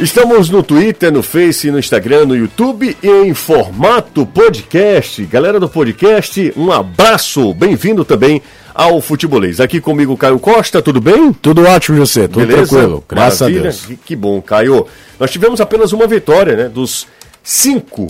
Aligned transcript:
Estamos 0.00 0.48
no 0.48 0.62
Twitter, 0.62 1.12
no 1.12 1.22
Face, 1.22 1.70
no 1.70 1.78
Instagram, 1.78 2.24
no 2.24 2.34
YouTube 2.34 2.96
e 3.02 3.06
em 3.06 3.34
formato 3.34 4.24
podcast. 4.24 5.22
Galera 5.26 5.60
do 5.60 5.68
podcast, 5.68 6.54
um 6.56 6.72
abraço, 6.72 7.52
bem-vindo 7.52 8.02
também 8.02 8.40
ao 8.74 8.98
Futebolês. 9.02 9.60
Aqui 9.60 9.78
comigo, 9.78 10.16
Caio 10.16 10.38
Costa, 10.38 10.80
tudo 10.80 11.02
bem? 11.02 11.34
Tudo 11.34 11.66
ótimo, 11.66 11.98
José, 11.98 12.26
tudo 12.26 12.46
Beleza? 12.46 12.70
tranquilo, 12.70 13.04
graças 13.06 13.40
Maravilha. 13.40 13.60
a 13.60 13.64
Deus. 13.64 13.84
Que, 13.84 13.96
que 13.96 14.16
bom, 14.16 14.40
Caio. 14.40 14.86
Nós 15.18 15.30
tivemos 15.30 15.60
apenas 15.60 15.92
uma 15.92 16.06
vitória, 16.06 16.56
né, 16.56 16.68
dos 16.70 17.06
cinco 17.42 18.06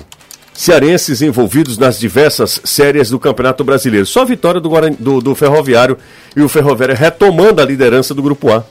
cearenses 0.54 1.22
envolvidos 1.22 1.77
nas 1.77 1.98
diversas 1.98 2.61
séries 2.62 3.11
do 3.11 3.18
Campeonato 3.18 3.64
Brasileiro. 3.64 4.07
Só 4.07 4.22
a 4.22 4.27
vitória 4.27 4.61
do, 4.61 4.70
do, 4.96 5.20
do 5.20 5.34
Ferroviário 5.34 5.98
e 6.36 6.41
o 6.41 6.48
Ferroviário 6.48 6.95
retomando 6.95 7.61
a 7.61 7.64
liderança 7.64 8.14
do 8.14 8.22
Grupo 8.22 8.52
A. 8.52 8.64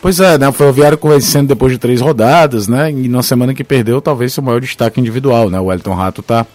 Pois 0.00 0.18
é, 0.18 0.38
né? 0.38 0.48
O 0.48 0.52
Ferroviário 0.52 0.98
vencendo 1.02 1.48
depois 1.48 1.72
de 1.72 1.78
três 1.78 2.00
rodadas, 2.00 2.66
né? 2.66 2.90
E 2.90 3.06
na 3.06 3.22
semana 3.22 3.52
que 3.52 3.62
perdeu, 3.62 4.00
talvez 4.00 4.32
seu 4.32 4.42
maior 4.42 4.60
destaque 4.60 4.98
individual, 4.98 5.50
né? 5.50 5.60
O 5.60 5.70
Elton 5.70 5.94
Rato 5.94 6.22
tá 6.22 6.46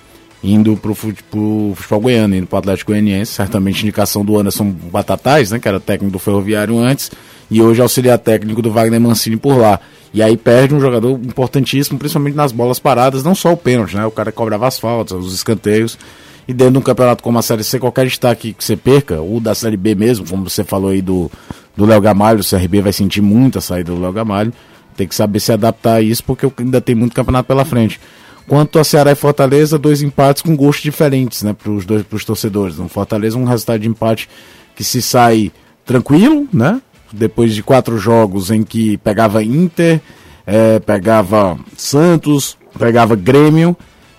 indo 0.44 0.76
pro, 0.78 0.96
fute, 0.96 1.24
pro 1.24 1.74
futebol 1.76 2.02
goiano, 2.02 2.36
indo 2.36 2.48
pro 2.48 2.58
Atlético 2.58 2.92
Goianiense, 2.92 3.34
certamente 3.34 3.84
indicação 3.84 4.26
do 4.26 4.38
Anderson 4.38 4.72
Batatais, 4.92 5.52
né? 5.52 5.60
Que 5.60 5.68
era 5.68 5.80
técnico 5.80 6.14
do 6.14 6.20
Ferroviário 6.20 6.80
antes, 6.80 7.12
e 7.50 7.62
hoje 7.62 7.82
auxiliar 7.82 8.18
técnico 8.18 8.64
do 8.64 8.72
Wagner 8.72 9.00
Mancini 9.00 9.38
por 9.38 9.58
lá. 9.58 9.80
E 10.12 10.24
aí 10.24 10.36
perde 10.36 10.74
um 10.74 10.80
jogador 10.80 11.12
importantíssimo, 11.12 12.00
principalmente 12.00 12.36
nas 12.36 12.52
bolas 12.52 12.80
paradas, 12.80 13.24
não 13.24 13.36
só 13.36 13.54
o 13.54 13.58
pênalti, 13.58 13.96
né? 13.96 14.08
O 14.08 14.12
cara 14.12 14.32
cobrava 14.32 14.66
as 14.68 14.80
faltas, 14.80 15.24
os 15.24 15.36
escanteios. 15.36 16.00
E 16.48 16.54
dentro 16.54 16.74
de 16.74 16.80
um 16.80 16.82
campeonato 16.82 17.24
como 17.24 17.38
a 17.38 17.42
Série 17.42 17.64
C, 17.64 17.80
qualquer 17.80 18.06
destaque 18.06 18.54
que 18.54 18.64
você 18.64 18.76
perca, 18.76 19.20
ou 19.20 19.40
da 19.40 19.54
Série 19.54 19.78
B 19.78 19.94
mesmo, 19.94 20.28
como 20.28 20.48
você 20.48 20.64
falou 20.64 20.92
aí 20.92 21.02
do, 21.02 21.30
do 21.76 21.86
Léo 21.86 22.02
Gamalho, 22.02 22.40
o 22.40 22.44
CRB 22.44 22.82
vai 22.82 22.94
sentir 22.94 23.22
muito 23.22 23.58
a 23.58 23.62
saída 23.62 23.92
do 23.92 24.02
Léo 24.02 24.14
Gamalho. 24.14 24.54
Tem 24.96 25.08
que 25.08 25.16
saber 25.16 25.40
se 25.40 25.52
adaptar 25.52 25.96
a 25.96 26.02
isso, 26.02 26.24
porque 26.24 26.50
ainda 26.58 26.80
tem 26.80 26.96
muito 26.96 27.14
campeonato 27.14 27.48
pela 27.48 27.66
frente. 27.66 28.00
Quanto 28.48 28.80
a 28.80 28.84
Ceará 28.84 29.12
e 29.12 29.16
Fortaleza, 29.16 29.78
dois 29.78 30.02
empates 30.02 30.42
com 30.42 30.56
gostos 30.56 30.84
diferentes, 30.84 31.44
né, 31.44 31.54
para 31.54 31.72
os 31.72 31.86
dois 31.86 32.04
pros 32.04 32.24
torcedores. 32.24 32.78
No 32.78 32.88
Fortaleza, 32.88 33.38
um 33.38 33.44
resultado 33.44 33.80
de 33.80 33.90
empate 33.90 34.30
que 34.76 34.84
se 34.84 35.02
sai 35.02 35.52
tranquilo, 35.86 36.48
né? 36.54 36.82
Depois 37.12 37.54
de 37.54 37.64
quatro 37.64 37.98
jogos 37.98 38.52
em 38.52 38.64
que 38.64 38.98
pegava 38.98 39.44
Inter, 39.44 40.00
é, 40.46 40.80
pegava 40.80 41.58
Santos, 41.76 42.58
pegava 42.78 43.16
Grêmio 43.16 43.76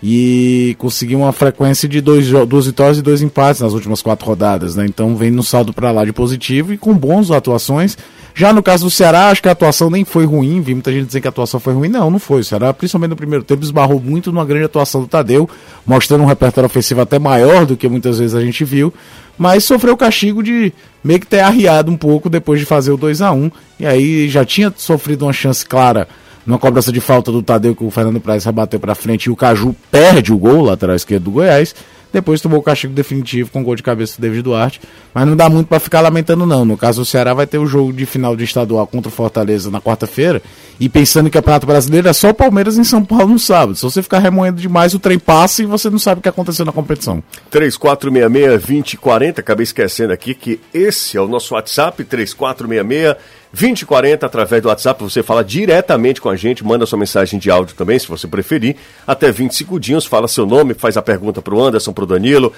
e 0.08 0.76
conseguiu 0.78 1.18
uma 1.18 1.32
frequência 1.32 1.88
de 1.88 2.00
dois, 2.00 2.28
duas 2.46 2.66
vitórias 2.66 2.98
e 2.98 3.02
dois 3.02 3.22
empates 3.22 3.60
nas 3.60 3.72
últimas 3.72 4.00
quatro 4.00 4.24
rodadas, 4.24 4.76
né? 4.76 4.86
Então 4.86 5.16
vem 5.16 5.32
no 5.32 5.42
saldo 5.42 5.72
para 5.72 5.90
lá 5.90 6.04
de 6.04 6.12
positivo 6.12 6.72
e 6.72 6.78
com 6.78 6.94
bons 6.94 7.32
atuações. 7.32 7.98
Já 8.32 8.52
no 8.52 8.62
caso 8.62 8.84
do 8.84 8.90
Ceará, 8.90 9.30
acho 9.30 9.42
que 9.42 9.48
a 9.48 9.52
atuação 9.52 9.90
nem 9.90 10.04
foi 10.04 10.24
ruim, 10.24 10.60
vi 10.60 10.74
muita 10.74 10.92
gente 10.92 11.06
dizer 11.06 11.20
que 11.20 11.26
a 11.26 11.30
atuação 11.30 11.58
foi 11.58 11.74
ruim. 11.74 11.88
Não, 11.88 12.08
não 12.08 12.20
foi. 12.20 12.42
O 12.42 12.44
Ceará, 12.44 12.72
principalmente 12.72 13.10
no 13.10 13.16
primeiro 13.16 13.44
tempo, 13.44 13.64
esbarrou 13.64 13.98
muito 13.98 14.30
numa 14.30 14.44
grande 14.44 14.66
atuação 14.66 15.00
do 15.00 15.08
Tadeu, 15.08 15.50
mostrando 15.84 16.22
um 16.22 16.26
repertório 16.26 16.66
ofensivo 16.66 17.00
até 17.00 17.18
maior 17.18 17.66
do 17.66 17.76
que 17.76 17.88
muitas 17.88 18.20
vezes 18.20 18.36
a 18.36 18.40
gente 18.40 18.64
viu, 18.64 18.94
mas 19.36 19.64
sofreu 19.64 19.94
o 19.94 19.96
castigo 19.96 20.40
de 20.40 20.72
meio 21.02 21.18
que 21.18 21.26
ter 21.26 21.40
arriado 21.40 21.90
um 21.90 21.96
pouco 21.96 22.30
depois 22.30 22.60
de 22.60 22.66
fazer 22.66 22.92
o 22.92 22.96
2 22.96 23.22
a 23.22 23.32
1 23.32 23.50
e 23.80 23.86
aí 23.86 24.28
já 24.28 24.44
tinha 24.44 24.72
sofrido 24.76 25.24
uma 25.24 25.32
chance 25.32 25.66
clara 25.66 26.06
numa 26.46 26.58
cobrança 26.58 26.92
de 26.92 27.00
falta 27.00 27.32
do 27.32 27.42
Tadeu 27.42 27.74
que 27.74 27.84
o 27.84 27.90
Fernando 27.90 28.20
Praz 28.20 28.44
rebateu 28.44 28.78
para 28.78 28.94
frente 28.94 29.24
e 29.24 29.30
o 29.30 29.36
Caju 29.36 29.74
perde 29.90 30.32
o 30.32 30.38
gol, 30.38 30.62
lateral 30.62 30.94
esquerdo 30.94 31.24
do 31.24 31.30
Goiás. 31.32 31.74
Depois 32.12 32.40
tomou 32.40 32.60
o 32.60 32.62
castigo 32.62 32.94
definitivo 32.94 33.50
com 33.50 33.60
o 33.60 33.64
gol 33.64 33.74
de 33.74 33.82
cabeça 33.82 34.16
do 34.16 34.22
David 34.22 34.42
Duarte. 34.42 34.80
Mas 35.12 35.26
não 35.26 35.36
dá 35.36 35.50
muito 35.50 35.66
para 35.66 35.78
ficar 35.78 36.00
lamentando, 36.00 36.46
não. 36.46 36.64
No 36.64 36.74
caso, 36.76 37.02
o 37.02 37.04
Ceará 37.04 37.34
vai 37.34 37.46
ter 37.46 37.58
o 37.58 37.66
jogo 37.66 37.92
de 37.92 38.06
final 38.06 38.34
de 38.34 38.42
estadual 38.44 38.86
contra 38.86 39.08
o 39.08 39.12
Fortaleza 39.12 39.70
na 39.70 39.82
quarta-feira. 39.82 40.40
E 40.80 40.88
pensando 40.88 41.26
em 41.26 41.30
Campeonato 41.30 41.66
Brasileiro, 41.66 42.08
é 42.08 42.14
só 42.14 42.30
o 42.30 42.34
Palmeiras 42.34 42.78
em 42.78 42.84
São 42.84 43.04
Paulo 43.04 43.28
no 43.28 43.38
sábado. 43.38 43.76
Se 43.76 43.82
você 43.82 44.02
ficar 44.02 44.20
remoendo 44.20 44.60
demais, 44.60 44.94
o 44.94 44.98
trem 44.98 45.18
passa 45.18 45.62
e 45.62 45.66
você 45.66 45.90
não 45.90 45.98
sabe 45.98 46.20
o 46.20 46.22
que 46.22 46.28
aconteceu 46.28 46.64
na 46.64 46.72
competição. 46.72 47.22
3466-2040. 47.50 49.40
Acabei 49.40 49.64
esquecendo 49.64 50.14
aqui 50.14 50.34
que 50.34 50.58
esse 50.72 51.18
é 51.18 51.20
o 51.20 51.28
nosso 51.28 51.54
WhatsApp, 51.54 52.02
3466 52.02 53.16
2040 53.56 54.26
através 54.26 54.62
do 54.62 54.68
WhatsApp, 54.68 55.02
você 55.02 55.22
fala 55.22 55.42
diretamente 55.42 56.20
com 56.20 56.28
a 56.28 56.36
gente, 56.36 56.62
manda 56.62 56.84
sua 56.84 56.98
mensagem 56.98 57.40
de 57.40 57.50
áudio 57.50 57.74
também, 57.74 57.98
se 57.98 58.06
você 58.06 58.28
preferir, 58.28 58.76
até 59.06 59.32
20 59.32 59.54
segundinhos, 59.54 60.04
fala 60.04 60.28
seu 60.28 60.44
nome, 60.44 60.74
faz 60.74 60.98
a 60.98 61.02
pergunta 61.02 61.40
para 61.40 61.54
o 61.54 61.62
Anderson, 61.62 61.90
para 61.90 62.04
o 62.04 62.06
Danilo, 62.06 62.52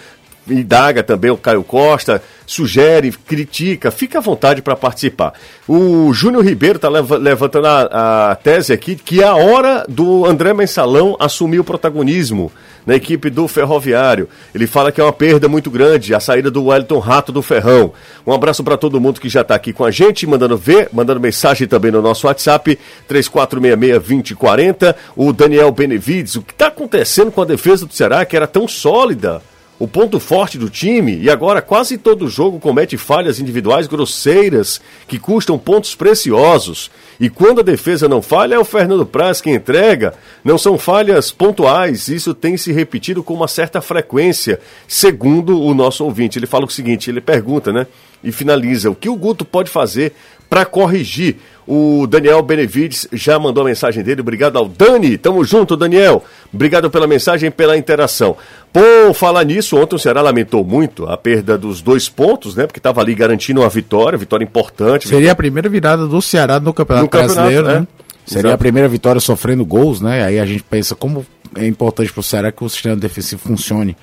indaga 0.50 1.02
também 1.02 1.30
o 1.30 1.36
Caio 1.36 1.62
Costa, 1.62 2.22
sugere, 2.46 3.12
critica, 3.12 3.90
fica 3.90 4.18
à 4.18 4.20
vontade 4.20 4.62
para 4.62 4.74
participar. 4.74 5.34
O 5.68 6.12
Júnior 6.12 6.44
Ribeiro 6.44 6.76
está 6.76 6.88
levantando 6.88 7.66
a, 7.66 8.30
a, 8.30 8.34
tese 8.34 8.72
aqui 8.72 8.96
que 8.96 9.22
é 9.22 9.26
a 9.26 9.36
hora 9.36 9.84
do 9.88 10.24
André 10.24 10.54
Mensalão 10.54 11.16
assumir 11.20 11.60
o 11.60 11.64
protagonismo 11.64 12.50
na 12.86 12.96
equipe 12.96 13.28
do 13.28 13.46
Ferroviário. 13.46 14.30
Ele 14.54 14.66
fala 14.66 14.90
que 14.90 14.98
é 14.98 15.04
uma 15.04 15.12
perda 15.12 15.46
muito 15.46 15.70
grande 15.70 16.14
a 16.14 16.20
saída 16.20 16.50
do 16.50 16.64
Wellington 16.64 16.98
Rato 16.98 17.30
do 17.30 17.42
Ferrão. 17.42 17.92
Um 18.26 18.32
abraço 18.32 18.64
para 18.64 18.78
todo 18.78 18.98
mundo 18.98 19.20
que 19.20 19.28
já 19.28 19.42
está 19.42 19.54
aqui 19.54 19.74
com 19.74 19.84
a 19.84 19.90
gente, 19.90 20.26
mandando 20.26 20.56
ver, 20.56 20.88
mandando 20.90 21.20
mensagem 21.20 21.68
também 21.68 21.90
no 21.90 22.00
nosso 22.00 22.26
WhatsApp, 22.26 22.78
3466-2040. 23.10 24.94
O 25.14 25.34
Daniel 25.34 25.70
Benevides, 25.70 26.36
o 26.36 26.42
que 26.42 26.52
está 26.52 26.68
acontecendo 26.68 27.30
com 27.30 27.42
a 27.42 27.44
defesa 27.44 27.84
do 27.84 27.92
Ceará, 27.92 28.24
que 28.24 28.34
era 28.34 28.46
tão 28.46 28.66
sólida? 28.66 29.42
O 29.78 29.86
ponto 29.86 30.18
forte 30.18 30.58
do 30.58 30.68
time 30.68 31.16
e 31.18 31.30
agora 31.30 31.62
quase 31.62 31.96
todo 31.96 32.28
jogo 32.28 32.58
comete 32.58 32.96
falhas 32.96 33.38
individuais 33.38 33.86
grosseiras 33.86 34.80
que 35.06 35.18
custam 35.18 35.58
pontos 35.58 35.94
preciosos. 35.94 36.90
E 37.20 37.30
quando 37.30 37.60
a 37.60 37.64
defesa 37.64 38.08
não 38.08 38.20
falha, 38.20 38.56
é 38.56 38.58
o 38.58 38.64
Fernando 38.64 39.06
Praz 39.06 39.40
que 39.40 39.50
entrega. 39.50 40.14
Não 40.44 40.58
são 40.58 40.76
falhas 40.76 41.30
pontuais, 41.30 42.08
isso 42.08 42.34
tem 42.34 42.56
se 42.56 42.72
repetido 42.72 43.22
com 43.22 43.34
uma 43.34 43.48
certa 43.48 43.80
frequência, 43.80 44.60
segundo 44.86 45.60
o 45.60 45.72
nosso 45.74 46.04
ouvinte. 46.04 46.38
Ele 46.38 46.46
fala 46.46 46.64
o 46.64 46.70
seguinte: 46.70 47.10
ele 47.10 47.20
pergunta, 47.20 47.72
né? 47.72 47.86
E 48.22 48.32
finaliza: 48.32 48.90
o 48.90 48.94
que 48.94 49.08
o 49.08 49.16
Guto 49.16 49.44
pode 49.44 49.70
fazer 49.70 50.12
para 50.48 50.64
corrigir 50.64 51.36
o 51.66 52.06
Daniel 52.06 52.40
Benevides 52.40 53.06
já 53.12 53.38
mandou 53.38 53.62
a 53.62 53.66
mensagem 53.66 54.02
dele. 54.02 54.22
Obrigado 54.22 54.56
ao 54.56 54.66
Dani. 54.66 55.18
Tamo 55.18 55.44
junto, 55.44 55.76
Daniel. 55.76 56.24
Obrigado 56.52 56.90
pela 56.90 57.06
mensagem 57.06 57.48
e 57.48 57.50
pela 57.50 57.76
interação. 57.76 58.38
Por 58.72 59.12
falar 59.12 59.44
nisso, 59.44 59.76
ontem 59.76 59.94
o 59.94 59.98
Ceará 59.98 60.22
lamentou 60.22 60.64
muito 60.64 61.04
a 61.04 61.16
perda 61.18 61.58
dos 61.58 61.82
dois 61.82 62.08
pontos, 62.08 62.54
né? 62.56 62.66
Porque 62.66 62.78
estava 62.78 63.02
ali 63.02 63.14
garantindo 63.14 63.60
uma 63.60 63.68
vitória, 63.68 64.16
vitória 64.16 64.44
importante. 64.44 65.06
Seria 65.06 65.18
vitória... 65.18 65.32
a 65.32 65.36
primeira 65.36 65.68
virada 65.68 66.06
do 66.06 66.22
Ceará 66.22 66.58
no 66.58 66.72
Campeonato, 66.72 67.04
no 67.04 67.10
campeonato 67.10 67.34
Brasileiro, 67.34 67.66
né? 67.66 67.80
né? 67.80 67.86
Seria 68.24 68.40
Exato. 68.40 68.54
a 68.54 68.58
primeira 68.58 68.88
vitória 68.88 69.20
sofrendo 69.20 69.64
gols, 69.64 70.00
né? 70.00 70.24
Aí 70.24 70.40
a 70.40 70.46
gente 70.46 70.62
pensa 70.62 70.94
como 70.94 71.26
é 71.54 71.66
importante 71.66 72.10
para 72.10 72.20
o 72.20 72.22
Ceará 72.22 72.50
que 72.50 72.64
o 72.64 72.68
sistema 72.68 72.96
defensivo 72.96 73.42
funcione. 73.42 73.94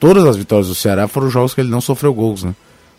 Todas 0.00 0.24
as 0.24 0.36
vitórias 0.36 0.68
do 0.68 0.74
Ceará 0.74 1.06
foram 1.08 1.28
jogos 1.28 1.52
que 1.52 1.60
ele 1.60 1.70
não 1.70 1.80
sofreu 1.80 2.14
gols, 2.14 2.42
né? 2.42 2.54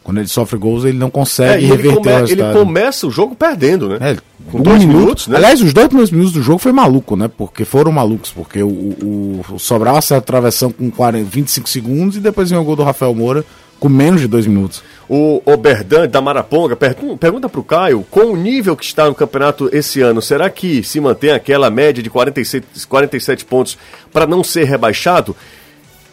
Quando 0.08 0.20
ele 0.20 0.30
sofre 0.30 0.58
gols, 0.58 0.86
ele 0.86 0.98
não 0.98 1.10
consegue 1.10 1.66
é, 1.66 1.68
reverter 1.68 1.96
come, 1.96 2.10
o 2.10 2.16
resultado. 2.16 2.50
Ele 2.50 2.66
começa 2.66 3.06
o 3.08 3.12
jogo 3.12 3.36
perdendo, 3.36 3.90
né? 3.90 3.98
É, 4.00 4.18
Com 4.50 4.62
dois 4.62 4.80
minuto, 4.80 5.00
minutos, 5.00 5.28
né? 5.28 5.36
Aliás, 5.36 5.62
os 5.62 5.74
dois 5.74 5.88
primeiros 5.88 6.12
minutos 6.12 6.32
do 6.32 6.42
jogo 6.42 6.60
foi 6.60 6.72
maluco, 6.72 7.18
né? 7.18 7.30
Porque 7.38 7.66
foram 7.66 7.92
malucos, 7.92 8.32
porque 8.32 8.64
o, 8.64 8.70
o, 8.70 9.46
o 9.52 9.60
Sobral 9.60 9.98
acerta 9.98 10.24
a 10.24 10.26
travessão 10.26 10.72
com 10.72 10.90
40, 10.90 11.30
25 11.30 11.68
segundos 11.68 12.16
e 12.16 12.22
depois 12.22 12.50
vem 12.50 12.58
o 12.58 12.64
gol 12.64 12.78
do 12.78 12.84
Rafael 12.84 13.14
Moura 13.14 13.44
com 13.82 13.90
menos 13.90 14.22
de 14.22 14.28
dois 14.28 14.48
minutos. 14.48 14.82
O 15.10 15.42
Oberdan 15.46 16.08
da 16.08 16.22
Maraponga 16.22 16.76
pergunta, 16.76 17.50
para 17.50 17.60
o 17.60 17.64
Caio, 17.64 18.06
com 18.10 18.32
o 18.32 18.38
nível 18.38 18.78
que 18.78 18.86
está 18.86 19.08
no 19.08 19.14
campeonato 19.14 19.70
esse 19.74 20.02
ano, 20.02 20.22
será 20.22 20.50
que 20.50 20.82
se 20.84 21.02
mantém 21.02 21.32
aquela 21.32 21.70
média 21.70 22.02
de 22.02 22.10
47, 22.10 22.66
47 22.88 23.44
pontos 23.44 23.78
para 24.12 24.26
não 24.26 24.42
ser 24.42 24.64
rebaixado? 24.64 25.36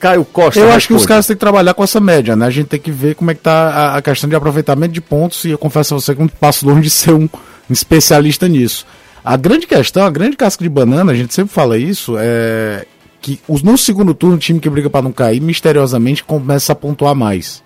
Caio 0.04 0.22
Costa. 0.22 0.60
Eu 0.60 0.70
acho 0.70 0.88
que 0.88 0.92
os 0.92 1.06
caras 1.06 1.26
têm 1.26 1.34
que 1.34 1.40
trabalhar 1.40 1.72
com 1.72 1.82
essa 1.82 1.98
média, 1.98 2.36
né? 2.36 2.44
A 2.44 2.50
gente 2.50 2.66
tem 2.66 2.78
que 2.78 2.90
ver 2.90 3.14
como 3.14 3.30
é 3.30 3.34
que 3.34 3.40
tá 3.40 3.96
a, 3.96 4.02
questão 4.02 4.28
de 4.28 4.36
aproveitamento 4.36 4.92
de 4.92 5.00
pontos 5.00 5.42
e 5.46 5.50
eu 5.50 5.56
confesso 5.56 5.94
a 5.94 5.98
você 5.98 6.14
que 6.14 6.20
não 6.20 6.28
passo 6.28 6.66
longe 6.66 6.82
de 6.82 6.90
ser 6.90 7.12
um, 7.12 7.22
um 7.22 7.72
especialista 7.72 8.46
nisso. 8.46 8.86
A 9.24 9.34
grande 9.38 9.66
questão, 9.66 10.04
a 10.04 10.10
grande 10.10 10.36
casca 10.36 10.62
de 10.62 10.68
banana, 10.68 11.12
a 11.12 11.14
gente 11.14 11.32
sempre 11.32 11.54
fala 11.54 11.78
isso, 11.78 12.16
é 12.18 12.84
que 13.22 13.40
os, 13.48 13.62
no 13.62 13.78
segundo 13.78 14.12
turno 14.12 14.36
o 14.36 14.38
time 14.38 14.60
que 14.60 14.68
briga 14.68 14.90
para 14.90 15.00
não 15.00 15.10
cair 15.10 15.40
misteriosamente 15.40 16.22
começa 16.22 16.72
a 16.72 16.76
pontuar 16.76 17.14
mais. 17.14 17.62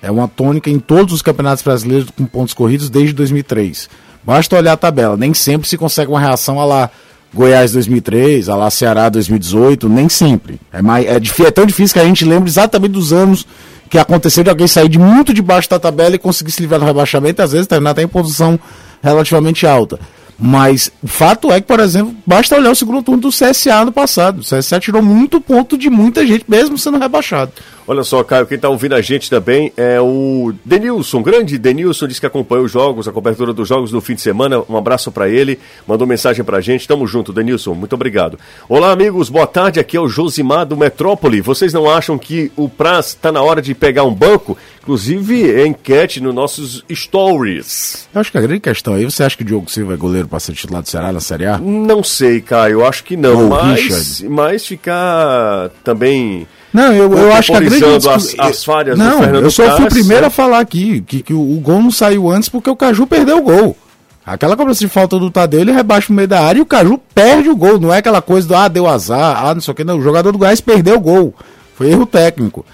É 0.00 0.10
uma 0.10 0.26
tônica 0.26 0.70
em 0.70 0.78
todos 0.78 1.12
os 1.12 1.20
campeonatos 1.20 1.62
brasileiros 1.62 2.08
com 2.08 2.24
pontos 2.24 2.54
corridos 2.54 2.88
desde 2.88 3.12
2003. 3.12 3.90
Basta 4.24 4.56
olhar 4.56 4.72
a 4.72 4.78
tabela, 4.78 5.14
nem 5.14 5.34
sempre 5.34 5.68
se 5.68 5.76
consegue 5.76 6.10
uma 6.10 6.20
reação 6.20 6.58
a 6.58 6.64
lá 6.64 6.90
Goiás 7.34 7.72
2003, 7.72 8.48
a 8.48 8.56
lá 8.56 8.70
Ceará 8.70 9.08
2018, 9.08 9.88
nem 9.88 10.08
sempre. 10.08 10.60
É, 10.72 10.82
mais, 10.82 11.06
é, 11.06 11.16
é 11.16 11.50
tão 11.50 11.64
difícil 11.64 11.94
que 11.94 12.00
a 12.00 12.04
gente 12.04 12.24
lembra 12.24 12.48
exatamente 12.48 12.92
dos 12.92 13.12
anos 13.12 13.46
que 13.88 13.98
aconteceu 13.98 14.44
de 14.44 14.50
alguém 14.50 14.66
sair 14.66 14.88
de 14.88 14.98
muito 14.98 15.32
debaixo 15.32 15.68
da 15.68 15.78
tabela 15.78 16.14
e 16.14 16.18
conseguir 16.18 16.50
se 16.50 16.60
livrar 16.60 16.80
do 16.80 16.86
rebaixamento, 16.86 17.42
às 17.42 17.52
vezes 17.52 17.66
terminar 17.66 17.90
até 17.90 18.02
em 18.02 18.08
posição 18.08 18.58
relativamente 19.02 19.66
alta. 19.66 19.98
Mas 20.38 20.90
o 21.02 21.06
fato 21.06 21.52
é 21.52 21.60
que, 21.60 21.66
por 21.66 21.78
exemplo, 21.78 22.14
basta 22.26 22.56
olhar 22.56 22.70
o 22.70 22.74
segundo 22.74 23.02
turno 23.02 23.20
do 23.20 23.28
CSA 23.28 23.84
no 23.84 23.92
passado. 23.92 24.40
O 24.40 24.44
CSA 24.44 24.80
tirou 24.80 25.02
muito 25.02 25.40
ponto 25.40 25.78
de 25.78 25.88
muita 25.88 26.26
gente, 26.26 26.44
mesmo 26.48 26.76
sendo 26.76 26.98
rebaixado. 26.98 27.52
Olha 27.86 28.04
só, 28.04 28.22
Caio, 28.22 28.46
quem 28.46 28.56
está 28.56 28.68
ouvindo 28.68 28.94
a 28.94 29.00
gente 29.00 29.28
também 29.28 29.72
é 29.76 30.00
o 30.00 30.52
Denilson, 30.64 31.20
grande 31.20 31.58
Denilson, 31.58 32.06
disse 32.06 32.20
que 32.20 32.26
acompanhou 32.26 32.64
os 32.64 32.70
jogos, 32.70 33.08
a 33.08 33.12
cobertura 33.12 33.52
dos 33.52 33.68
jogos 33.68 33.90
no 33.90 34.00
fim 34.00 34.14
de 34.14 34.20
semana. 34.20 34.62
Um 34.68 34.76
abraço 34.76 35.10
para 35.10 35.28
ele, 35.28 35.58
mandou 35.86 36.06
mensagem 36.06 36.44
para 36.44 36.58
a 36.58 36.60
gente. 36.60 36.86
Tamo 36.86 37.06
junto, 37.06 37.32
Denilson, 37.32 37.74
muito 37.74 37.94
obrigado. 37.94 38.38
Olá, 38.68 38.92
amigos, 38.92 39.28
boa 39.28 39.46
tarde. 39.46 39.80
Aqui 39.80 39.96
é 39.96 40.00
o 40.00 40.08
Josimar 40.08 40.64
do 40.64 40.76
Metrópole. 40.76 41.40
Vocês 41.40 41.72
não 41.72 41.90
acham 41.90 42.16
que 42.16 42.52
o 42.56 42.68
Praz 42.68 43.08
está 43.08 43.32
na 43.32 43.42
hora 43.42 43.60
de 43.60 43.74
pegar 43.74 44.04
um 44.04 44.14
banco? 44.14 44.56
Inclusive, 44.82 45.50
é 45.50 45.66
enquete 45.66 46.20
nos 46.20 46.34
nossos 46.34 46.84
stories. 46.92 48.08
Eu 48.14 48.20
acho 48.20 48.30
que 48.30 48.38
a 48.38 48.40
grande 48.40 48.60
questão 48.60 48.94
aí, 48.94 49.04
você 49.04 49.24
acha 49.24 49.36
que 49.36 49.42
o 49.42 49.46
Diogo 49.46 49.70
Silva 49.70 49.94
é 49.94 49.96
goleiro 49.96 50.28
para 50.28 50.40
ser 50.40 50.52
titular 50.52 50.82
do 50.82 50.88
Ceará 50.88 51.12
na 51.12 51.20
Série 51.20 51.46
A? 51.46 51.58
Não 51.58 52.02
sei, 52.02 52.40
Caio, 52.40 52.80
eu 52.80 52.86
acho 52.86 53.02
que 53.04 53.16
não. 53.16 53.48
mas, 53.48 54.20
mas 54.22 54.66
ficar 54.66 55.70
também 55.84 56.46
não, 56.72 56.92
eu, 56.92 57.12
eu 57.12 57.32
acho 57.32 57.52
que 57.52 57.58
a 57.58 57.60
grande 57.60 58.08
as, 58.08 58.34
as 58.38 58.64
falhas 58.64 58.98
não, 58.98 59.18
do 59.18 59.24
Fernando 59.24 59.44
eu 59.44 59.50
só 59.50 59.76
fui 59.76 59.84
o 59.84 59.88
primeiro 59.88 60.26
a 60.26 60.30
falar 60.30 60.60
aqui 60.60 61.02
que, 61.02 61.22
que 61.22 61.34
o, 61.34 61.40
o, 61.40 61.60
gol 61.60 61.82
não 61.82 61.90
saiu 61.90 62.30
antes 62.30 62.48
porque 62.48 62.70
o 62.70 62.76
Caju 62.76 63.06
perdeu 63.06 63.38
o 63.38 63.42
gol. 63.42 63.76
Aquela 64.24 64.56
cobrança 64.56 64.80
de 64.80 64.88
falta 64.88 65.18
do 65.18 65.30
Tadeu, 65.30 65.60
ele 65.60 65.72
rebaixa 65.72 66.06
no 66.08 66.16
meio 66.16 66.28
da 66.28 66.40
área 66.40 66.60
e 66.60 66.62
o 66.62 66.66
Caju 66.66 66.98
perde 67.12 67.50
o 67.50 67.56
gol. 67.56 67.78
Não 67.78 67.92
é 67.92 67.98
aquela 67.98 68.22
coisa 68.22 68.46
do, 68.46 68.54
ah, 68.54 68.68
deu 68.68 68.86
azar, 68.86 69.44
ah, 69.44 69.54
não 69.54 69.60
sei 69.60 69.72
o 69.72 69.74
que, 69.74 69.84
não. 69.84 69.98
O 69.98 70.02
jogador 70.02 70.30
do 70.30 70.38
Goiás 70.38 70.60
perdeu 70.60 70.96
o 70.96 71.00
gol. 71.00 71.34
Foi 71.74 71.90
erro 71.90 72.06
técnico. 72.06 72.64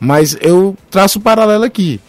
Mas 0.00 0.36
eu 0.40 0.74
traço 0.90 1.18
um 1.18 1.22
paralelo 1.22 1.64
aqui. 1.64 2.00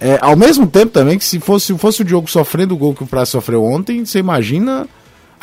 É, 0.00 0.18
ao 0.20 0.36
mesmo 0.36 0.66
tempo 0.66 0.92
também 0.92 1.18
que 1.18 1.24
se 1.24 1.40
fosse, 1.40 1.76
fosse 1.76 2.02
o 2.02 2.04
Diogo 2.04 2.30
sofrendo 2.30 2.74
o 2.74 2.76
gol 2.76 2.94
que 2.94 3.02
o 3.02 3.06
Praça 3.06 3.32
sofreu 3.32 3.64
ontem, 3.64 4.04
você 4.04 4.18
imagina 4.18 4.86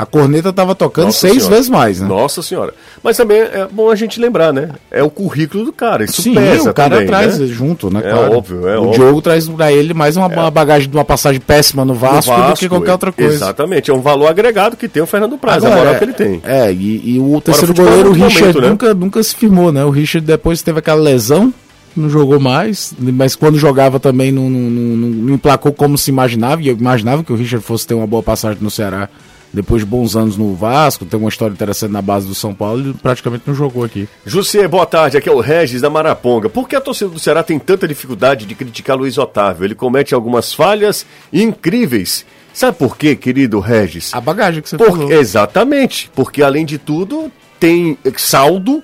a 0.04 0.06
corneta 0.06 0.50
estava 0.50 0.76
tocando 0.76 1.06
Nossa 1.06 1.20
seis 1.20 1.36
senhora. 1.36 1.56
vezes 1.56 1.70
mais, 1.70 2.00
né? 2.00 2.08
Nossa 2.08 2.42
senhora. 2.42 2.74
Mas 3.02 3.16
também 3.16 3.40
é 3.40 3.68
bom 3.72 3.90
a 3.90 3.96
gente 3.96 4.20
lembrar, 4.20 4.52
né? 4.52 4.70
É 4.92 5.02
o 5.02 5.10
currículo 5.10 5.64
do 5.64 5.72
cara. 5.72 6.04
Isso 6.04 6.22
Sim, 6.22 6.36
pesa 6.36 6.72
o 6.72 6.74
cara 6.74 6.96
também, 6.96 7.08
traz 7.08 7.40
né? 7.40 7.48
junto, 7.48 7.90
né? 7.90 8.02
É 8.04 8.12
claro. 8.12 8.38
óbvio, 8.38 8.68
é 8.68 8.78
o 8.78 8.84
óbvio. 8.84 8.94
Diogo 8.94 9.22
traz 9.22 9.48
para 9.48 9.72
ele 9.72 9.94
mais 9.94 10.18
uma, 10.18 10.32
é. 10.32 10.52
bagagem 10.52 10.90
de 10.90 10.96
uma 10.96 11.06
passagem 11.06 11.40
péssima 11.40 11.86
no 11.86 11.94
Vasco, 11.94 12.32
no 12.32 12.38
Vasco, 12.38 12.56
do 12.56 12.60
que 12.60 12.70
qualquer 12.70 12.92
outra 12.92 13.12
coisa. 13.12 13.34
Exatamente. 13.34 13.90
É 13.90 13.94
um 13.94 14.02
valor 14.02 14.28
agregado 14.28 14.76
que 14.76 14.90
tem 14.90 15.02
o 15.02 15.08
Fernando 15.08 15.38
Praz, 15.38 15.64
Agora, 15.64 15.74
a 15.74 15.78
moral 15.78 15.94
é, 15.94 15.98
que 15.98 16.04
ele 16.04 16.14
tem. 16.14 16.42
É, 16.46 16.72
e, 16.72 17.16
e 17.16 17.20
o 17.20 17.40
terceiro 17.40 17.72
Agora, 17.72 17.90
goleiro, 17.90 18.10
o 18.10 18.14
Richard, 18.14 18.42
momento, 18.42 18.62
né? 18.62 18.70
nunca, 18.70 18.94
nunca 18.94 19.24
se 19.24 19.36
firmou, 19.36 19.72
né? 19.72 19.86
O 19.86 19.90
Richard 19.90 20.28
depois 20.28 20.62
teve 20.62 20.80
aquela 20.80 21.02
lesão, 21.02 21.54
não 21.96 22.10
jogou 22.10 22.40
mais, 22.42 22.94
mas 23.00 23.36
quando 23.36 23.58
jogava 23.58 24.00
também 24.00 24.32
não, 24.32 24.50
não, 24.50 24.60
não, 24.60 25.08
não 25.08 25.34
emplacou 25.34 25.72
como 25.72 25.98
se 25.98 26.12
imaginava, 26.12 26.62
e 26.62 26.68
eu 26.68 26.76
imaginava 26.76 27.24
que 27.24 27.32
o 27.32 27.36
Richard 27.36 27.66
fosse 27.66 27.88
ter 27.88 27.94
uma 27.94 28.08
boa 28.08 28.22
passagem 28.22 28.62
no 28.62 28.70
Ceará 28.70 29.10
depois 29.54 29.82
de 29.82 29.86
bons 29.86 30.16
anos 30.16 30.36
no 30.36 30.56
Vasco, 30.56 31.06
tem 31.06 31.20
uma 31.20 31.30
história 31.30 31.54
interessante 31.54 31.92
na 31.92 32.02
base 32.02 32.28
do 32.28 32.34
São 32.34 32.56
Paulo, 32.56 32.82
ele 32.82 32.94
praticamente 32.96 33.44
não 33.46 33.54
jogou 33.54 33.84
aqui. 33.84 34.10
José, 34.26 34.68
boa 34.68 34.86
tarde, 34.86 35.16
aqui 35.16 35.30
é 35.30 35.32
o 35.32 35.40
Regis 35.40 35.82
da 35.82 35.90
Maraponga. 35.90 36.50
Por 36.50 36.68
que 36.68 36.76
a 36.76 36.82
torcida 36.82 37.12
do 37.12 37.20
Ceará 37.20 37.44
tem 37.44 37.60
tanta 37.60 37.88
dificuldade 37.88 38.46
de 38.48 38.56
criticar 38.56 38.98
Luiz 38.98 39.18
Otávio? 39.18 39.64
Ele 39.64 39.76
comete 39.76 40.16
algumas 40.16 40.54
falhas 40.54 41.06
incríveis. 41.32 42.26
Sabe 42.52 42.78
por 42.78 42.98
quê, 42.98 43.16
querido 43.16 43.60
Regis? 43.60 44.12
A 44.14 44.20
bagagem 44.20 44.62
que 44.62 44.70
você 44.70 44.78
por... 44.78 44.88
falou. 44.88 45.12
Exatamente, 45.12 46.10
porque 46.16 46.42
além 46.42 46.66
de 46.66 46.80
tudo, 46.80 47.32
tem 47.60 47.98
saldo, 48.18 48.82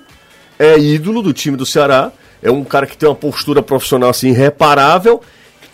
é 0.58 0.78
ídolo 0.78 1.20
do 1.20 1.32
time 1.32 1.56
do 1.56 1.66
Ceará, 1.66 2.12
é 2.42 2.50
um 2.50 2.64
cara 2.64 2.86
que 2.86 2.96
tem 2.96 3.08
uma 3.08 3.14
postura 3.14 3.60
profissional 3.60 4.10
assim 4.10 4.28
irreparável, 4.28 5.20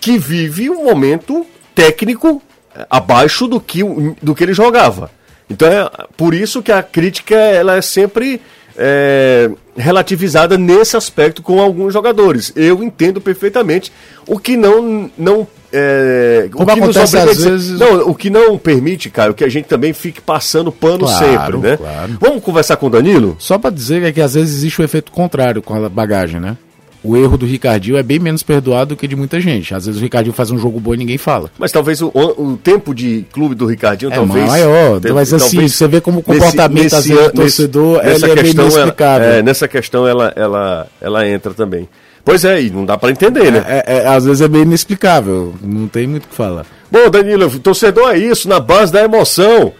que 0.00 0.18
vive 0.18 0.70
um 0.70 0.84
momento 0.84 1.46
técnico 1.74 2.42
abaixo 2.90 3.46
do 3.46 3.60
que, 3.60 3.82
do 4.22 4.34
que 4.34 4.44
ele 4.44 4.54
jogava. 4.54 5.10
Então 5.48 5.68
é 5.68 5.88
por 6.16 6.34
isso 6.34 6.62
que 6.62 6.72
a 6.72 6.82
crítica 6.82 7.34
ela 7.34 7.76
é 7.76 7.82
sempre 7.82 8.40
é, 8.76 9.50
relativizada 9.76 10.58
nesse 10.58 10.96
aspecto 10.96 11.42
com 11.42 11.60
alguns 11.60 11.92
jogadores. 11.92 12.52
Eu 12.56 12.82
entendo 12.82 13.20
perfeitamente 13.20 13.92
o 14.26 14.38
que 14.38 14.56
não 14.56 15.10
não 15.16 15.46
é, 15.72 16.48
o 16.54 16.64
que 16.64 16.80
nos 16.80 16.96
obriga 16.96 17.26
vezes... 17.26 17.78
não, 17.78 18.08
o 18.08 18.14
que 18.14 18.30
não 18.30 18.56
permite, 18.56 19.10
cara, 19.10 19.34
que 19.34 19.44
a 19.44 19.48
gente 19.48 19.66
também 19.66 19.92
fique 19.92 20.20
passando 20.20 20.70
pano 20.70 21.00
claro, 21.00 21.18
sempre, 21.18 21.58
né? 21.58 21.76
Claro. 21.76 22.16
Vamos 22.20 22.42
conversar 22.42 22.76
com 22.76 22.86
o 22.86 22.90
Danilo? 22.90 23.36
Só 23.38 23.58
para 23.58 23.70
dizer 23.70 24.02
é 24.02 24.12
que 24.12 24.20
às 24.20 24.34
vezes 24.34 24.56
existe 24.56 24.80
o 24.80 24.84
efeito 24.84 25.10
contrário 25.12 25.60
com 25.62 25.74
a 25.74 25.88
bagagem, 25.88 26.40
né? 26.40 26.56
O 27.02 27.16
erro 27.16 27.36
do 27.36 27.46
Ricardinho 27.46 27.96
é 27.96 28.02
bem 28.02 28.18
menos 28.18 28.42
perdoado 28.42 28.94
do 28.94 28.96
que 28.96 29.06
de 29.06 29.14
muita 29.14 29.40
gente. 29.40 29.74
Às 29.74 29.86
vezes 29.86 30.00
o 30.00 30.02
Ricardinho 30.02 30.34
faz 30.34 30.50
um 30.50 30.58
jogo 30.58 30.80
bom 30.80 30.94
e 30.94 30.96
ninguém 30.96 31.18
fala. 31.18 31.50
Mas 31.58 31.70
talvez 31.72 32.02
o, 32.02 32.08
o 32.08 32.58
tempo 32.62 32.94
de 32.94 33.24
clube 33.32 33.54
do 33.54 33.66
Ricardinho 33.66 34.12
é 34.12 34.14
talvez. 34.14 34.46
maior. 34.46 35.00
Tem, 35.00 35.12
mas 35.12 35.32
assim, 35.32 35.68
você 35.68 35.86
vê 35.86 36.00
como 36.00 36.20
o 36.20 36.22
comportamento 36.22 36.82
nesse, 36.82 36.96
às 36.96 37.06
vezes, 37.06 37.24
do 37.24 37.32
torcedor 37.32 38.02
nesse, 38.02 38.24
é 38.24 38.34
bem 38.34 38.50
inexplicável. 38.50 39.28
É, 39.28 39.42
nessa 39.42 39.68
questão 39.68 40.06
ela, 40.06 40.32
ela, 40.36 40.86
ela 41.00 41.28
entra 41.28 41.54
também. 41.54 41.88
Pois 42.24 42.44
é, 42.44 42.60
e 42.60 42.70
não 42.70 42.84
dá 42.84 42.98
para 42.98 43.12
entender, 43.12 43.52
né? 43.52 43.64
É, 43.68 43.98
é, 43.98 44.08
às 44.08 44.24
vezes 44.24 44.40
é 44.40 44.48
bem 44.48 44.62
inexplicável. 44.62 45.54
Não 45.62 45.86
tem 45.86 46.08
muito 46.08 46.24
o 46.24 46.28
que 46.28 46.34
falar. 46.34 46.66
Bom, 46.90 47.08
Danilo, 47.08 47.48
torcedor 47.60 48.10
é 48.10 48.18
isso, 48.18 48.48
na 48.48 48.58
base 48.58 48.92
da 48.92 49.04
emoção. 49.04 49.72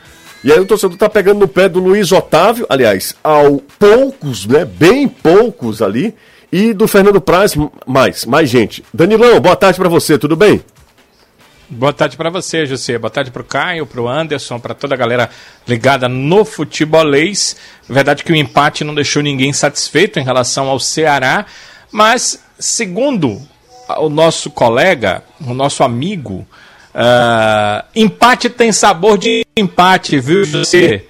E 0.45 0.53
aí 0.53 0.61
o 0.61 0.65
torcedor 0.65 0.97
tá 0.97 1.09
pegando 1.09 1.41
no 1.41 1.49
pé 1.49 1.69
do 1.69 1.81
Luiz 1.81 2.13
Otávio, 2.13 2.65
aliás, 2.69 3.17
ao 3.25 3.61
poucos, 3.81 4.47
né? 4.47 4.65
Bem 4.65 5.09
poucos 5.09 5.83
ali 5.83 6.15
e 6.52 6.72
do 6.72 6.87
Fernando 6.87 7.20
Praz, 7.20 7.54
mais, 7.87 8.25
mais 8.25 8.48
gente. 8.48 8.84
Danilão, 8.93 9.40
boa 9.40 9.56
tarde 9.56 9.78
para 9.78 9.88
você, 9.88 10.19
tudo 10.19 10.37
bem? 10.37 10.62
Boa 11.69 11.93
tarde 11.93 12.16
para 12.16 12.31
você, 12.31 12.64
José. 12.64 12.96
Boa 12.96 13.10
tarde 13.10 13.32
para 13.32 13.43
o 13.43 13.44
Caio, 13.44 13.87
para 13.87 14.00
o 14.00 14.08
Anderson, 14.08 14.60
para 14.60 14.72
toda 14.72 14.94
a 14.94 14.98
galera 14.98 15.28
ligada 15.66 16.08
no 16.08 16.44
futebolês. 16.44 17.56
Verdade 17.88 18.22
que 18.22 18.31
o 18.31 18.37
empate 18.37 18.84
não 18.84 18.94
deixou 18.94 19.20
ninguém 19.20 19.52
satisfeito 19.52 20.20
em 20.20 20.25
relação 20.25 20.69
ao 20.69 20.78
Ceará, 20.78 21.44
mas 21.90 22.40
segundo 22.56 23.43
o 23.98 24.08
nosso 24.08 24.48
colega, 24.48 25.25
o 25.40 25.52
nosso 25.52 25.82
amigo, 25.82 26.46
uh, 26.94 27.84
empate 27.96 28.48
tem 28.48 28.70
sabor 28.70 29.19
de 29.19 29.44
empate, 29.56 30.20
viu, 30.20 30.44
José? 30.44 31.02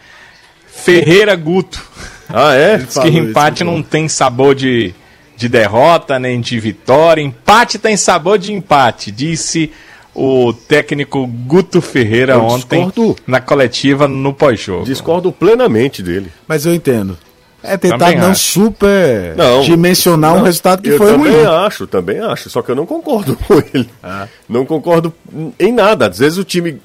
Ferreira 0.67 1.37
Guto. 1.37 1.85
Ah, 2.29 2.55
é? 2.55 2.79
Diz 2.79 2.99
que 2.99 3.09
empate 3.09 3.63
não 3.63 3.83
tem 3.83 4.09
sabor 4.09 4.55
de 4.55 4.95
de 5.37 5.49
derrota 5.49 6.19
nem 6.19 6.41
de 6.41 6.59
vitória. 6.59 7.23
Empate 7.23 7.79
tem 7.79 7.97
sabor 7.97 8.39
de 8.39 8.53
empate, 8.53 9.11
disse 9.11 9.71
o 10.15 10.53
técnico 10.53 11.27
Guto 11.27 11.83
Ferreira 11.83 12.35
eu 12.35 12.43
ontem 12.43 12.87
discordo. 12.87 13.17
na 13.27 13.41
coletiva 13.41 14.09
no 14.09 14.33
pós-jogo. 14.33 14.85
Discordo 14.85 15.31
plenamente 15.31 16.03
dele. 16.03 16.33
Mas 16.49 16.65
eu 16.65 16.75
entendo. 16.75 17.19
É 17.63 17.77
tentar 17.77 17.99
também 17.99 18.19
não 18.19 18.31
acho. 18.31 18.41
super 18.41 19.35
não, 19.37 19.63
dimensionar 19.63 20.35
não, 20.35 20.41
um 20.41 20.45
resultado 20.45 20.83
que 20.83 20.97
foi 20.97 21.17
ruim. 21.17 21.29
Eu 21.29 21.35
também 21.35 21.47
acho, 21.47 21.87
também 21.87 22.21
acho. 22.21 22.49
Só 22.49 22.63
que 22.63 22.71
eu 22.71 22.77
não 22.77 22.87
concordo 22.87 23.37
com 23.47 23.55
ele. 23.75 23.91
Ah. 24.03 24.29
Não 24.49 24.65
concordo 24.65 25.13
em 25.59 25.73
nada. 25.73 26.09
Às 26.09 26.19
vezes 26.19 26.39
o 26.39 26.45
time 26.45 26.81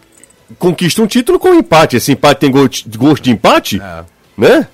conquista 0.57 1.01
um 1.01 1.07
título 1.07 1.39
com 1.39 1.49
um 1.49 1.55
empate. 1.55 1.97
Esse 1.97 2.11
empate 2.11 2.39
tem 2.39 2.51
gosto 2.51 3.21
de 3.21 3.31
empate? 3.31 3.79
Ah. 3.81 4.03
Né? 4.37 4.67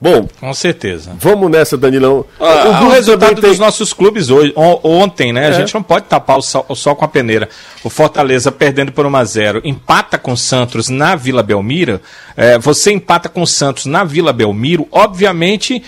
Bom, 0.00 0.28
com 0.38 0.52
certeza. 0.52 1.16
Vamos 1.18 1.50
nessa, 1.50 1.76
Danilão. 1.78 2.26
Ah, 2.38 2.82
o, 2.82 2.86
o 2.86 2.90
resultado 2.90 3.40
tem... 3.40 3.48
dos 3.50 3.58
nossos 3.58 3.92
clubes 3.92 4.28
hoje, 4.28 4.52
ontem, 4.56 5.32
né? 5.32 5.46
É. 5.46 5.48
A 5.48 5.52
gente 5.52 5.72
não 5.72 5.82
pode 5.82 6.06
tapar 6.06 6.36
o 6.36 6.42
sol, 6.42 6.66
o 6.68 6.74
sol, 6.74 6.94
com 6.94 7.04
a 7.04 7.08
peneira. 7.08 7.48
O 7.82 7.88
Fortaleza 7.88 8.52
perdendo 8.52 8.92
por 8.92 9.06
1 9.06 9.16
a 9.16 9.24
0 9.24 9.62
empata 9.64 10.18
com 10.18 10.32
o 10.32 10.36
Santos 10.36 10.88
na 10.88 11.16
Vila 11.16 11.42
Belmiro. 11.42 12.00
É, 12.36 12.58
você 12.58 12.92
empata 12.92 13.28
com 13.28 13.42
o 13.42 13.46
Santos 13.46 13.86
na 13.86 14.04
Vila 14.04 14.32
Belmiro. 14.32 14.86
Obviamente, 14.90 15.82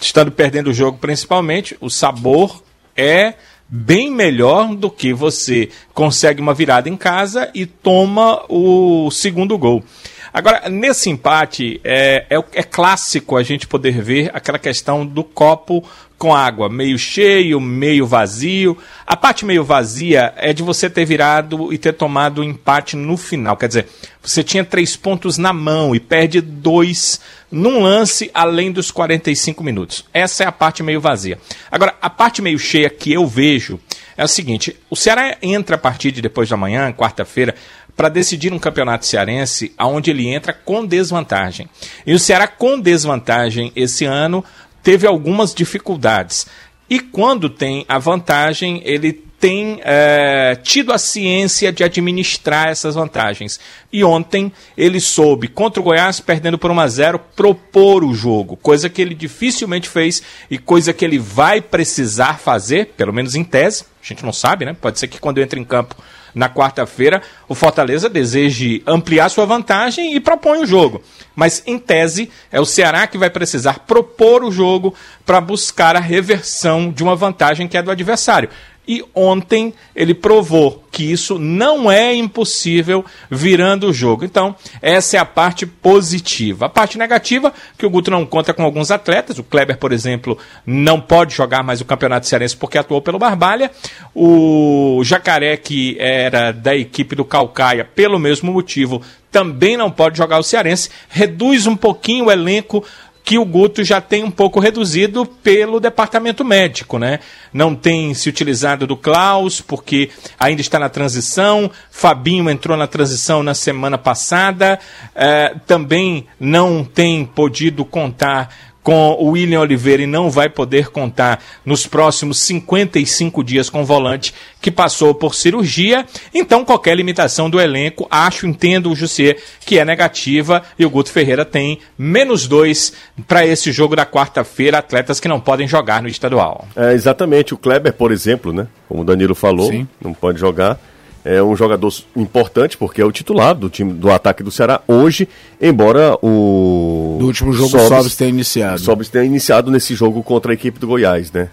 estando 0.00 0.30
perdendo 0.30 0.70
o 0.70 0.74
jogo 0.74 0.96
principalmente, 0.98 1.76
o 1.80 1.90
sabor 1.90 2.62
é 2.96 3.34
bem 3.68 4.10
melhor 4.10 4.74
do 4.74 4.90
que 4.90 5.12
você 5.12 5.68
consegue 5.94 6.40
uma 6.40 6.52
virada 6.52 6.88
em 6.88 6.96
casa 6.96 7.50
e 7.54 7.66
toma 7.66 8.42
o 8.48 9.10
segundo 9.10 9.56
gol. 9.56 9.84
Agora, 10.32 10.68
nesse 10.68 11.10
empate, 11.10 11.80
é, 11.82 12.26
é, 12.30 12.36
é, 12.52 12.62
clássico 12.62 13.36
a 13.36 13.42
gente 13.42 13.66
poder 13.66 14.00
ver 14.00 14.30
aquela 14.32 14.58
questão 14.58 15.04
do 15.04 15.24
copo 15.24 15.84
com 16.16 16.34
água, 16.34 16.68
meio 16.68 16.98
cheio, 16.98 17.58
meio 17.58 18.06
vazio. 18.06 18.76
A 19.06 19.16
parte 19.16 19.44
meio 19.44 19.64
vazia 19.64 20.34
é 20.36 20.52
de 20.52 20.62
você 20.62 20.90
ter 20.90 21.06
virado 21.06 21.72
e 21.72 21.78
ter 21.78 21.94
tomado 21.94 22.42
o 22.42 22.44
empate 22.44 22.94
no 22.94 23.16
final. 23.16 23.56
Quer 23.56 23.68
dizer, 23.68 23.86
você 24.22 24.44
tinha 24.44 24.62
três 24.62 24.94
pontos 24.96 25.38
na 25.38 25.52
mão 25.52 25.94
e 25.94 25.98
perde 25.98 26.42
dois 26.42 27.20
num 27.50 27.82
lance 27.82 28.30
além 28.34 28.70
dos 28.70 28.90
45 28.90 29.64
minutos. 29.64 30.04
Essa 30.12 30.44
é 30.44 30.46
a 30.46 30.52
parte 30.52 30.82
meio 30.82 31.00
vazia. 31.00 31.38
Agora, 31.70 31.94
a 32.02 32.10
parte 32.10 32.42
meio 32.42 32.58
cheia 32.58 32.90
que 32.90 33.10
eu 33.10 33.26
vejo 33.26 33.80
é 34.14 34.22
o 34.22 34.28
seguinte: 34.28 34.76
o 34.90 34.96
Ceará 34.96 35.38
entra 35.40 35.76
a 35.76 35.78
partir 35.78 36.12
de 36.12 36.20
depois 36.20 36.46
da 36.46 36.56
manhã, 36.56 36.92
quarta-feira, 36.92 37.54
para 37.96 38.08
decidir 38.08 38.52
um 38.52 38.58
campeonato 38.58 39.06
cearense 39.06 39.72
onde 39.78 40.10
ele 40.10 40.28
entra 40.28 40.52
com 40.52 40.84
desvantagem. 40.84 41.68
E 42.06 42.12
o 42.12 42.18
Ceará 42.18 42.46
com 42.46 42.78
desvantagem 42.78 43.72
esse 43.74 44.04
ano 44.04 44.44
teve 44.82 45.06
algumas 45.06 45.54
dificuldades. 45.54 46.46
E 46.88 46.98
quando 46.98 47.48
tem 47.48 47.84
a 47.88 47.98
vantagem, 47.98 48.82
ele 48.84 49.12
tem 49.40 49.80
é, 49.82 50.54
tido 50.62 50.92
a 50.92 50.98
ciência 50.98 51.72
de 51.72 51.82
administrar 51.82 52.68
essas 52.68 52.94
vantagens. 52.94 53.58
E 53.90 54.04
ontem 54.04 54.52
ele 54.76 55.00
soube, 55.00 55.48
contra 55.48 55.80
o 55.80 55.84
Goiás, 55.84 56.20
perdendo 56.20 56.58
por 56.58 56.70
1 56.70 56.80
a 56.80 56.88
0 56.88 57.18
propor 57.34 58.04
o 58.04 58.12
jogo, 58.12 58.54
coisa 58.56 58.90
que 58.90 59.00
ele 59.00 59.14
dificilmente 59.14 59.88
fez 59.88 60.22
e 60.50 60.58
coisa 60.58 60.92
que 60.92 61.04
ele 61.04 61.18
vai 61.18 61.62
precisar 61.62 62.38
fazer, 62.38 62.88
pelo 62.96 63.14
menos 63.14 63.34
em 63.34 63.42
tese. 63.42 63.84
A 64.02 64.06
gente 64.06 64.24
não 64.24 64.32
sabe, 64.32 64.66
né? 64.66 64.76
Pode 64.78 64.98
ser 64.98 65.08
que 65.08 65.18
quando 65.18 65.40
entra 65.40 65.58
em 65.58 65.64
campo 65.64 65.96
na 66.34 66.48
quarta-feira, 66.48 67.22
o 67.48 67.54
Fortaleza 67.54 68.08
deseje 68.08 68.82
ampliar 68.86 69.28
sua 69.28 69.46
vantagem 69.46 70.14
e 70.14 70.20
propõe 70.20 70.60
o 70.60 70.66
jogo. 70.66 71.02
Mas, 71.34 71.62
em 71.66 71.78
tese, 71.78 72.30
é 72.50 72.60
o 72.60 72.66
Ceará 72.66 73.06
que 73.06 73.18
vai 73.18 73.30
precisar 73.30 73.80
propor 73.80 74.44
o 74.44 74.50
jogo 74.50 74.94
para 75.24 75.40
buscar 75.40 75.96
a 75.96 76.00
reversão 76.00 76.90
de 76.90 77.02
uma 77.02 77.16
vantagem 77.16 77.68
que 77.68 77.76
é 77.76 77.82
do 77.82 77.90
adversário 77.90 78.48
e 78.86 79.04
ontem 79.14 79.72
ele 79.94 80.14
provou 80.14 80.84
que 80.90 81.04
isso 81.04 81.38
não 81.38 81.90
é 81.90 82.12
impossível 82.14 83.04
virando 83.30 83.88
o 83.88 83.92
jogo. 83.92 84.24
Então, 84.24 84.56
essa 84.82 85.16
é 85.16 85.20
a 85.20 85.24
parte 85.24 85.64
positiva. 85.64 86.66
A 86.66 86.68
parte 86.68 86.98
negativa, 86.98 87.52
que 87.78 87.86
o 87.86 87.90
Guto 87.90 88.10
não 88.10 88.26
conta 88.26 88.52
com 88.52 88.64
alguns 88.64 88.90
atletas. 88.90 89.38
O 89.38 89.44
Kleber, 89.44 89.78
por 89.78 89.92
exemplo, 89.92 90.36
não 90.66 91.00
pode 91.00 91.34
jogar 91.34 91.62
mais 91.62 91.80
o 91.80 91.84
Campeonato 91.84 92.26
Cearense 92.26 92.56
porque 92.56 92.78
atuou 92.78 93.00
pelo 93.00 93.18
Barbalha. 93.18 93.70
O 94.14 95.00
Jacaré, 95.04 95.56
que 95.56 95.96
era 96.00 96.50
da 96.50 96.74
equipe 96.74 97.14
do 97.14 97.24
Calcaia, 97.24 97.84
pelo 97.84 98.18
mesmo 98.18 98.52
motivo, 98.52 99.00
também 99.30 99.76
não 99.76 99.90
pode 99.90 100.18
jogar 100.18 100.38
o 100.38 100.42
Cearense. 100.42 100.90
Reduz 101.08 101.66
um 101.66 101.76
pouquinho 101.76 102.24
o 102.24 102.32
elenco 102.32 102.84
que 103.30 103.38
o 103.38 103.44
Guto 103.44 103.84
já 103.84 104.00
tem 104.00 104.24
um 104.24 104.30
pouco 104.30 104.58
reduzido 104.58 105.24
pelo 105.24 105.78
departamento 105.78 106.44
médico, 106.44 106.98
né? 106.98 107.20
Não 107.52 107.76
tem 107.76 108.12
se 108.12 108.28
utilizado 108.28 108.88
do 108.88 108.96
Klaus, 108.96 109.60
porque 109.60 110.10
ainda 110.36 110.60
está 110.60 110.80
na 110.80 110.88
transição. 110.88 111.70
Fabinho 111.92 112.50
entrou 112.50 112.76
na 112.76 112.88
transição 112.88 113.40
na 113.40 113.54
semana 113.54 113.96
passada. 113.96 114.80
Uh, 115.14 115.60
também 115.64 116.26
não 116.40 116.82
tem 116.82 117.24
podido 117.24 117.84
contar 117.84 118.52
com 118.82 119.16
o 119.18 119.30
William 119.30 119.60
Oliveira 119.60 120.02
e 120.02 120.06
não 120.06 120.30
vai 120.30 120.48
poder 120.48 120.88
contar 120.88 121.42
nos 121.64 121.86
próximos 121.86 122.38
55 122.38 123.44
dias 123.44 123.68
com 123.68 123.82
o 123.82 123.84
volante 123.84 124.34
que 124.60 124.70
passou 124.70 125.14
por 125.14 125.34
cirurgia. 125.34 126.06
Então, 126.34 126.64
qualquer 126.64 126.96
limitação 126.96 127.50
do 127.50 127.60
elenco, 127.60 128.06
acho, 128.10 128.46
entendo 128.46 128.90
o 128.90 128.96
Jussier 128.96 129.38
que 129.64 129.78
é 129.78 129.84
negativa 129.84 130.62
e 130.78 130.84
o 130.84 130.90
Guto 130.90 131.10
Ferreira 131.10 131.44
tem 131.44 131.78
menos 131.98 132.46
dois 132.46 132.92
para 133.26 133.46
esse 133.46 133.70
jogo 133.72 133.94
da 133.94 134.06
quarta-feira, 134.06 134.78
atletas 134.78 135.20
que 135.20 135.28
não 135.28 135.40
podem 135.40 135.68
jogar 135.68 136.02
no 136.02 136.08
estadual. 136.08 136.66
É, 136.74 136.92
exatamente. 136.92 137.54
O 137.54 137.58
Kleber, 137.58 137.92
por 137.92 138.12
exemplo, 138.12 138.52
né? 138.52 138.66
Como 138.88 139.02
o 139.02 139.04
Danilo 139.04 139.34
falou, 139.34 139.70
Sim. 139.70 139.86
não 140.02 140.12
pode 140.12 140.38
jogar 140.38 140.78
é 141.24 141.42
um 141.42 141.54
jogador 141.54 141.92
importante 142.16 142.76
porque 142.76 143.00
é 143.00 143.04
o 143.04 143.12
titular 143.12 143.54
do 143.54 143.68
time 143.68 143.92
do 143.92 144.10
ataque 144.10 144.42
do 144.42 144.50
Ceará 144.50 144.80
hoje, 144.88 145.28
embora 145.60 146.16
o 146.22 147.16
do 147.18 147.26
último 147.26 147.52
jogo 147.52 147.70
Sobis, 147.70 147.88
Sobis 147.88 148.16
tenha 148.16 148.30
iniciado. 148.30 148.80
Sobis 148.80 149.08
tenha 149.08 149.24
iniciado 149.24 149.70
nesse 149.70 149.94
jogo 149.94 150.22
contra 150.22 150.52
a 150.52 150.54
equipe 150.54 150.78
do 150.78 150.86
Goiás, 150.86 151.30
né? 151.30 151.48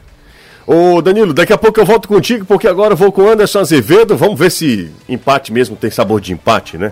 Ô 0.65 1.01
Danilo, 1.01 1.33
daqui 1.33 1.53
a 1.53 1.57
pouco 1.57 1.79
eu 1.79 1.85
volto 1.85 2.07
contigo 2.07 2.45
porque 2.45 2.67
agora 2.67 2.93
eu 2.93 2.97
vou 2.97 3.11
com 3.11 3.23
o 3.23 3.29
Anderson 3.29 3.59
Azevedo, 3.59 4.17
vamos 4.17 4.37
ver 4.37 4.51
se 4.51 4.89
empate 5.07 5.51
mesmo 5.51 5.75
tem 5.75 5.89
sabor 5.89 6.19
de 6.19 6.33
empate, 6.33 6.77
né? 6.77 6.91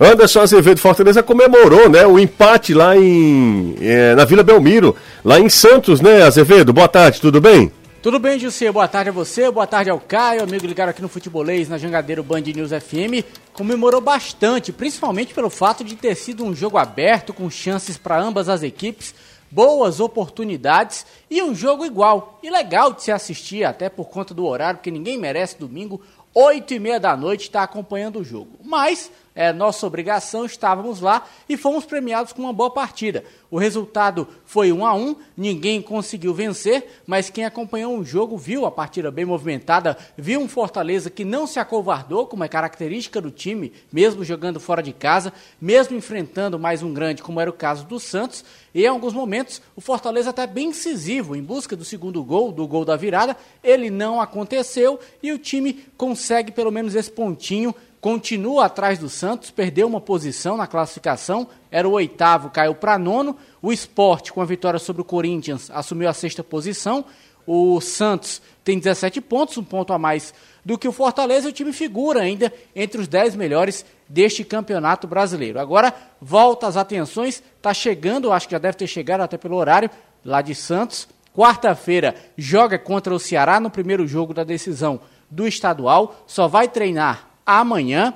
Anderson 0.00 0.40
Azevedo 0.40 0.80
Fortaleza 0.80 1.22
comemorou, 1.22 1.88
né, 1.88 2.04
o 2.04 2.18
empate 2.18 2.74
lá 2.74 2.96
em 2.96 3.76
é, 3.80 4.14
na 4.16 4.24
Vila 4.24 4.42
Belmiro, 4.42 4.96
lá 5.24 5.38
em 5.38 5.48
Santos, 5.48 6.00
né, 6.00 6.22
Azevedo? 6.22 6.72
Boa 6.72 6.88
tarde, 6.88 7.20
tudo 7.20 7.40
bem? 7.40 7.70
Tudo 8.02 8.18
bem, 8.18 8.36
José? 8.36 8.72
Boa 8.72 8.88
tarde 8.88 9.10
a 9.10 9.12
você, 9.12 9.48
boa 9.48 9.64
tarde 9.64 9.88
ao 9.88 10.00
Caio, 10.00 10.42
amigo 10.42 10.66
ligado 10.66 10.88
aqui 10.88 11.00
no 11.00 11.08
Futebolês, 11.08 11.68
na 11.68 11.78
Jangadeiro 11.78 12.24
Band 12.24 12.40
News 12.40 12.72
FM. 12.72 13.24
Comemorou 13.52 14.00
bastante, 14.00 14.72
principalmente 14.72 15.32
pelo 15.32 15.48
fato 15.48 15.84
de 15.84 15.94
ter 15.94 16.16
sido 16.16 16.44
um 16.44 16.52
jogo 16.52 16.78
aberto, 16.78 17.32
com 17.32 17.48
chances 17.48 17.96
para 17.96 18.18
ambas 18.20 18.48
as 18.48 18.64
equipes, 18.64 19.14
boas 19.48 20.00
oportunidades 20.00 21.06
e 21.30 21.40
um 21.44 21.54
jogo 21.54 21.86
igual. 21.86 22.40
E 22.42 22.50
legal 22.50 22.92
de 22.92 23.04
se 23.04 23.12
assistir, 23.12 23.62
até 23.62 23.88
por 23.88 24.08
conta 24.08 24.34
do 24.34 24.46
horário, 24.46 24.78
porque 24.78 24.90
ninguém 24.90 25.16
merece 25.16 25.56
domingo, 25.56 26.00
8 26.34 26.74
e 26.74 26.80
meia 26.80 26.98
da 26.98 27.16
noite, 27.16 27.42
estar 27.42 27.60
tá 27.60 27.64
acompanhando 27.66 28.18
o 28.18 28.24
jogo. 28.24 28.58
Mas 28.64 29.12
é 29.34 29.52
nossa 29.52 29.86
obrigação, 29.86 30.44
estávamos 30.44 31.00
lá 31.00 31.26
e 31.48 31.56
fomos 31.56 31.84
premiados 31.84 32.32
com 32.32 32.42
uma 32.42 32.52
boa 32.52 32.70
partida. 32.70 33.24
O 33.50 33.58
resultado 33.58 34.28
foi 34.44 34.72
1 34.72 34.86
a 34.86 34.94
1, 34.94 35.16
ninguém 35.36 35.80
conseguiu 35.80 36.34
vencer, 36.34 37.00
mas 37.06 37.30
quem 37.30 37.44
acompanhou 37.44 37.98
o 37.98 38.04
jogo 38.04 38.36
viu 38.36 38.66
a 38.66 38.70
partida 38.70 39.10
bem 39.10 39.24
movimentada, 39.24 39.96
viu 40.16 40.40
um 40.40 40.48
Fortaleza 40.48 41.10
que 41.10 41.24
não 41.24 41.46
se 41.46 41.58
acovardou, 41.58 42.26
como 42.26 42.44
é 42.44 42.48
característica 42.48 43.20
do 43.20 43.30
time, 43.30 43.72
mesmo 43.92 44.24
jogando 44.24 44.60
fora 44.60 44.82
de 44.82 44.92
casa, 44.92 45.32
mesmo 45.60 45.96
enfrentando 45.96 46.58
mais 46.58 46.82
um 46.82 46.92
grande, 46.92 47.22
como 47.22 47.40
era 47.40 47.50
o 47.50 47.54
caso 47.54 47.84
do 47.86 47.98
Santos, 47.98 48.44
e 48.74 48.84
em 48.84 48.86
alguns 48.86 49.12
momentos 49.12 49.60
o 49.76 49.80
Fortaleza 49.80 50.30
até 50.30 50.46
bem 50.46 50.68
incisivo 50.68 51.36
em 51.36 51.42
busca 51.42 51.76
do 51.76 51.84
segundo 51.84 52.22
gol, 52.24 52.52
do 52.52 52.66
gol 52.66 52.84
da 52.84 52.96
virada, 52.96 53.36
ele 53.62 53.90
não 53.90 54.20
aconteceu 54.20 54.98
e 55.22 55.32
o 55.32 55.38
time 55.38 55.84
consegue 55.96 56.52
pelo 56.52 56.70
menos 56.70 56.94
esse 56.94 57.10
pontinho 57.10 57.74
continua 58.02 58.64
atrás 58.64 58.98
do 58.98 59.08
Santos, 59.08 59.52
perdeu 59.52 59.86
uma 59.86 60.00
posição 60.00 60.56
na 60.56 60.66
classificação, 60.66 61.46
era 61.70 61.88
o 61.88 61.92
oitavo, 61.92 62.50
caiu 62.50 62.74
para 62.74 62.98
nono. 62.98 63.36
O 63.62 63.72
esporte, 63.72 64.32
com 64.32 64.42
a 64.42 64.44
vitória 64.44 64.80
sobre 64.80 65.00
o 65.00 65.04
Corinthians, 65.04 65.70
assumiu 65.70 66.08
a 66.08 66.12
sexta 66.12 66.42
posição. 66.42 67.04
O 67.46 67.80
Santos 67.80 68.42
tem 68.64 68.76
17 68.76 69.20
pontos, 69.20 69.56
um 69.56 69.62
ponto 69.62 69.92
a 69.92 70.00
mais 70.00 70.34
do 70.64 70.76
que 70.76 70.88
o 70.88 70.92
Fortaleza, 70.92 71.48
o 71.48 71.52
time 71.52 71.72
figura 71.72 72.22
ainda 72.22 72.52
entre 72.74 73.00
os 73.00 73.06
10 73.06 73.36
melhores 73.36 73.86
deste 74.08 74.42
campeonato 74.42 75.06
brasileiro. 75.06 75.60
Agora, 75.60 75.94
volta 76.20 76.66
as 76.66 76.76
atenções, 76.76 77.40
está 77.56 77.72
chegando, 77.72 78.32
acho 78.32 78.48
que 78.48 78.52
já 78.52 78.58
deve 78.58 78.78
ter 78.78 78.88
chegado 78.88 79.20
até 79.20 79.38
pelo 79.38 79.56
horário, 79.56 79.88
lá 80.24 80.42
de 80.42 80.56
Santos. 80.56 81.08
Quarta-feira 81.32 82.16
joga 82.36 82.80
contra 82.80 83.14
o 83.14 83.20
Ceará 83.20 83.60
no 83.60 83.70
primeiro 83.70 84.08
jogo 84.08 84.34
da 84.34 84.42
decisão 84.42 85.00
do 85.30 85.46
estadual, 85.46 86.24
só 86.26 86.48
vai 86.48 86.66
treinar 86.66 87.31
amanhã. 87.46 88.14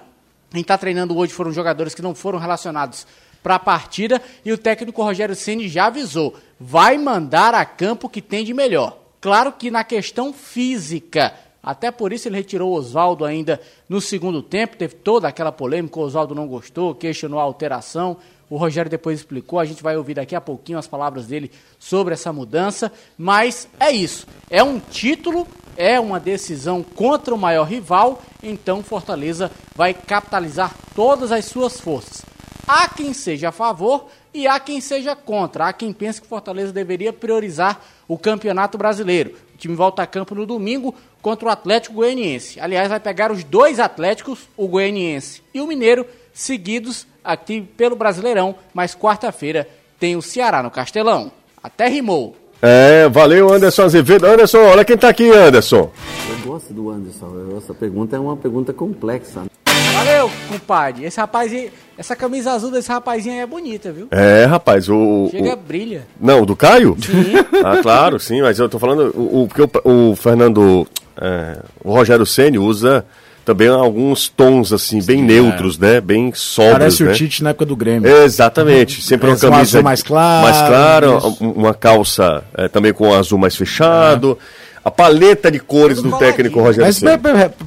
Quem 0.50 0.60
está 0.60 0.78
treinando 0.78 1.16
hoje 1.16 1.32
foram 1.32 1.52
jogadores 1.52 1.94
que 1.94 2.02
não 2.02 2.14
foram 2.14 2.38
relacionados 2.38 3.06
para 3.42 3.54
a 3.54 3.60
partida 3.60 4.20
e 4.44 4.52
o 4.52 4.58
técnico 4.58 5.02
Rogério 5.02 5.36
Ceni 5.36 5.68
já 5.68 5.86
avisou, 5.86 6.34
vai 6.58 6.98
mandar 6.98 7.54
a 7.54 7.64
campo 7.64 8.08
que 8.08 8.20
tem 8.20 8.44
de 8.44 8.52
melhor. 8.52 8.98
Claro 9.20 9.52
que 9.52 9.70
na 9.70 9.84
questão 9.84 10.32
física, 10.32 11.32
até 11.62 11.90
por 11.90 12.12
isso 12.12 12.28
ele 12.28 12.36
retirou 12.36 12.72
o 12.72 12.74
Oswaldo 12.74 13.24
ainda 13.24 13.60
no 13.88 14.00
segundo 14.00 14.42
tempo, 14.42 14.76
teve 14.76 14.94
toda 14.96 15.28
aquela 15.28 15.52
polêmica, 15.52 15.98
o 15.98 16.02
Oswaldo 16.02 16.34
não 16.34 16.46
gostou, 16.46 16.94
questionou 16.94 17.38
a 17.38 17.42
alteração. 17.44 18.16
O 18.48 18.56
Rogério 18.56 18.90
depois 18.90 19.18
explicou, 19.18 19.58
a 19.58 19.64
gente 19.64 19.82
vai 19.82 19.96
ouvir 19.96 20.14
daqui 20.14 20.34
a 20.36 20.40
pouquinho 20.40 20.78
as 20.78 20.86
palavras 20.86 21.26
dele 21.26 21.50
sobre 21.78 22.14
essa 22.14 22.32
mudança, 22.32 22.92
mas 23.18 23.68
é 23.80 23.90
isso. 23.90 24.26
É 24.48 24.62
um 24.62 24.78
título, 24.78 25.48
é 25.76 25.98
uma 25.98 26.20
decisão 26.20 26.82
contra 26.82 27.34
o 27.34 27.38
maior 27.38 27.64
rival, 27.64 28.22
então 28.42 28.84
Fortaleza 28.84 29.50
vai 29.74 29.92
capitalizar 29.92 30.72
todas 30.94 31.32
as 31.32 31.44
suas 31.46 31.80
forças. 31.80 32.24
Há 32.68 32.88
quem 32.88 33.12
seja 33.12 33.50
a 33.50 33.52
favor 33.52 34.08
e 34.34 34.46
há 34.46 34.58
quem 34.58 34.80
seja 34.80 35.14
contra. 35.14 35.68
Há 35.68 35.72
quem 35.72 35.92
pense 35.92 36.20
que 36.20 36.26
Fortaleza 36.26 36.72
deveria 36.72 37.12
priorizar 37.12 37.80
o 38.08 38.18
Campeonato 38.18 38.76
Brasileiro. 38.76 39.34
O 39.54 39.58
time 39.58 39.74
volta 39.74 40.02
a 40.02 40.06
campo 40.06 40.34
no 40.34 40.44
domingo 40.44 40.94
contra 41.22 41.48
o 41.48 41.50
Atlético 41.50 41.96
Goianiense. 41.96 42.60
Aliás, 42.60 42.88
vai 42.88 43.00
pegar 43.00 43.30
os 43.30 43.44
dois 43.44 43.80
Atléticos, 43.80 44.48
o 44.56 44.66
Goianiense 44.66 45.42
e 45.54 45.60
o 45.60 45.66
Mineiro, 45.66 46.06
seguidos 46.32 47.06
aqui 47.26 47.60
pelo 47.60 47.96
Brasileirão, 47.96 48.54
mas 48.72 48.94
quarta-feira 48.94 49.68
tem 49.98 50.16
o 50.16 50.22
Ceará 50.22 50.62
no 50.62 50.70
Castelão. 50.70 51.30
Até 51.62 51.88
rimou. 51.88 52.36
É, 52.62 53.08
valeu 53.08 53.52
Anderson 53.52 53.82
Azevedo. 53.82 54.26
Anderson, 54.26 54.58
olha 54.58 54.84
quem 54.84 54.96
tá 54.96 55.08
aqui, 55.08 55.30
Anderson. 55.30 55.90
Eu 56.28 56.50
gosto 56.50 56.72
do 56.72 56.90
Anderson. 56.90 57.56
Essa 57.56 57.74
pergunta 57.74 58.16
é 58.16 58.18
uma 58.18 58.36
pergunta 58.36 58.72
complexa. 58.72 59.44
Valeu, 59.92 60.30
compadre. 60.48 61.04
Esse 61.04 61.18
rapaz, 61.18 61.52
essa 61.96 62.14
camisa 62.14 62.52
azul 62.52 62.70
desse 62.70 62.88
rapazinho 62.90 63.34
aí 63.34 63.40
é 63.40 63.46
bonita, 63.46 63.90
viu? 63.90 64.08
É, 64.10 64.44
rapaz, 64.44 64.88
o. 64.88 65.28
Chega, 65.30 65.54
o... 65.54 65.56
brilha. 65.56 66.06
Não, 66.20 66.44
do 66.44 66.54
Caio? 66.54 66.96
Sim. 67.00 67.34
ah, 67.64 67.78
claro, 67.82 68.20
sim, 68.20 68.42
mas 68.42 68.58
eu 68.58 68.68
tô 68.68 68.78
falando. 68.78 69.12
O, 69.16 69.42
o, 69.42 69.48
porque 69.48 69.62
o, 69.62 70.10
o 70.10 70.16
Fernando. 70.16 70.86
É, 71.18 71.58
o 71.82 71.92
Rogério 71.92 72.26
Senni 72.26 72.58
usa 72.58 73.06
também 73.46 73.68
alguns 73.68 74.28
tons 74.28 74.72
assim 74.72 75.00
bem 75.00 75.20
Sim, 75.20 75.24
neutros, 75.24 75.78
é. 75.80 75.86
né? 75.86 76.00
Bem 76.00 76.32
sóbrios, 76.34 76.78
Parece 76.78 77.04
né? 77.04 77.12
o 77.12 77.14
Tite 77.14 77.44
na 77.44 77.50
época 77.50 77.64
do 77.64 77.76
Grêmio. 77.76 78.10
Exatamente, 78.24 79.00
sempre 79.00 79.28
uma 79.28 79.36
camisa 79.36 79.78
um 79.78 79.82
mais 79.84 80.02
claro, 80.02 80.42
mais 80.42 80.68
clara, 80.68 81.10
uma 81.40 81.72
calça 81.72 82.42
é, 82.58 82.66
também 82.66 82.92
com 82.92 83.14
azul 83.14 83.38
mais 83.38 83.54
fechado. 83.54 84.36
É. 84.62 84.66
A 84.84 84.90
paleta 84.90 85.50
de 85.50 85.58
cores 85.58 86.00
do 86.00 86.16
técnico 86.16 86.60
Rogério 86.60 86.86
Mas 86.86 87.00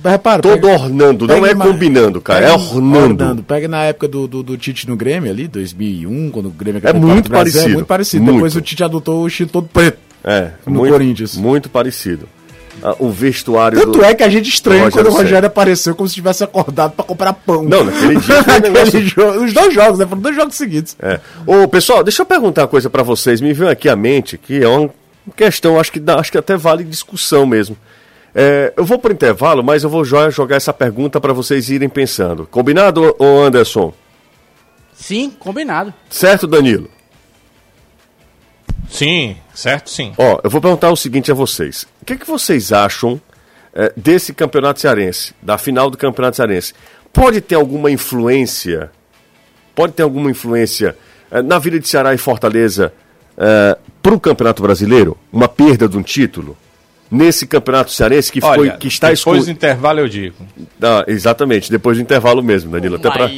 repara, 0.05 0.41
todo 0.41 0.53
pega, 0.53 0.67
ornando, 0.67 1.27
não 1.27 1.45
é 1.45 1.53
combinando, 1.53 2.21
cara, 2.21 2.45
é 2.45 2.53
ornando. 2.53 3.23
ornando. 3.23 3.43
Pega 3.43 3.67
na 3.67 3.83
época 3.83 4.07
do, 4.07 4.25
do, 4.25 4.41
do, 4.41 4.57
Tite 4.57 4.87
no 4.87 4.95
Grêmio 4.95 5.29
ali, 5.29 5.45
2001, 5.45 6.31
quando 6.31 6.45
o 6.45 6.49
Grêmio 6.49 6.81
é 6.81 6.93
muito 6.93 7.29
parecido, 7.29 7.65
é 7.65 7.67
muito 7.73 7.85
parecido. 7.87 8.23
Muito. 8.23 8.35
Depois 8.37 8.55
o 8.55 8.61
Tite 8.61 8.85
adotou 8.85 9.23
o 9.23 9.27
estilo 9.27 9.49
todo 9.49 9.67
preto. 9.67 9.97
É, 10.23 10.51
no 10.65 10.79
muito, 10.79 10.91
Corinthians. 10.93 11.35
Muito 11.35 11.69
parecido. 11.69 12.27
Ah, 12.83 12.95
o 12.99 13.09
vestuário 13.09 13.79
Tanto 13.79 13.99
do, 13.99 14.03
é 14.03 14.13
que 14.13 14.23
a 14.23 14.29
gente 14.29 14.49
estranha 14.49 14.85
do 14.85 14.91
quando 14.91 15.07
o 15.07 15.11
Rogério 15.11 15.47
apareceu 15.47 15.95
como 15.95 16.07
se 16.09 16.15
tivesse 16.15 16.43
acordado 16.43 16.91
pra 16.93 17.03
comprar 17.05 17.33
pão. 17.33 17.63
Não, 17.63 17.83
naquele 17.83 18.15
dia 18.19 18.35
Naquele 18.47 18.59
negócio- 18.69 19.01
jogo- 19.07 19.43
Os 19.45 19.53
dois 19.53 19.73
jogos, 19.73 19.99
né? 19.99 20.05
Foram 20.05 20.21
dois 20.21 20.35
jogos 20.35 20.55
seguidos. 20.55 20.95
É. 21.01 21.19
Ô, 21.45 21.67
pessoal, 21.67 22.03
deixa 22.03 22.21
eu 22.21 22.25
perguntar 22.25 22.61
uma 22.63 22.67
coisa 22.67 22.89
pra 22.89 23.03
vocês. 23.03 23.41
Me 23.41 23.53
veio 23.53 23.69
aqui 23.69 23.87
à 23.89 23.95
mente 23.95 24.37
que 24.37 24.63
é 24.63 24.67
uma 24.67 24.89
questão, 25.35 25.79
acho 25.79 25.91
que, 25.91 26.01
acho 26.07 26.31
que 26.31 26.37
até 26.37 26.55
vale 26.57 26.83
discussão 26.83 27.45
mesmo. 27.45 27.77
É, 28.33 28.73
eu 28.77 28.85
vou 28.85 28.99
pro 28.99 29.11
intervalo, 29.11 29.63
mas 29.63 29.83
eu 29.83 29.89
vou 29.89 30.03
jo- 30.03 30.29
jogar 30.29 30.55
essa 30.55 30.71
pergunta 30.71 31.19
pra 31.19 31.33
vocês 31.33 31.69
irem 31.69 31.89
pensando. 31.89 32.47
Combinado, 32.49 33.15
ô 33.17 33.41
Anderson? 33.41 33.91
Sim, 34.93 35.31
combinado. 35.39 35.93
Certo, 36.09 36.45
Danilo? 36.45 36.89
Sim, 38.89 39.37
certo 39.53 39.89
sim. 39.89 40.13
Ó, 40.17 40.39
eu 40.43 40.49
vou 40.49 40.59
perguntar 40.59 40.89
o 40.89 40.95
seguinte 40.95 41.31
a 41.31 41.35
vocês. 41.35 41.87
O 42.01 42.05
que, 42.05 42.17
que 42.17 42.27
vocês 42.27 42.71
acham 42.71 43.21
é, 43.73 43.93
desse 43.95 44.33
campeonato 44.33 44.79
cearense, 44.79 45.33
da 45.41 45.57
final 45.57 45.89
do 45.89 45.97
campeonato 45.97 46.37
cearense? 46.37 46.73
Pode 47.13 47.39
ter 47.41 47.55
alguma 47.55 47.91
influência, 47.91 48.91
pode 49.75 49.93
ter 49.93 50.03
alguma 50.03 50.29
influência 50.29 50.97
é, 51.31 51.41
na 51.41 51.59
vida 51.59 51.79
de 51.79 51.87
Ceará 51.87 52.13
e 52.13 52.17
Fortaleza 52.17 52.91
para 54.01 54.13
o 54.13 54.19
campeonato 54.19 54.61
brasileiro? 54.61 55.17
Uma 55.31 55.47
perda 55.47 55.87
de 55.87 55.97
um 55.97 56.03
título? 56.03 56.57
Nesse 57.09 57.47
campeonato 57.47 57.89
cearense 57.89 58.31
que, 58.31 58.41
foi, 58.41 58.49
Olha, 58.49 58.71
que 58.77 58.87
está 58.87 59.09
depois 59.09 59.45
do 59.45 59.51
intervalo 59.51 59.99
eu 59.99 60.09
digo. 60.09 60.35
Ah, 60.81 61.05
exatamente, 61.07 61.71
depois 61.71 61.97
do 61.97 62.03
intervalo 62.03 62.43
mesmo, 62.43 62.69
Danilo. 62.69 62.97
Até 62.97 63.09
pra... 63.09 63.29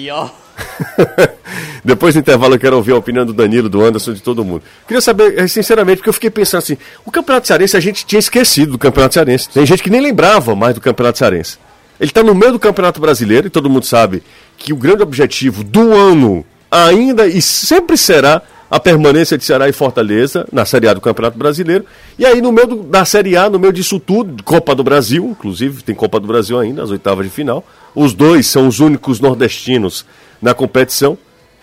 Depois 1.83 2.13
do 2.13 2.19
intervalo 2.19 2.55
eu 2.55 2.59
quero 2.59 2.75
ouvir 2.75 2.91
a 2.91 2.97
opinião 2.97 3.25
do 3.25 3.33
Danilo, 3.33 3.67
do 3.67 3.81
Anderson, 3.83 4.13
de 4.13 4.21
todo 4.21 4.45
mundo. 4.45 4.61
Queria 4.87 5.01
saber, 5.01 5.37
eh, 5.39 5.47
sinceramente, 5.47 5.97
porque 5.97 6.09
eu 6.09 6.13
fiquei 6.13 6.29
pensando 6.29 6.59
assim, 6.59 6.77
o 7.05 7.11
Campeonato 7.11 7.47
Cearense 7.47 7.75
a 7.75 7.79
gente 7.79 8.05
tinha 8.05 8.19
esquecido 8.19 8.73
do 8.73 8.77
Campeonato 8.77 9.13
Cearense. 9.15 9.49
Tem 9.49 9.65
gente 9.65 9.81
que 9.81 9.89
nem 9.89 10.01
lembrava 10.01 10.55
mais 10.55 10.75
do 10.75 10.81
Campeonato 10.81 11.17
Cearense. 11.17 11.57
Ele 11.99 12.09
está 12.09 12.23
no 12.23 12.33
meio 12.35 12.51
do 12.53 12.59
Campeonato 12.59 12.99
Brasileiro 13.01 13.47
e 13.47 13.49
todo 13.49 13.69
mundo 13.69 13.85
sabe 13.85 14.23
que 14.57 14.73
o 14.73 14.75
grande 14.75 15.03
objetivo 15.03 15.63
do 15.63 15.93
ano 15.93 16.45
ainda 16.69 17.27
e 17.27 17.41
sempre 17.41 17.97
será 17.97 18.41
a 18.69 18.79
permanência 18.79 19.37
de 19.37 19.43
Ceará 19.43 19.67
e 19.67 19.73
Fortaleza 19.73 20.47
na 20.51 20.63
Série 20.63 20.87
A 20.87 20.93
do 20.93 21.01
Campeonato 21.01 21.37
Brasileiro. 21.37 21.83
E 22.17 22.25
aí, 22.25 22.41
no 22.41 22.51
meio 22.53 22.67
do- 22.67 22.83
da 22.83 23.03
Série 23.03 23.35
A, 23.35 23.49
no 23.49 23.59
meio 23.59 23.73
disso 23.73 23.99
tudo, 23.99 24.41
Copa 24.43 24.73
do 24.73 24.81
Brasil, 24.83 25.27
inclusive, 25.29 25.83
tem 25.83 25.93
Copa 25.93 26.19
do 26.21 26.27
Brasil 26.27 26.57
ainda, 26.57 26.81
as 26.81 26.89
oitavas 26.89 27.25
de 27.25 27.31
final. 27.31 27.65
Os 27.93 28.13
dois 28.13 28.47
são 28.47 28.67
os 28.69 28.79
únicos 28.79 29.19
nordestinos 29.19 30.05
na 30.41 30.53
competição. 30.53 31.17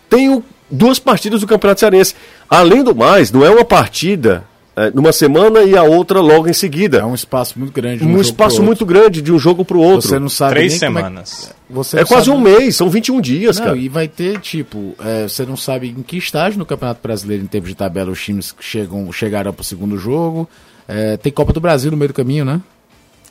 Tem 0.09 0.29
o- 0.31 0.43
duas 0.71 0.99
partidas 0.99 1.41
do 1.41 1.47
Campeonato 1.47 1.81
Cearense. 1.81 2.15
Além 2.49 2.83
do 2.85 2.95
mais, 2.95 3.31
não 3.33 3.45
é 3.45 3.51
uma 3.51 3.65
partida 3.65 4.45
é, 4.81 4.93
numa 4.93 5.11
semana 5.11 5.63
e 5.65 5.77
a 5.77 5.83
outra 5.83 6.21
logo 6.21 6.49
em 6.49 6.53
seguida. 6.53 6.99
É 6.99 7.05
um 7.05 7.13
espaço 7.15 7.59
muito 7.59 7.73
grande. 7.73 7.99
de 7.99 8.05
um 8.05 8.11
jogo 8.11 8.21
espaço 8.21 8.63
muito 8.63 8.87
grande 8.87 9.21
de 9.21 9.33
um 9.33 9.39
jogo 9.39 9.65
para 9.65 9.77
o 9.77 9.81
outro. 9.81 10.07
Você 10.09 10.21
não 10.21 10.29
sabe 10.29 10.53
Três 10.55 10.71
nem 10.71 10.81
como 10.81 10.99
é 10.99 11.03
semanas. 11.03 11.53
Você 11.69 11.97
É 11.97 12.01
não 12.03 12.07
quase 12.07 12.27
sabe- 12.27 12.39
um 12.39 12.41
mês, 12.41 12.77
são 12.77 12.89
21 12.89 13.21
dias, 13.21 13.59
Não, 13.59 13.65
cara. 13.67 13.77
e 13.77 13.89
vai 13.89 14.07
ter, 14.07 14.39
tipo, 14.39 14.95
é, 15.05 15.25
você 15.29 15.45
não 15.45 15.57
sabe 15.57 15.89
em 15.89 16.01
que 16.03 16.17
estágio 16.17 16.61
no 16.61 16.65
Campeonato 16.65 17.01
Brasileiro, 17.03 17.43
em 17.43 17.49
termos 17.49 17.71
de 17.71 17.75
tabela, 17.75 18.13
os 18.13 18.23
times 18.23 18.53
que 18.53 18.63
chegam, 18.65 19.11
chegaram 19.11 19.53
pro 19.53 19.65
segundo 19.65 19.99
jogo. 19.99 20.49
É, 20.87 21.17
tem 21.17 21.33
Copa 21.33 21.53
do 21.53 21.61
Brasil 21.61 21.91
no 21.91 21.97
meio 21.97 22.11
do 22.11 22.15
caminho, 22.15 22.45
né? 22.45 22.61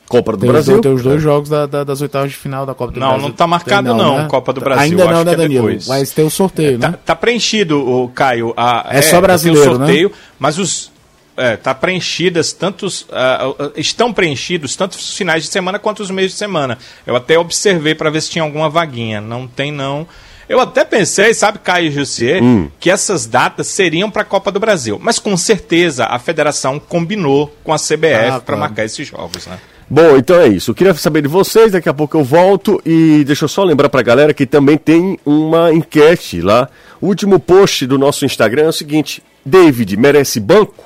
Copa 0.08 0.32
do 0.34 0.38
Tem, 0.40 0.50
os 0.50 0.54
Brasil. 0.54 0.74
dois- 0.76 0.82
tem 0.84 0.94
os 0.94 1.04
dois 1.04 1.22
jogos 1.22 1.50
da- 1.50 1.66
da- 1.66 1.84
das 1.84 2.02
oitavas 2.02 2.32
de 2.32 2.38
final 2.38 2.66
da 2.66 2.74
Copa 2.74 2.94
do 2.94 3.00
Não, 3.00 3.10
Brasil. 3.10 3.28
não 3.28 3.36
tá 3.36 3.46
marcado 3.48 3.88
Tem 3.90 3.98
não, 3.98 4.28
Copa 4.28 4.54
do 4.54 4.62
Brasil, 4.62 4.84
Ainda 4.84 5.04
acho 5.04 5.14
não, 5.14 5.20
né, 5.24 5.26
que 5.26 5.34
é 5.36 5.38
Danilo? 5.44 5.68
depois. 5.68 5.88
Mas 5.88 6.12
tem 6.12 6.26
o 6.26 6.30
sorteio, 6.30 6.80
Tá, 6.80 6.92
né? 6.92 6.98
tá 7.06 7.16
preenchido, 7.16 7.80
o 7.88 8.08
Caio. 8.10 8.54
A, 8.56 8.86
É 8.90 9.02
só 9.02 9.20
brasileiro, 9.20 9.64
tem 9.66 9.74
o 9.74 9.78
sorteio, 9.78 10.12
mas 10.40 10.58
os. 10.58 10.92
É, 11.40 11.56
tá 11.56 11.76
preenchidas 11.76 12.52
tantos. 12.52 13.06
ah, 13.12 13.54
estão 13.76 14.12
preenchidos 14.12 14.76
tanto 14.76 14.94
os 14.96 15.16
finais 15.16 15.44
de 15.44 15.50
semana 15.50 15.78
quanto 15.78 16.02
os 16.02 16.10
meios 16.10 16.32
de 16.32 16.38
semana. 16.38 16.78
Eu 17.06 17.16
até 17.16 17.38
observei 17.38 17.94
para 17.94 18.10
ver 18.10 18.22
se 18.22 18.30
tinha 18.32 18.44
alguma 18.44 18.70
vaguinha. 18.70 19.22
Não 19.22 19.46
tem, 19.46 19.72
não. 19.72 20.08
Eu 20.50 20.60
até 20.62 20.84
pensei, 20.86 21.34
sabe, 21.34 21.60
Caio 21.60 21.92
Jussier, 21.92 22.42
Hum. 22.42 22.70
que 22.80 22.90
essas 22.90 23.28
datas 23.28 23.68
seriam 23.68 24.10
para 24.10 24.22
a 24.22 24.26
Copa 24.26 24.50
do 24.52 24.60
Brasil. 24.60 24.98
Mas 25.00 25.20
com 25.20 25.36
certeza 25.38 26.06
a 26.06 26.18
federação 26.18 26.80
combinou 26.80 27.54
com 27.64 27.72
a 27.74 27.78
CBF 27.78 28.26
Ah, 28.28 28.32
para 28.40 28.40
claro. 28.56 28.60
marcar 28.62 28.86
esses 28.86 29.06
jogos, 29.08 29.46
né? 29.46 29.60
Bom, 29.90 30.18
então 30.18 30.36
é 30.36 30.48
isso. 30.50 30.72
Eu 30.72 30.76
queria 30.76 30.94
saber 30.96 31.22
de 31.22 31.30
vocês, 31.30 31.72
daqui 31.72 31.88
a 31.88 31.94
pouco 31.94 32.18
eu 32.18 32.24
volto 32.24 32.82
e 32.86 33.24
deixa 33.24 33.46
eu 33.46 33.50
só 33.50 33.64
lembrar 33.64 33.88
pra 33.88 34.02
galera 34.02 34.34
que 34.34 34.46
também 34.46 34.78
tem 34.78 35.18
uma 35.26 35.72
enquete 35.72 36.42
lá. 36.42 36.70
O 37.00 37.08
último 37.08 37.40
post 37.40 37.88
do 37.88 37.98
nosso 37.98 38.26
Instagram 38.26 38.64
é 38.64 38.68
o 38.68 38.74
seguinte: 38.74 39.24
David 39.46 39.96
merece 39.96 40.42
banco? 40.42 40.84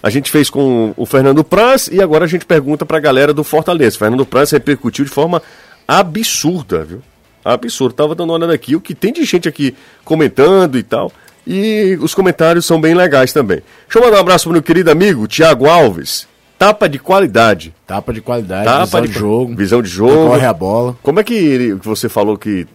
A 0.00 0.08
gente 0.08 0.30
fez 0.30 0.48
com 0.48 0.94
o 0.96 1.04
Fernando 1.04 1.42
Praz 1.42 1.88
e 1.90 2.00
agora 2.00 2.24
a 2.24 2.28
gente 2.28 2.44
pergunta 2.44 2.86
pra 2.86 3.00
galera 3.00 3.32
do 3.32 3.42
Fortaleza. 3.42 3.98
Fernando 3.98 4.26
Praz 4.26 4.50
repercutiu 4.52 5.04
de 5.04 5.10
forma 5.10 5.42
absurda, 5.86 6.84
viu? 6.84 7.02
Absurdo. 7.44 7.94
Tava 7.94 8.14
dando 8.14 8.30
uma 8.30 8.36
olhada 8.36 8.54
aqui, 8.54 8.76
o 8.76 8.80
que 8.80 8.94
tem 8.94 9.12
de 9.12 9.24
gente 9.24 9.48
aqui 9.48 9.74
comentando 10.04 10.78
e 10.78 10.82
tal. 10.82 11.10
E 11.44 11.98
os 12.00 12.14
comentários 12.14 12.64
são 12.64 12.80
bem 12.80 12.94
legais 12.94 13.32
também. 13.32 13.62
Deixa 13.86 13.98
eu 13.98 14.02
mandar 14.02 14.18
um 14.18 14.20
abraço 14.20 14.44
pro 14.44 14.52
meu 14.52 14.62
querido 14.62 14.92
amigo 14.92 15.26
Tiago 15.26 15.68
Alves. 15.68 16.30
Tapa 16.64 16.88
de 16.88 16.98
qualidade. 16.98 17.74
Tapa 17.86 18.12
de 18.12 18.20
qualidade, 18.20 18.64
Tapa 18.66 18.84
visão 18.84 19.00
de 19.02 19.08
de 19.08 19.18
jogo. 19.18 19.56
visão 19.56 19.82
de 19.82 19.88
jogo. 19.88 20.28
Corre 20.28 20.46
a 20.46 20.52
bola. 20.52 20.96
Como 21.02 21.18
é 21.18 21.24
que, 21.24 21.34
ele- 21.34 21.76
que 21.78 21.86
você 21.88 22.08
falou 22.08 22.38
que. 22.38 22.66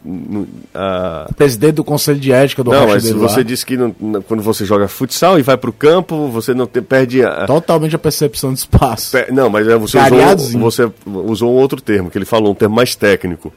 ah, 0.75 1.29
Presidente 1.37 1.75
do 1.75 1.83
Conselho 1.85 2.19
de 2.19 2.31
Ética 2.31 2.63
do 2.63 2.71
não, 2.71 2.85
mas 2.87 3.09
você 3.09 3.43
disse 3.45 3.65
que 3.65 3.77
não- 3.77 3.91
quando 4.27 4.43
você 4.43 4.65
joga 4.65 4.89
futsal 4.89 5.39
e 5.39 5.41
vai 5.41 5.55
pro 5.55 5.71
campo, 5.71 6.27
você 6.27 6.53
não 6.53 6.67
te- 6.67 6.81
perde. 6.81 7.23
A, 7.23 7.45
Totalmente 7.45 7.95
a 7.95 7.99
percepção 7.99 8.51
de 8.51 8.59
espaço. 8.59 9.15
não, 9.31 9.49
mas 9.49 9.65
é, 9.67 9.77
você 9.77 9.97
usou, 9.97 10.59
você 10.59 10.91
usou 11.05 11.53
um 11.53 11.55
outro 11.55 11.79
termo, 11.81 12.09
que 12.11 12.17
ele 12.17 12.25
falou, 12.25 12.51
um 12.51 12.55
termo 12.55 12.75
mais 12.75 12.93
técnico. 12.93 13.53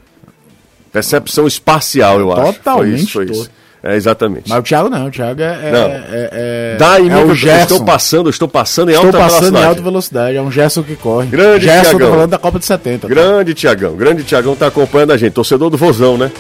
Percepção 0.93 1.47
espacial, 1.47 2.19
eu 2.19 2.33
acho. 2.33 2.53
Totalmente 2.55 2.91
Foi 3.13 3.25
isso, 3.25 3.35
foi 3.35 3.43
isso. 3.43 3.51
É, 3.83 3.97
exatamente. 3.97 4.49
Mas 4.49 4.59
o 4.59 4.63
Thiago 4.63 4.91
não, 4.91 5.07
o 5.07 5.11
Thiago 5.11 5.41
é. 5.41 5.45
é, 5.45 5.71
Não. 5.73 5.79
é, 5.89 6.05
é- 6.33 6.77
Dá 6.79 7.01
em 7.01 7.09
é 7.11 7.15
mim, 7.15 7.31
o 7.31 7.35
Gerson. 7.35 7.63
estou 7.63 7.85
passando, 7.85 8.29
estou 8.29 8.47
passando 8.49 8.91
em 8.91 8.93
Estou 8.95 9.07
alta 9.07 9.19
passando 9.19 9.37
em 9.37 9.41
velocidade. 9.41 9.67
alta 9.67 9.83
velocidade. 9.83 10.37
É 10.37 10.43
um 10.43 10.51
Gerson 10.51 10.83
que 10.83 10.97
corre. 10.97 11.27
Grande 11.29 11.65
Gerson, 11.65 11.83
Thiagão. 11.91 12.07
tô 12.09 12.13
falando 12.15 12.31
da 12.31 12.39
Copa 12.39 12.59
de 12.59 12.67
70. 12.67 13.09
tá? 13.09 13.09
Grande 13.09 13.55
Tiagão, 13.55 13.97
grande 13.97 14.23
Tiagão 14.23 14.55
tá 14.55 14.67
acompanhando 14.67 15.13
a 15.13 15.17
gente, 15.17 15.33
torcedor 15.33 15.71
do 15.71 15.79
Vozão, 15.79 16.19
né? 16.19 16.31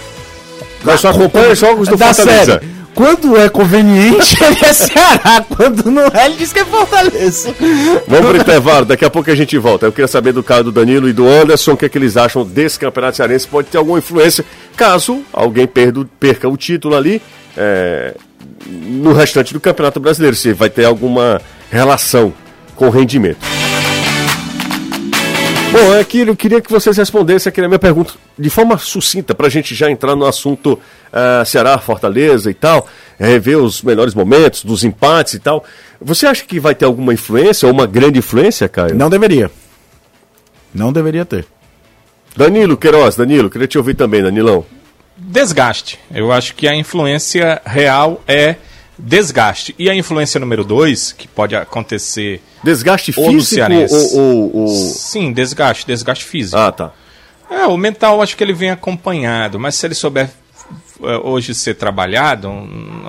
Mas 0.84 1.00
só 1.00 1.10
acompanha 1.10 1.50
os 1.52 1.58
jogos 1.58 1.88
do 1.88 1.96
da 1.96 2.12
Fortaleza. 2.12 2.52
série. 2.60 2.79
Quando 2.94 3.36
é 3.36 3.48
conveniente, 3.48 4.36
ele 4.42 4.64
é 4.64 4.72
Ceará. 4.72 5.44
Quando 5.48 5.90
não 5.90 6.06
é, 6.06 6.26
ele 6.26 6.36
diz 6.36 6.52
que 6.52 6.60
é 6.60 6.64
Fortaleza. 6.64 7.54
Vamos 8.06 8.30
pro 8.30 8.40
intervalo, 8.40 8.86
daqui 8.86 9.04
a 9.04 9.10
pouco 9.10 9.30
a 9.30 9.34
gente 9.34 9.56
volta. 9.58 9.86
Eu 9.86 9.92
queria 9.92 10.08
saber 10.08 10.32
do 10.32 10.42
caso 10.42 10.64
do 10.64 10.72
Danilo 10.72 11.08
e 11.08 11.12
do 11.12 11.26
Anderson, 11.28 11.72
o 11.72 11.76
que, 11.76 11.86
é 11.86 11.88
que 11.88 11.98
eles 11.98 12.16
acham 12.16 12.44
desse 12.44 12.78
campeonato 12.78 13.16
cearense. 13.16 13.46
Pode 13.46 13.68
ter 13.68 13.78
alguma 13.78 13.98
influência, 13.98 14.44
caso 14.76 15.22
alguém 15.32 15.66
perda, 15.66 16.06
perca 16.18 16.48
o 16.48 16.56
título 16.56 16.96
ali, 16.96 17.22
é, 17.56 18.14
no 18.66 19.12
restante 19.12 19.52
do 19.52 19.60
campeonato 19.60 20.00
brasileiro, 20.00 20.36
se 20.36 20.52
vai 20.52 20.70
ter 20.70 20.84
alguma 20.84 21.40
relação 21.70 22.32
com 22.74 22.86
o 22.88 22.90
rendimento. 22.90 23.38
Bom, 25.80 25.94
é 25.94 26.04
que 26.04 26.18
eu 26.18 26.36
queria 26.36 26.60
que 26.60 26.70
vocês 26.70 26.94
respondessem 26.94 27.48
aqui 27.48 27.58
na 27.58 27.66
minha 27.66 27.78
pergunta 27.78 28.12
de 28.38 28.50
forma 28.50 28.76
sucinta, 28.76 29.34
para 29.34 29.46
a 29.46 29.50
gente 29.50 29.74
já 29.74 29.90
entrar 29.90 30.14
no 30.14 30.26
assunto 30.26 30.78
ah, 31.10 31.42
Ceará, 31.46 31.78
Fortaleza 31.78 32.50
e 32.50 32.54
tal, 32.54 32.86
rever 33.18 33.56
os 33.56 33.80
melhores 33.80 34.14
momentos, 34.14 34.62
dos 34.62 34.84
empates 34.84 35.34
e 35.34 35.38
tal. 35.38 35.64
Você 35.98 36.26
acha 36.26 36.44
que 36.44 36.60
vai 36.60 36.74
ter 36.74 36.84
alguma 36.84 37.14
influência, 37.14 37.66
ou 37.66 37.72
uma 37.72 37.86
grande 37.86 38.18
influência, 38.18 38.68
Caio? 38.68 38.94
Não 38.94 39.08
deveria. 39.08 39.50
Não 40.74 40.92
deveria 40.92 41.24
ter. 41.24 41.46
Danilo 42.36 42.76
Queiroz, 42.76 43.16
Danilo, 43.16 43.48
queria 43.48 43.66
te 43.66 43.78
ouvir 43.78 43.94
também, 43.94 44.22
Danilão. 44.22 44.66
desgaste. 45.16 45.98
Eu 46.10 46.30
acho 46.30 46.54
que 46.54 46.68
a 46.68 46.74
influência 46.74 47.58
real 47.64 48.22
é 48.28 48.56
desgaste. 49.02 49.74
E 49.78 49.88
a 49.90 49.94
influência 49.94 50.38
número 50.40 50.64
dois, 50.64 51.12
que 51.12 51.26
pode 51.26 51.54
acontecer. 51.56 52.42
Desgaste 52.62 53.12
Ou 53.16 53.30
físico 53.30 53.66
ou, 53.90 54.18
ou- 54.20 54.56
ou- 54.56 54.68
Sim, 54.68 55.32
desgaste, 55.32 55.86
desgaste 55.86 56.24
físico. 56.24 56.58
Ah, 56.58 56.70
tá. 56.72 56.92
É, 57.50 57.66
o 57.66 57.76
mental 57.76 58.22
acho 58.22 58.36
que 58.36 58.44
ele 58.44 58.52
vem 58.52 58.70
acompanhado, 58.70 59.58
mas 59.58 59.74
se 59.74 59.86
ele 59.86 59.94
souber 59.94 60.30
eh, 61.02 61.20
hoje 61.24 61.52
ser 61.54 61.74
trabalhado, 61.74 62.48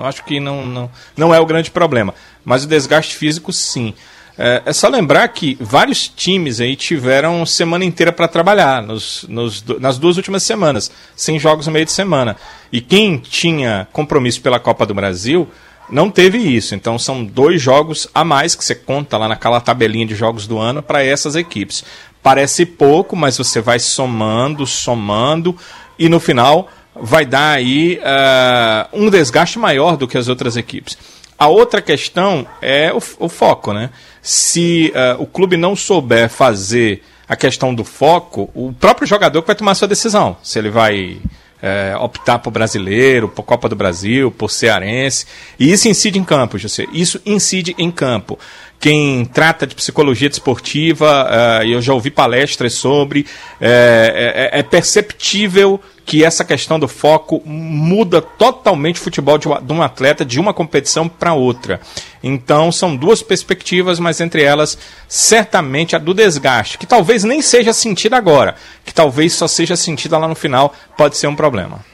acho 0.02 0.24
que 0.24 0.40
não, 0.40 0.66
não, 0.66 0.90
não 1.16 1.34
é 1.34 1.38
o 1.38 1.46
grande 1.46 1.70
problema. 1.70 2.12
Mas 2.44 2.64
o 2.64 2.66
desgaste 2.66 3.14
físico, 3.14 3.52
sim. 3.52 3.94
É, 4.36 4.62
é 4.64 4.72
só 4.72 4.88
lembrar 4.88 5.28
que 5.28 5.56
vários 5.60 6.08
times 6.08 6.58
aí 6.58 6.74
tiveram 6.74 7.44
semana 7.44 7.84
inteira 7.84 8.10
para 8.10 8.26
trabalhar 8.26 8.82
nos, 8.82 9.24
nos 9.28 9.62
nas 9.78 9.98
duas 9.98 10.16
últimas 10.16 10.42
semanas, 10.42 10.90
sem 11.14 11.38
jogos 11.38 11.66
no 11.66 11.72
meio 11.72 11.84
de 11.84 11.92
semana. 11.92 12.36
E 12.72 12.80
quem 12.80 13.18
tinha 13.18 13.86
compromisso 13.92 14.40
pela 14.40 14.58
Copa 14.58 14.86
do 14.86 14.94
Brasil 14.94 15.46
não 15.92 16.10
teve 16.10 16.38
isso. 16.38 16.74
Então 16.74 16.98
são 16.98 17.22
dois 17.22 17.60
jogos 17.60 18.08
a 18.14 18.24
mais 18.24 18.54
que 18.54 18.64
você 18.64 18.74
conta 18.74 19.18
lá 19.18 19.28
naquela 19.28 19.60
tabelinha 19.60 20.06
de 20.06 20.14
jogos 20.14 20.46
do 20.46 20.58
ano 20.58 20.82
para 20.82 21.04
essas 21.04 21.36
equipes. 21.36 21.84
Parece 22.22 22.64
pouco, 22.64 23.14
mas 23.14 23.36
você 23.36 23.60
vai 23.60 23.78
somando, 23.78 24.66
somando 24.66 25.56
e 25.98 26.08
no 26.08 26.18
final 26.18 26.68
vai 26.94 27.26
dar 27.26 27.52
aí 27.52 28.00
ah, 28.04 28.88
um 28.92 29.10
desgaste 29.10 29.58
maior 29.58 29.96
do 29.96 30.08
que 30.08 30.16
as 30.16 30.28
outras 30.28 30.56
equipes. 30.56 30.96
A 31.38 31.48
outra 31.48 31.82
questão 31.82 32.46
é 32.62 32.92
o, 32.92 33.02
o 33.18 33.28
foco, 33.28 33.72
né? 33.72 33.90
Se 34.22 34.92
uh, 34.94 35.20
o 35.20 35.26
clube 35.26 35.56
não 35.56 35.74
souber 35.74 36.28
fazer 36.28 37.02
a 37.28 37.34
questão 37.34 37.74
do 37.74 37.82
foco, 37.82 38.48
o 38.54 38.72
próprio 38.72 39.08
jogador 39.08 39.42
vai 39.42 39.56
tomar 39.56 39.74
sua 39.74 39.88
decisão. 39.88 40.36
Se 40.42 40.58
ele 40.58 40.70
vai 40.70 41.18
é, 41.62 41.96
optar 41.96 42.40
por 42.40 42.50
brasileiro, 42.50 43.28
por 43.28 43.44
Copa 43.44 43.68
do 43.68 43.76
Brasil, 43.76 44.32
por 44.32 44.50
cearense. 44.50 45.24
E 45.58 45.70
isso 45.70 45.88
incide 45.88 46.18
em 46.18 46.24
campo, 46.24 46.58
José. 46.58 46.86
Isso 46.92 47.22
incide 47.24 47.74
em 47.78 47.90
campo. 47.90 48.36
Quem 48.82 49.24
trata 49.24 49.64
de 49.64 49.76
psicologia 49.76 50.28
desportiva, 50.28 51.28
uh, 51.30 51.64
eu 51.64 51.80
já 51.80 51.94
ouvi 51.94 52.10
palestras 52.10 52.72
sobre, 52.72 53.24
é, 53.60 54.50
é, 54.52 54.58
é 54.58 54.62
perceptível 54.64 55.80
que 56.04 56.24
essa 56.24 56.44
questão 56.44 56.80
do 56.80 56.88
foco 56.88 57.40
muda 57.46 58.20
totalmente 58.20 58.96
o 58.96 59.04
futebol 59.04 59.38
de, 59.38 59.46
um 59.46 59.80
atleta 59.80 60.24
de 60.24 60.40
uma 60.40 60.52
competição 60.52 61.08
para 61.08 61.32
outra. 61.32 61.80
Então 62.24 62.72
são 62.72 62.96
duas 62.96 63.22
perspectivas, 63.22 64.00
mas 64.00 64.20
entre 64.20 64.42
elas, 64.42 64.76
certamente 65.06 65.94
a 65.94 65.98
do 66.00 66.12
desgaste, 66.12 66.76
que 66.76 66.84
talvez 66.84 67.22
nem 67.22 67.40
seja 67.40 67.72
sentida 67.72 68.16
agora, 68.16 68.56
que 68.84 68.92
talvez 68.92 69.32
só 69.32 69.46
seja 69.46 69.76
sentida 69.76 70.18
lá 70.18 70.26
no 70.26 70.34
final, 70.34 70.74
pode 70.98 71.16
ser 71.16 71.28
um 71.28 71.36
problema. 71.36 71.84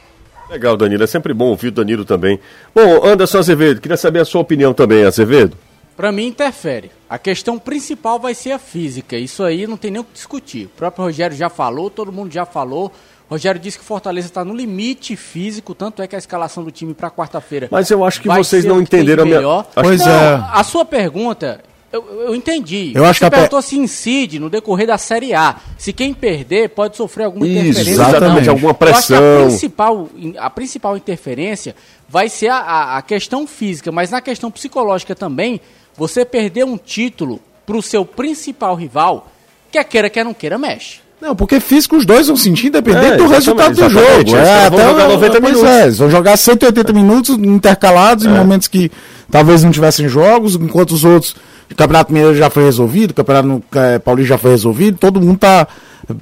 Legal, 0.48 0.74
Danilo. 0.74 1.04
É 1.04 1.06
sempre 1.06 1.34
bom 1.34 1.48
ouvir 1.48 1.68
o 1.68 1.72
Danilo 1.72 2.06
também. 2.06 2.40
Bom, 2.74 3.06
Anderson 3.06 3.40
Azevedo, 3.40 3.78
queria 3.78 3.98
saber 3.98 4.20
a 4.20 4.24
sua 4.24 4.40
opinião 4.40 4.72
também, 4.72 5.04
Azevedo. 5.04 5.67
Para 5.98 6.12
mim, 6.12 6.28
interfere. 6.28 6.92
A 7.10 7.18
questão 7.18 7.58
principal 7.58 8.20
vai 8.20 8.32
ser 8.32 8.52
a 8.52 8.58
física. 8.60 9.16
Isso 9.16 9.42
aí 9.42 9.66
não 9.66 9.76
tem 9.76 9.90
nem 9.90 10.00
o 10.00 10.04
que 10.04 10.12
discutir. 10.12 10.66
O 10.66 10.68
próprio 10.68 11.06
Rogério 11.06 11.36
já 11.36 11.50
falou, 11.50 11.90
todo 11.90 12.12
mundo 12.12 12.32
já 12.32 12.46
falou. 12.46 12.92
Rogério 13.28 13.60
disse 13.60 13.76
que 13.76 13.82
o 13.82 13.86
Fortaleza 13.86 14.28
está 14.28 14.44
no 14.44 14.54
limite 14.54 15.16
físico, 15.16 15.74
tanto 15.74 16.00
é 16.00 16.06
que 16.06 16.14
a 16.14 16.18
escalação 16.18 16.62
do 16.62 16.70
time 16.70 16.94
para 16.94 17.10
quarta-feira. 17.10 17.66
Mas 17.68 17.90
eu 17.90 18.04
acho 18.04 18.22
que 18.22 18.28
vocês 18.28 18.64
não 18.64 18.80
entenderam 18.80 19.24
a 19.24 19.26
minha. 19.26 19.38
Melhor. 19.38 19.66
Pois 19.74 19.98
não, 19.98 20.08
é. 20.08 20.48
A 20.52 20.62
sua 20.62 20.84
pergunta, 20.84 21.64
eu, 21.92 22.06
eu 22.26 22.34
entendi. 22.34 22.92
Eu 22.94 23.04
acho 23.04 23.18
Você 23.18 23.24
que 23.24 23.30
perguntou 23.32 23.60
se 23.60 23.76
incide 23.76 24.38
no 24.38 24.48
decorrer 24.48 24.86
da 24.86 24.98
Série 24.98 25.34
A. 25.34 25.56
Se 25.76 25.92
quem 25.92 26.14
perder 26.14 26.68
pode 26.68 26.96
sofrer 26.96 27.24
alguma 27.24 27.44
interferência. 27.44 27.90
Exatamente, 27.90 28.46
não. 28.46 28.52
alguma 28.52 28.72
pressão. 28.72 29.42
a 29.42 29.46
principal, 29.46 30.08
a 30.38 30.48
principal 30.48 30.96
interferência 30.96 31.74
vai 32.08 32.28
ser 32.28 32.50
a, 32.50 32.58
a, 32.58 32.98
a 32.98 33.02
questão 33.02 33.48
física, 33.48 33.90
mas 33.90 34.12
na 34.12 34.20
questão 34.20 34.48
psicológica 34.48 35.16
também, 35.16 35.60
você 35.98 36.24
perder 36.24 36.64
um 36.64 36.78
título 36.78 37.40
para 37.66 37.76
o 37.76 37.82
seu 37.82 38.04
principal 38.04 38.76
rival, 38.76 39.30
quer 39.70 39.84
queira, 39.84 40.08
quer 40.08 40.24
não 40.24 40.32
queira, 40.32 40.56
mexe. 40.56 41.00
Não, 41.20 41.34
porque 41.34 41.58
físico 41.58 41.96
os 41.96 42.06
dois 42.06 42.28
vão 42.28 42.36
sentir 42.36 42.68
independente 42.68 43.14
é, 43.14 43.16
do 43.16 43.26
resultado 43.26 43.74
do 43.74 43.90
jogo. 43.90 44.36
É, 44.36 44.66
até 44.66 44.88
jogar 44.88 45.08
90 45.08 45.40
minutos. 45.40 45.64
É, 45.64 45.90
vão 45.90 46.08
jogar 46.08 46.36
180 46.36 46.92
minutos 46.92 47.36
intercalados 47.36 48.24
é. 48.24 48.28
em 48.28 48.32
momentos 48.32 48.68
que 48.68 48.90
talvez 49.28 49.64
não 49.64 49.72
tivessem 49.72 50.08
jogos, 50.08 50.54
enquanto 50.54 50.92
os 50.92 51.04
outros. 51.04 51.34
O 51.70 51.74
Campeonato 51.74 52.12
Mineiro 52.12 52.34
já 52.34 52.48
foi 52.48 52.64
resolvido, 52.64 53.10
o 53.10 53.14
Campeonato 53.14 53.62
é, 53.74 53.98
Paulista 53.98 54.28
já 54.28 54.38
foi 54.38 54.52
resolvido, 54.52 54.96
todo 54.96 55.20
mundo 55.20 55.34
está 55.34 55.66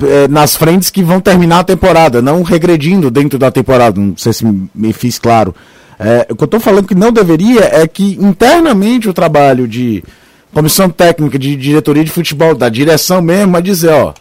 é, 0.03 0.27
nas 0.27 0.57
frentes 0.57 0.91
que 0.91 1.03
vão 1.03 1.21
terminar 1.21 1.61
a 1.61 1.65
temporada, 1.65 2.21
não 2.21 2.43
regredindo 2.43 3.11
dentro 3.11 3.39
da 3.39 3.51
temporada. 3.51 4.01
Não 4.01 4.17
sei 4.17 4.33
se 4.33 4.45
me 4.75 4.93
fiz 4.95 5.19
claro. 5.19 5.55
É, 5.99 6.27
o 6.31 6.37
que 6.37 6.43
eu 6.43 6.47
estou 6.47 6.61
falando 6.61 6.87
que 6.87 6.95
não 6.95 7.13
deveria 7.13 7.65
é 7.65 7.87
que 7.87 8.19
internamente 8.21 9.09
o 9.09 9.15
trabalho 9.15 9.67
de 9.67 10.05
comissão 10.53 10.89
técnica, 10.89 11.39
de 11.39 11.57
diretoria 11.57 12.05
de 12.05 12.11
futebol, 12.11 12.55
da 12.55 12.69
direção 12.69 13.21
mesmo, 13.21 13.57
é 13.57 13.61
dizer, 13.61 13.91
ó 13.91 14.13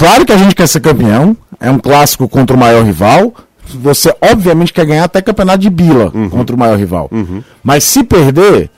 Claro 0.00 0.24
que 0.24 0.32
a 0.32 0.36
gente 0.38 0.54
quer 0.54 0.66
ser 0.66 0.80
campeão, 0.80 1.36
é 1.60 1.70
um 1.70 1.78
clássico 1.78 2.26
contra 2.26 2.56
o 2.56 2.58
maior 2.58 2.82
rival. 2.82 3.34
Você, 3.66 4.10
obviamente, 4.18 4.72
quer 4.72 4.86
ganhar 4.86 5.04
até 5.04 5.20
campeonato 5.20 5.58
de 5.58 5.68
bila 5.68 6.10
uhum. 6.14 6.30
contra 6.30 6.56
o 6.56 6.58
maior 6.58 6.78
rival. 6.78 7.06
Uhum. 7.12 7.42
Mas 7.62 7.84
se 7.84 8.02
perder, 8.02 8.70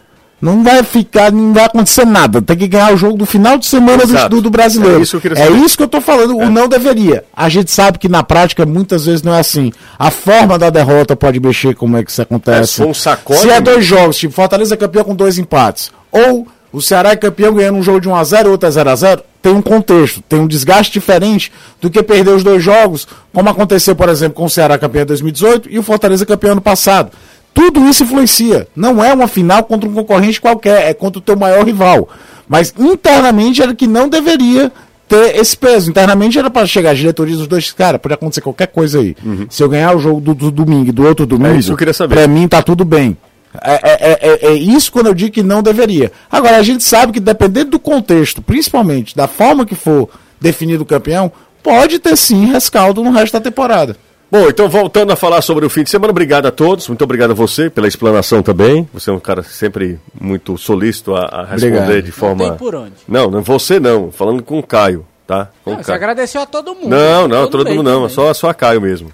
não 0.43 0.65
vai 0.65 0.83
ficar, 0.83 1.31
não 1.31 1.53
vai 1.53 1.67
acontecer 1.67 2.05
nada. 2.05 2.43
Tem 2.43 2.57
que 2.57 2.67
ganhar 2.67 2.93
o 2.93 2.97
jogo 2.97 3.17
do 3.17 3.25
final 3.25 3.57
de 3.57 3.65
semana 3.65 4.05
do, 4.29 4.43
do, 4.43 4.51
brasileiro. 4.51 4.99
É 4.99 5.03
isso 5.03 5.21
que 5.21 5.29
eu, 5.29 5.37
é 5.37 5.51
isso 5.53 5.77
que 5.77 5.85
eu 5.85 5.89
tô 5.89 6.01
falando. 6.01 6.43
É. 6.43 6.45
O 6.45 6.51
não 6.51 6.69
deveria. 6.69 7.25
A 7.33 7.49
gente 7.49 7.71
sabe 7.71 7.97
que 7.97 8.09
na 8.09 8.25
prática 8.25 8.67
muitas 8.67 9.07
vezes 9.07 9.23
não 9.23 9.33
é 9.33 9.39
assim. 9.39 9.73
A 9.97 10.11
forma 10.11 10.59
da 10.59 10.69
derrota 10.69 11.15
pode 11.15 11.39
mexer 11.39 11.77
como 11.77 11.97
é 11.97 12.03
que 12.03 12.11
isso 12.11 12.21
acontece. 12.21 12.83
É, 12.83 12.85
um 12.85 12.93
sacode, 12.93 13.41
se 13.41 13.51
é 13.51 13.61
dois 13.61 13.85
jogos, 13.85 14.17
tipo 14.17 14.35
Fortaleza 14.35 14.75
é 14.75 14.77
campeão 14.77 15.05
com 15.05 15.15
dois 15.15 15.39
empates, 15.39 15.93
ou 16.11 16.49
o 16.73 16.83
Ceará 16.83 17.11
é 17.11 17.17
campeão 17.17 17.55
ganhando 17.55 17.79
um 17.79 17.83
jogo 17.83 18.01
de 18.01 18.09
1x0, 18.09 18.47
outro 18.47 18.69
é 18.69 18.73
0x0, 18.73 19.21
tem 19.43 19.53
um 19.53 19.63
contexto, 19.63 20.23
tem 20.23 20.41
um 20.41 20.47
desgaste 20.47 20.93
diferente 20.93 21.53
do 21.81 21.91
que 21.91 22.03
perder 22.03 22.31
os 22.31 22.43
dois 22.43 22.63
jogos, 22.63 23.07
como 23.33 23.49
aconteceu, 23.49 23.95
por 23.95 24.09
exemplo, 24.09 24.35
com 24.35 24.47
o 24.47 24.51
Ceará 24.51 24.79
campeão 24.79 25.03
em 25.03 25.07
2018 25.07 25.71
e 25.71 25.79
o 25.79 25.83
Fortaleza 25.83 26.25
campeão 26.25 26.53
ano 26.53 26.61
passado. 26.61 27.13
Tudo 27.55 27.89
isso 27.89 28.05
influencia. 28.05 28.67
Não 28.75 29.05
é 29.05 29.13
uma 29.13 29.29
final 29.29 29.65
contra 29.65 29.89
um 29.89 29.93
concorrente 29.93 30.41
qualquer, 30.41 30.89
é 30.89 30.95
contra 30.95 31.19
o 31.19 31.23
teu 31.23 31.37
maior 31.37 31.65
rival. 31.65 32.09
Mas 32.49 32.75
internamente 32.79 33.63
era 33.63 33.75
que 33.75 33.87
não 33.87 34.09
deveria 34.09 34.73
ter 35.09 35.37
esse 35.37 35.57
peso. 35.57 35.91
Internamente 35.91 36.39
era 36.39 36.51
para 36.51 36.67
chegar 36.67 36.91
a 36.91 36.95
diretoria 36.95 37.37
dos 37.37 37.47
dois, 37.47 37.71
cara, 37.73 37.99
pode 37.99 38.15
acontecer 38.15 38.41
qualquer 38.41 38.69
coisa 38.69 38.99
aí. 38.99 39.15
Uhum. 39.25 39.47
Se 39.51 39.63
eu 39.63 39.69
ganhar 39.69 39.95
o 39.95 39.99
jogo 39.99 40.21
do, 40.21 40.35
do 40.35 40.51
domingo 40.51 40.89
e 40.89 40.93
do 40.93 41.07
outro 41.07 41.27
domingo, 41.27 41.55
é 41.55 41.59
isso 41.59 41.77
pra 42.09 42.27
mim 42.27 42.49
tá 42.49 42.63
tudo 42.63 42.85
bem. 42.85 43.17
É, 43.61 43.75
é, 43.83 44.19
é, 44.21 44.47
é, 44.49 44.53
isso 44.55 44.91
quando 44.91 45.09
eu 45.09 45.15
digo 45.15 45.31
que 45.31 45.43
não 45.43 45.63
deveria. 45.63 46.11
Agora, 46.31 46.57
a 46.57 46.63
gente 46.63 46.83
sabe 46.83 47.13
que 47.13 47.21
dependendo 47.21 47.73
do 47.73 47.79
contexto, 47.79 48.41
principalmente 48.41 49.15
da 49.15 49.29
forma 49.29 49.67
que 49.67 49.75
for 49.75 50.09
definido 50.41 50.85
o 50.85 50.87
campeão, 50.87 51.31
pode 51.63 51.99
ter 51.99 52.17
sim 52.17 52.47
rescaldo 52.47 53.05
no 53.05 53.11
resto 53.11 53.35
da 53.35 53.41
temporada. 53.41 53.97
Bom, 54.33 54.49
então 54.49 54.67
voltando 54.67 55.13
a 55.13 55.17
falar 55.17 55.43
sobre 55.43 55.67
o 55.67 55.69
fim 55.69 55.83
de 55.83 55.91
semana, 55.91 56.11
obrigado 56.11 56.47
a 56.47 56.51
todos, 56.51 56.89
muito 56.89 57.05
obrigado 57.05 57.33
a 57.33 57.35
você 57.35 57.69
pela 57.69 57.87
explanação 57.87 58.43
também. 58.43 58.89
Você 58.95 59.11
é 59.11 59.13
um 59.13 59.21
cara 59.21 59.43
sempre 59.43 60.01
muito 60.19 60.57
solícito 60.57 61.15
a, 61.15 61.27
a 61.27 61.45
responder 61.45 61.83
obrigado. 61.83 62.03
de 62.03 62.13
forma. 62.13 62.49
Não, 62.49 62.57
por 62.57 62.75
onde? 62.75 62.95
não, 63.07 63.31
não 63.31 63.43
você 63.43 63.79
não, 63.79 64.11
falando 64.11 64.43
com 64.43 64.59
o 64.59 64.63
Caio, 64.63 65.05
tá? 65.27 65.51
Com 65.63 65.73
não, 65.73 65.81
o 65.81 65.85
Caio. 65.85 65.85
Você 65.85 65.93
agradeceu 65.93 66.41
a 66.41 66.47
todo 66.47 66.75
mundo. 66.75 66.89
Não, 66.89 67.29
não, 67.29 67.47
todo, 67.47 67.63
todo 67.63 67.75
mundo 67.75 67.83
não, 67.83 68.09
só, 68.09 68.33
só 68.33 68.49
a 68.49 68.55
Caio 68.55 68.81
mesmo. 68.81 69.13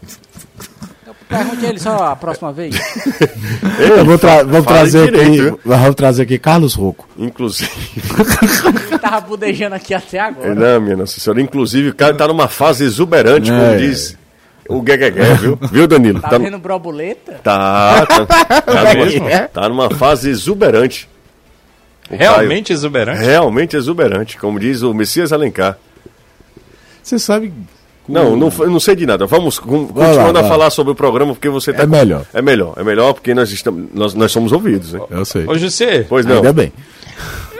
Pergunte 1.28 1.66
ele 1.66 1.80
só 1.80 1.96
a 1.96 2.14
próxima 2.14 2.52
vez. 2.52 2.76
Ei, 3.80 4.04
vou 4.04 4.20
tra 4.20 4.44
vamos, 4.44 4.66
trazer 4.66 5.10
direito, 5.10 5.48
aqui, 5.48 5.60
vamos 5.64 5.94
trazer 5.96 6.22
aqui 6.22 6.38
Carlos 6.38 6.74
Rocco. 6.74 7.08
Inclusive. 7.18 7.72
Ele 8.86 8.98
tava 9.00 9.20
budejando 9.22 9.74
aqui 9.74 9.94
até 9.94 10.20
agora. 10.20 10.54
Não, 10.54 10.80
minha 10.80 10.96
nossa 10.96 11.18
senhora. 11.18 11.42
Inclusive, 11.42 11.88
o 11.88 11.94
cara 11.94 12.14
tá 12.14 12.28
numa 12.28 12.46
fase 12.46 12.84
exuberante, 12.84 13.50
é. 13.50 13.58
como 13.58 13.78
diz 13.78 14.16
o 14.68 14.82
Gueguegué, 14.82 15.34
viu? 15.34 15.58
Viu, 15.72 15.86
Danilo? 15.86 16.20
Tá, 16.20 16.28
tá 16.28 16.38
vendo 16.38 16.58
brobuleta? 16.58 17.40
Tá, 17.42 18.06
tá. 18.06 18.26
Tá 18.26 18.94
mesmo. 18.94 19.26
Tá 19.52 19.68
numa 19.68 19.90
fase 19.90 20.28
exuberante. 20.28 21.08
O 22.10 22.16
Realmente 22.16 22.68
Caio, 22.68 22.76
exuberante? 22.76 23.20
Realmente 23.22 23.76
exuberante, 23.76 24.36
como 24.38 24.60
diz 24.60 24.82
o 24.82 24.94
Messias 24.94 25.32
Alencar. 25.32 25.78
Você 27.02 27.18
sabe 27.18 27.52
não, 28.08 28.34
não, 28.34 28.48
não 28.48 28.80
sei 28.80 28.96
de 28.96 29.04
nada. 29.04 29.26
Vamos 29.26 29.58
continuando 29.58 30.40
lá, 30.40 30.40
a 30.40 30.48
falar 30.48 30.70
sobre 30.70 30.92
o 30.92 30.94
programa 30.94 31.34
porque 31.34 31.50
você 31.50 31.72
tá 31.72 31.82
É 31.82 31.86
melhor. 31.86 32.24
É 32.32 32.40
melhor, 32.40 32.74
é 32.78 32.82
melhor 32.82 33.12
porque 33.12 33.34
nós 33.34 33.50
estamos 33.50 33.88
nós, 33.92 34.14
nós 34.14 34.32
somos 34.32 34.50
ouvidos, 34.50 34.94
né? 34.94 35.00
Eu 35.10 35.24
sei. 35.26 35.46
Ô, 35.46 35.58
José. 35.58 36.06
Pois 36.08 36.24
não. 36.24 36.36
Ainda 36.36 36.52
bem. 36.52 36.72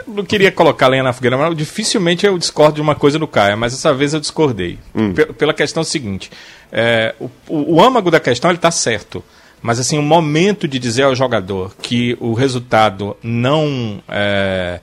Não 0.08 0.24
queria 0.24 0.50
colocar 0.50 0.88
lenha 0.88 1.02
na 1.02 1.12
fogueira, 1.12 1.36
mas 1.36 1.56
dificilmente 1.56 2.26
eu 2.26 2.38
discordo 2.38 2.76
de 2.76 2.80
uma 2.80 2.94
coisa 2.94 3.18
no 3.18 3.28
Caia, 3.28 3.56
mas 3.56 3.72
dessa 3.72 3.92
vez 3.92 4.14
eu 4.14 4.20
discordei. 4.20 4.78
Hum. 4.94 5.12
Pela 5.12 5.52
questão 5.52 5.84
seguinte: 5.84 6.30
é, 6.72 7.14
o, 7.20 7.30
o, 7.48 7.74
o 7.74 7.82
âmago 7.82 8.10
da 8.10 8.18
questão 8.18 8.50
ele 8.50 8.58
está 8.58 8.70
certo. 8.70 9.22
Mas 9.60 9.80
assim, 9.80 9.98
o 9.98 10.02
momento 10.02 10.68
de 10.68 10.78
dizer 10.78 11.02
ao 11.02 11.14
jogador 11.14 11.74
que 11.82 12.16
o 12.20 12.32
resultado 12.32 13.16
não 13.22 14.00
é, 14.08 14.80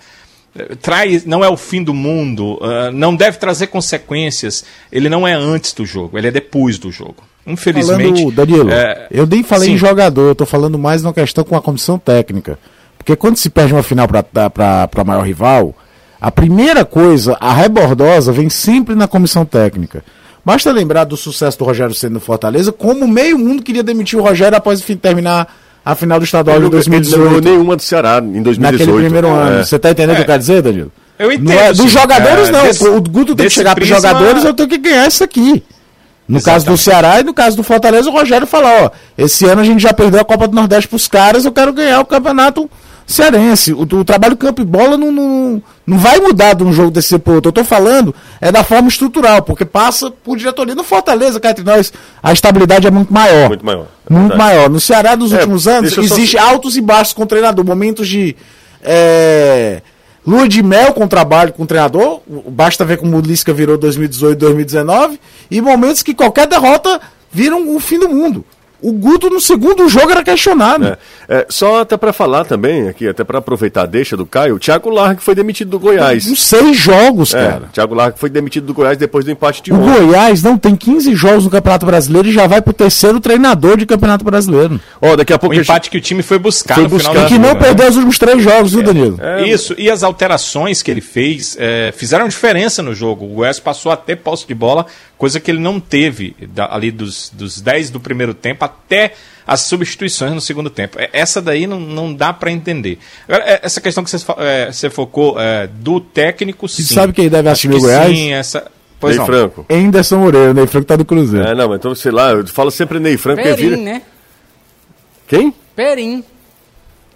traz, 0.82 1.26
não 1.26 1.44
é 1.44 1.50
o 1.50 1.58
fim 1.58 1.84
do 1.84 1.94
mundo, 1.94 2.56
uh, 2.56 2.92
não 2.92 3.16
deve 3.16 3.38
trazer 3.38 3.68
consequências. 3.68 4.66
Ele 4.92 5.10
não 5.10 5.28
é 5.28 5.34
antes 5.34 5.74
do 5.74 5.86
jogo, 5.86 6.18
ele 6.18 6.28
é 6.28 6.32
depois 6.32 6.78
do 6.78 6.92
jogo. 6.92 7.24
Infelizmente. 7.46 8.22
Falando, 8.22 8.36
Danilo, 8.36 8.72
é... 8.72 9.08
eu 9.12 9.26
nem 9.26 9.44
falei 9.44 9.70
sim. 9.70 9.76
em 9.76 9.78
jogador, 9.78 10.28
eu 10.28 10.32
estou 10.32 10.48
falando 10.48 10.80
mais 10.80 11.04
na 11.04 11.14
questão 11.14 11.44
com 11.44 11.56
a 11.56 11.62
comissão 11.62 12.00
técnica. 12.00 12.58
Porque 13.06 13.15
quando 13.15 13.38
se 13.38 13.52
perde 13.52 13.72
uma 13.72 13.84
final 13.84 14.08
para 14.08 15.04
maior 15.06 15.22
rival, 15.22 15.76
a 16.20 16.32
primeira 16.32 16.84
coisa, 16.84 17.38
a 17.39 17.54
rebordosa, 17.54 18.32
vem 18.32 18.50
sempre 18.50 18.96
na 18.96 19.08
comissão 19.08 19.46
técnica. 19.46 20.04
Basta 20.44 20.72
lembrar 20.72 21.04
do 21.04 21.15
sucesso 21.15 21.56
do 21.60 21.65
Rogério 21.65 21.94
sendo 21.94 22.13
no 22.13 22.20
Fortaleza, 22.20 22.72
como 22.72 23.08
meio 23.08 23.38
mundo 23.38 23.62
queria 23.62 23.84
demitir 23.84 24.18
o 24.18 24.24
Rogério 24.24 24.58
após 24.58 24.82
terminar 24.82 25.56
a 25.86 25.94
final 25.94 26.18
do 26.18 26.26
estadual 26.26 26.60
de 26.60 26.68
2018. 26.68 27.32
Não 27.32 27.39
nenhuma 27.41 27.76
do 27.76 27.84
Ceará 27.84 28.18
em 28.18 28.41
2018. 28.41 28.62
Naquele 28.62 28.91
primeiro 29.06 29.28
ano. 29.28 29.60
É. 29.60 29.63
Você 29.63 29.76
está 29.76 29.91
entendendo 29.91 30.10
o 30.10 30.13
é. 30.13 30.15
que 30.15 30.22
eu 30.24 30.26
quero 30.26 30.39
dizer, 30.39 30.62
Danilo? 30.63 30.91
Eu 31.20 31.32
entendo. 31.32 31.50
Não 31.50 31.60
é, 31.60 31.74
dos 31.74 31.91
jogadores, 31.91 32.50
é, 32.50 32.52
não. 32.52 32.63
Desse, 32.63 32.88
o 32.88 33.02
Guto 33.02 33.36
tem 33.36 33.46
que 33.46 33.54
chegar 33.54 33.76
para 33.76 33.84
os 33.84 33.88
jogadores, 33.88 34.44
eu 34.44 34.54
tenho 34.56 34.68
que 34.68 34.80
ganhar 34.80 35.08
isso 35.08 35.24
aqui. 35.24 35.63
No 36.28 36.38
Exatamente. 36.38 36.44
caso 36.44 36.65
do 36.65 36.76
Ceará 36.76 37.20
e 37.20 37.24
no 37.24 37.36
caso 37.36 37.56
do 37.56 37.62
Fortaleza, 37.62 38.10
o 38.10 38.13
Rogério 38.13 38.48
falou: 38.48 38.86
ó, 38.86 38.89
esse 39.15 39.46
ano 39.46 39.62
a 39.62 39.63
gente 39.63 39.84
já 39.84 39.94
perdeu 39.94 40.22
a 40.22 40.26
Copa 40.26 40.48
do 40.48 40.56
Nordeste 40.56 40.88
para 40.88 40.96
os 40.96 41.08
caras, 41.08 41.46
eu 41.46 41.52
quero 41.52 41.72
ganhar 41.72 42.00
o 42.00 42.06
campeonato 42.06 42.68
cearense. 43.06 43.74
O, 43.74 43.82
o 43.82 44.06
trabalho 44.06 44.36
campo 44.36 44.62
e 44.62 44.65
bola 44.65 44.98
não, 44.98 45.12
não, 45.12 45.63
não 45.86 45.98
vai 45.98 46.20
mudar 46.20 46.54
de 46.54 46.63
um 46.63 46.74
jogo 46.74 46.91
desse 46.91 47.18
pro 47.20 47.36
outro. 47.36 47.50
Eu 47.50 47.54
tô 47.54 47.63
falando 47.63 48.13
é 48.41 48.52
da 48.52 48.63
forma 48.63 48.88
estrutural, 48.88 49.41
porque 49.41 49.65
passa 49.65 50.10
por 50.10 50.38
diretoria. 50.38 50.76
No 50.76 50.84
Fortaleza, 50.84 51.39
cá 51.39 51.52
entre 51.52 51.63
nós, 51.63 51.94
a 52.22 52.34
estabilidade 52.34 52.88
é 52.88 52.91
muito 52.91 53.13
maior. 53.13 53.48
Muito 53.50 53.65
maior. 53.65 53.88
É 54.10 54.13
muito 54.13 54.38
maior. 54.38 54.70
No 54.70 54.80
Ceará, 54.80 55.15
nos 55.15 55.34
é, 55.34 55.38
últimos 55.38 55.68
anos, 55.68 55.98
existe 55.98 56.38
só... 56.38 56.50
altos 56.50 56.76
e 56.78 56.82
baixos 56.82 57.13
com 57.13 57.24
o 57.24 57.28
treinador. 57.28 57.65
Momentos 57.65 58.08
de. 58.08 58.36
É, 58.84 59.82
lua 60.26 60.48
de 60.48 60.62
mel 60.62 60.94
com 60.94 61.06
o 61.06 61.08
trabalho 61.08 61.54
com 61.54 61.63
o 61.63 61.68
treinador. 61.68 62.22
Basta 62.50 62.84
ver 62.84 62.98
como 62.98 63.18
o 63.18 63.22
Lisca 63.22 63.54
virou 63.54 63.78
2018, 63.78 64.38
2019. 64.38 65.20
E 65.50 65.62
momentos 65.62 66.02
que 66.02 66.13
qualquer 66.13 66.48
derrota 66.48 67.00
viram 67.32 67.76
o 67.76 67.80
fim 67.80 68.00
do 68.00 68.10
mundo. 68.10 68.46
O 68.82 68.92
Guto 68.92 69.30
no 69.30 69.40
segundo 69.40 69.88
jogo 69.88 70.12
era 70.12 70.24
questionado. 70.24 70.86
É, 70.86 70.98
é, 71.28 71.46
só 71.50 71.82
até 71.82 71.98
para 71.98 72.14
falar 72.14 72.46
também, 72.46 72.88
aqui, 72.88 73.08
até 73.08 73.24
para 73.24 73.40
aproveitar 73.40 73.84
a 73.84 73.86
deixa 73.86 74.16
do 74.16 74.26
Caio, 74.26 74.56
o 74.56 74.60
Thiago 74.60 74.90
Largue 74.90 75.22
foi 75.22 75.34
demitido 75.34 75.72
do 75.72 75.80
Goiás. 75.80 76.28
Uns 76.28 76.44
seis 76.44 76.78
jogos, 76.78 77.34
é, 77.34 77.44
cara. 77.44 77.70
Thiago 77.74 77.96
Largue 77.96 78.20
foi 78.20 78.30
demitido 78.30 78.66
do 78.68 78.74
Goiás 78.74 78.98
depois 78.98 79.26
do 79.26 79.32
empate 79.32 79.62
de 79.64 79.72
O 79.72 79.76
ontem. 79.76 80.06
Goiás 80.06 80.44
não 80.44 80.58
tem 80.58 80.76
15 80.76 81.16
jogos 81.16 81.46
no 81.46 81.50
Campeonato 81.50 81.86
Brasileiro 81.86 82.28
e 82.28 82.32
já 82.32 82.48
vai 82.48 82.62
pro 82.62 82.74
terceiro 82.74 83.20
treinador 83.20 83.78
de 83.78 83.86
Campeonato 83.86 84.24
Brasileiro. 84.24 84.80
Ó, 85.02 85.12
oh, 85.12 85.18
daqui 85.18 85.34
a 85.34 85.40
pouco. 85.40 85.56
O 85.56 85.60
empate 85.60 85.90
que 85.90 85.98
o 85.98 86.02
time 86.02 86.22
foi 86.22 86.38
buscar 86.38 86.76
foi 86.76 86.88
buscar. 86.88 87.26
E 87.26 87.28
que 87.28 87.38
não 87.38 87.56
perdeu 87.56 87.88
os 87.90 87.96
últimos 87.96 88.20
três 88.20 88.42
jogos, 88.42 88.72
viu, 88.74 88.82
é. 88.82 88.84
Danilo? 88.84 89.20
É. 89.22 89.48
Isso, 89.48 89.74
e 89.78 89.90
as 89.90 90.04
alterações 90.04 90.82
que 90.82 90.92
ele 90.92 91.02
fez 91.02 91.56
é, 91.60 91.94
fizeram 91.96 92.28
diferença 92.28 92.84
no 92.84 92.94
jogo. 92.94 93.26
O 93.26 93.30
Goiás 93.30 93.60
passou 93.60 93.92
a 93.92 93.98
ter 93.98 94.18
posse 94.18 94.48
de 94.48 94.54
bola, 94.54 94.86
coisa 95.17 95.39
que 95.39 95.49
ele 95.49 95.60
não 95.60 95.80
teve 95.80 96.36
da, 96.49 96.73
ali 96.73 96.91
dos, 96.91 97.32
dos 97.34 97.62
10 97.62 97.89
do 97.89 97.99
primeiro 97.99 98.34
tempo 98.34 98.65
até 98.65 99.13
as 99.47 99.62
substituições 99.62 100.34
no 100.34 100.41
segundo 100.41 100.69
tempo. 100.69 100.99
É, 100.99 101.10
essa 101.13 101.41
daí 101.41 101.67
não, 101.67 101.80
não 101.80 102.13
dá 102.13 102.34
para 102.34 102.51
entender. 102.51 102.99
Agora, 103.28 103.43
é, 103.45 103.60
essa 103.63 103.80
questão 103.80 104.04
que 104.04 104.10
você, 104.10 104.25
é, 104.38 104.71
você 104.71 104.89
focou 104.89 105.39
é, 105.39 105.67
do 105.67 105.99
técnico, 105.99 106.67
sim. 106.67 106.84
Você 106.84 106.93
sabe 106.93 107.13
quem 107.13 107.30
deve 107.30 107.49
assumir 107.49 107.75
o 107.75 107.82
Goiás? 107.82 108.15
Sim, 108.15 108.34
essa... 108.34 108.71
Pois 108.99 109.12
Ney 109.12 109.19
não. 109.19 109.25
Franco. 109.25 109.65
Anderson 109.69 110.17
Moreira, 110.17 110.54
Ney 110.54 110.67
Franco 110.67 110.88
tá 110.88 110.95
do 110.95 111.06
Cruzeiro. 111.06 111.45
É, 111.45 111.54
não, 111.54 111.67
mas 111.67 111.78
então, 111.78 111.93
sei 111.93 112.12
lá, 112.12 112.32
eu 112.32 112.47
falo 112.47 112.71
sempre 112.71 112.97
Ney 112.97 113.17
Franco. 113.17 113.43
Perim, 113.43 113.56
vira... 113.56 113.78
né? 113.78 114.01
Quem? 115.28 115.54
Perim. 115.75 116.23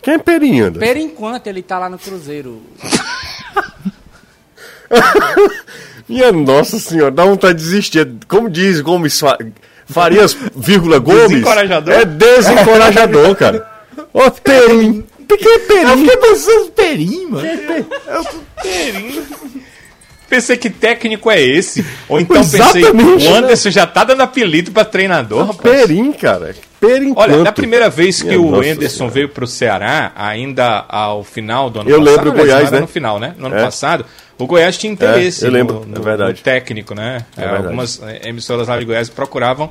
Quem 0.01 0.15
é 0.15 0.17
Perim, 0.17 0.59
Anderson? 0.59 0.79
Per 0.79 0.97
enquanto 0.97 1.47
ele 1.47 1.61
tá 1.61 1.79
lá 1.79 1.89
no 1.89 1.97
Cruzeiro. 1.97 2.61
Minha 6.09 6.31
nossa 6.31 6.79
senhora, 6.79 7.11
dá 7.11 7.23
vontade 7.23 7.59
de 7.59 7.63
desistir. 7.63 8.07
Como 8.27 8.49
diz, 8.49 8.81
como 8.81 9.05
isso 9.05 9.25
Farias, 9.85 10.35
vírgula, 10.55 10.99
Gomes. 10.99 11.29
Desencorajador? 11.29 11.93
É 11.93 12.05
desencorajador, 12.05 13.35
cara. 13.35 13.67
Ô, 14.13 14.31
Perim. 14.31 15.03
O 15.19 15.37
que 15.37 15.47
é 15.47 15.59
Perim? 15.59 15.89
Eu 15.89 15.97
fiquei 15.97 16.17
pensando 16.17 16.71
Perim, 16.71 17.25
mano. 17.27 17.47
É 17.47 17.57
Perim. 18.61 19.21
Pensei 20.29 20.57
que 20.57 20.69
técnico 20.69 21.31
é 21.31 21.41
esse. 21.41 21.83
Ou 22.07 22.19
então 22.19 22.37
Exatamente, 22.37 22.91
pensei, 22.91 23.31
o 23.31 23.35
Anderson 23.35 23.71
já 23.71 23.87
tá 23.87 24.03
dando 24.03 24.21
apelido 24.21 24.71
pra 24.71 24.85
treinador, 24.85 25.47
rapaz. 25.47 25.75
Perim, 25.75 26.11
cara. 26.11 26.55
Perim 26.79 27.13
Olha, 27.15 27.37
na 27.37 27.51
primeira 27.51 27.89
vez 27.89 28.21
que 28.21 28.37
o 28.37 28.55
Anderson 28.55 28.89
senhora. 28.89 29.13
veio 29.13 29.29
pro 29.29 29.47
Ceará, 29.47 30.11
ainda 30.15 30.85
ao 30.87 31.23
final 31.23 31.69
do 31.71 31.79
ano 31.79 31.89
Eu 31.89 31.97
passado. 31.97 32.09
Eu 32.09 32.15
lembro 32.15 32.29
o 32.29 32.33
Goiás, 32.45 32.71
né? 32.71 32.79
No 32.79 32.87
final, 32.87 33.19
né? 33.19 33.33
No 33.39 33.47
ano 33.47 33.57
é. 33.57 33.63
passado. 33.63 34.05
O 34.39 34.47
Goiás 34.47 34.77
tinha 34.77 34.93
interesse 34.93 35.43
é, 35.43 35.47
eu 35.47 35.51
lembro, 35.51 35.81
no, 35.81 35.85
no, 35.85 35.97
é 35.97 36.01
verdade. 36.01 36.31
no 36.31 36.37
técnico, 36.37 36.95
né? 36.95 37.25
É 37.35 37.45
Algumas 37.45 38.01
eh, 38.01 38.29
emissoras 38.29 38.69
lá 38.69 38.79
de 38.79 38.85
Goiás 38.85 39.09
procuravam. 39.09 39.69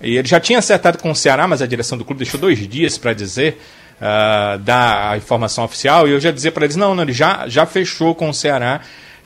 E 0.00 0.16
ele 0.16 0.26
já 0.26 0.40
tinha 0.40 0.58
acertado 0.58 0.98
com 0.98 1.12
o 1.12 1.14
Ceará, 1.14 1.46
mas 1.46 1.62
a 1.62 1.66
direção 1.66 1.96
do 1.96 2.04
clube 2.04 2.18
deixou 2.18 2.38
dois 2.38 2.58
dias 2.68 2.98
para 2.98 3.12
dizer, 3.12 3.60
uh, 4.00 4.58
dar 4.58 5.12
a 5.12 5.16
informação 5.16 5.64
oficial. 5.64 6.08
E 6.08 6.10
eu 6.10 6.20
já 6.20 6.32
dizia 6.32 6.50
para 6.50 6.64
eles: 6.64 6.74
não, 6.74 6.96
não, 6.96 7.04
ele 7.04 7.12
já, 7.12 7.48
já 7.48 7.64
fechou 7.64 8.12
com 8.12 8.28
o 8.28 8.34
Ceará. 8.34 8.80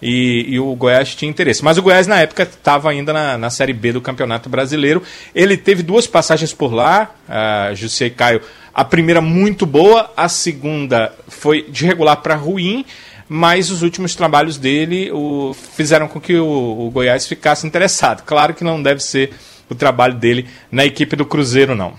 E, 0.04 0.46
e, 0.48 0.58
o 0.58 0.74
Goiás 0.74 1.14
tinha 1.14 1.30
interesse. 1.30 1.62
Mas 1.62 1.78
o 1.78 1.82
Goiás, 1.82 2.08
na 2.08 2.20
época, 2.20 2.42
estava 2.42 2.90
ainda 2.90 3.12
na, 3.12 3.38
na, 3.38 3.50
Série 3.50 3.72
B 3.72 3.92
do 3.92 4.00
Campeonato 4.00 4.48
Brasileiro. 4.50 5.00
Ele 5.32 5.56
teve 5.56 5.80
duas 5.80 6.08
passagens 6.08 6.52
por 6.52 6.74
lá, 6.74 7.14
uh, 7.28 7.74
José 7.76 8.06
e 8.06 8.10
Caio. 8.10 8.42
A 8.74 8.84
primeira 8.84 9.20
muito 9.20 9.64
boa, 9.64 10.10
a 10.16 10.28
segunda 10.28 11.12
foi 11.28 11.62
de 11.68 11.86
regular 11.86 12.16
para 12.16 12.34
ruim 12.34 12.84
mas 13.32 13.70
os 13.70 13.82
últimos 13.82 14.14
trabalhos 14.14 14.58
dele 14.58 15.10
o, 15.10 15.54
fizeram 15.54 16.06
com 16.06 16.20
que 16.20 16.36
o, 16.36 16.86
o 16.86 16.90
Goiás 16.90 17.26
ficasse 17.26 17.66
interessado. 17.66 18.22
Claro 18.24 18.54
que 18.54 18.62
não 18.62 18.82
deve 18.82 19.02
ser 19.02 19.32
o 19.70 19.74
trabalho 19.74 20.14
dele 20.14 20.46
na 20.70 20.84
equipe 20.84 21.16
do 21.16 21.24
Cruzeiro, 21.24 21.74
não. 21.74 21.94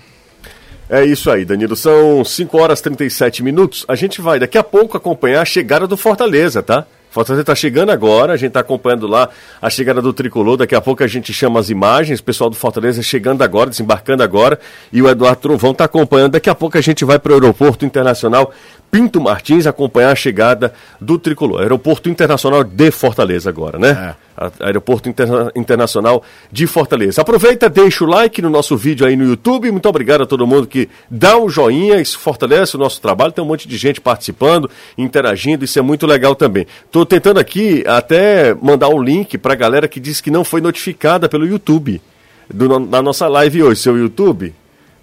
É 0.88 1.04
isso 1.04 1.30
aí, 1.30 1.44
Danilo. 1.44 1.74
São 1.74 2.24
5 2.24 2.56
horas 2.58 2.78
e 2.78 2.84
37 2.84 3.42
minutos. 3.42 3.84
A 3.88 3.96
gente 3.96 4.20
vai 4.20 4.38
daqui 4.38 4.56
a 4.56 4.62
pouco 4.62 4.96
acompanhar 4.96 5.42
a 5.42 5.44
chegada 5.44 5.86
do 5.86 5.96
Fortaleza, 5.96 6.62
tá? 6.62 6.86
Fortaleza 7.14 7.42
está 7.42 7.54
chegando 7.54 7.90
agora, 7.90 8.32
a 8.32 8.36
gente 8.36 8.48
está 8.48 8.58
acompanhando 8.58 9.06
lá 9.06 9.28
a 9.62 9.70
chegada 9.70 10.02
do 10.02 10.12
Tricolor, 10.12 10.56
daqui 10.56 10.74
a 10.74 10.80
pouco 10.80 11.04
a 11.04 11.06
gente 11.06 11.32
chama 11.32 11.60
as 11.60 11.70
imagens, 11.70 12.18
o 12.18 12.24
pessoal 12.24 12.50
do 12.50 12.56
Fortaleza 12.56 13.04
chegando 13.04 13.42
agora, 13.42 13.70
desembarcando 13.70 14.24
agora, 14.24 14.58
e 14.92 15.00
o 15.00 15.08
Eduardo 15.08 15.40
Trovão 15.40 15.70
está 15.70 15.84
acompanhando. 15.84 16.32
Daqui 16.32 16.50
a 16.50 16.56
pouco 16.56 16.76
a 16.76 16.80
gente 16.80 17.04
vai 17.04 17.16
para 17.20 17.30
o 17.30 17.34
Aeroporto 17.36 17.86
Internacional 17.86 18.52
Pinto 18.94 19.20
Martins 19.20 19.66
acompanhar 19.66 20.12
a 20.12 20.14
chegada 20.14 20.72
do 21.00 21.18
Tricolor. 21.18 21.62
Aeroporto 21.62 22.08
Internacional 22.08 22.62
de 22.62 22.92
Fortaleza 22.92 23.50
agora, 23.50 23.76
né? 23.76 24.14
É. 24.38 24.64
Aeroporto 24.64 25.08
Interna 25.08 25.50
Internacional 25.56 26.22
de 26.52 26.64
Fortaleza. 26.68 27.20
Aproveita, 27.20 27.68
deixa 27.68 28.04
o 28.04 28.06
like 28.06 28.40
no 28.40 28.48
nosso 28.48 28.76
vídeo 28.76 29.04
aí 29.04 29.16
no 29.16 29.24
YouTube. 29.24 29.72
Muito 29.72 29.88
obrigado 29.88 30.22
a 30.22 30.26
todo 30.26 30.46
mundo 30.46 30.68
que 30.68 30.88
dá 31.10 31.36
um 31.36 31.48
joinha, 31.48 32.00
isso 32.00 32.20
fortalece 32.20 32.76
o 32.76 32.78
nosso 32.78 33.00
trabalho. 33.00 33.32
Tem 33.32 33.42
um 33.42 33.48
monte 33.48 33.66
de 33.66 33.76
gente 33.76 34.00
participando, 34.00 34.70
interagindo, 34.96 35.64
isso 35.64 35.76
é 35.76 35.82
muito 35.82 36.06
legal 36.06 36.36
também. 36.36 36.64
Estou 36.84 37.04
tentando 37.04 37.40
aqui 37.40 37.82
até 37.88 38.54
mandar 38.54 38.90
um 38.90 39.02
link 39.02 39.36
para 39.38 39.54
a 39.54 39.56
galera 39.56 39.88
que 39.88 39.98
disse 39.98 40.22
que 40.22 40.30
não 40.30 40.44
foi 40.44 40.60
notificada 40.60 41.28
pelo 41.28 41.44
YouTube 41.44 42.00
do, 42.48 42.78
na 42.78 43.02
nossa 43.02 43.26
live 43.26 43.60
hoje. 43.60 43.80
Seu 43.80 43.98
YouTube, 43.98 44.54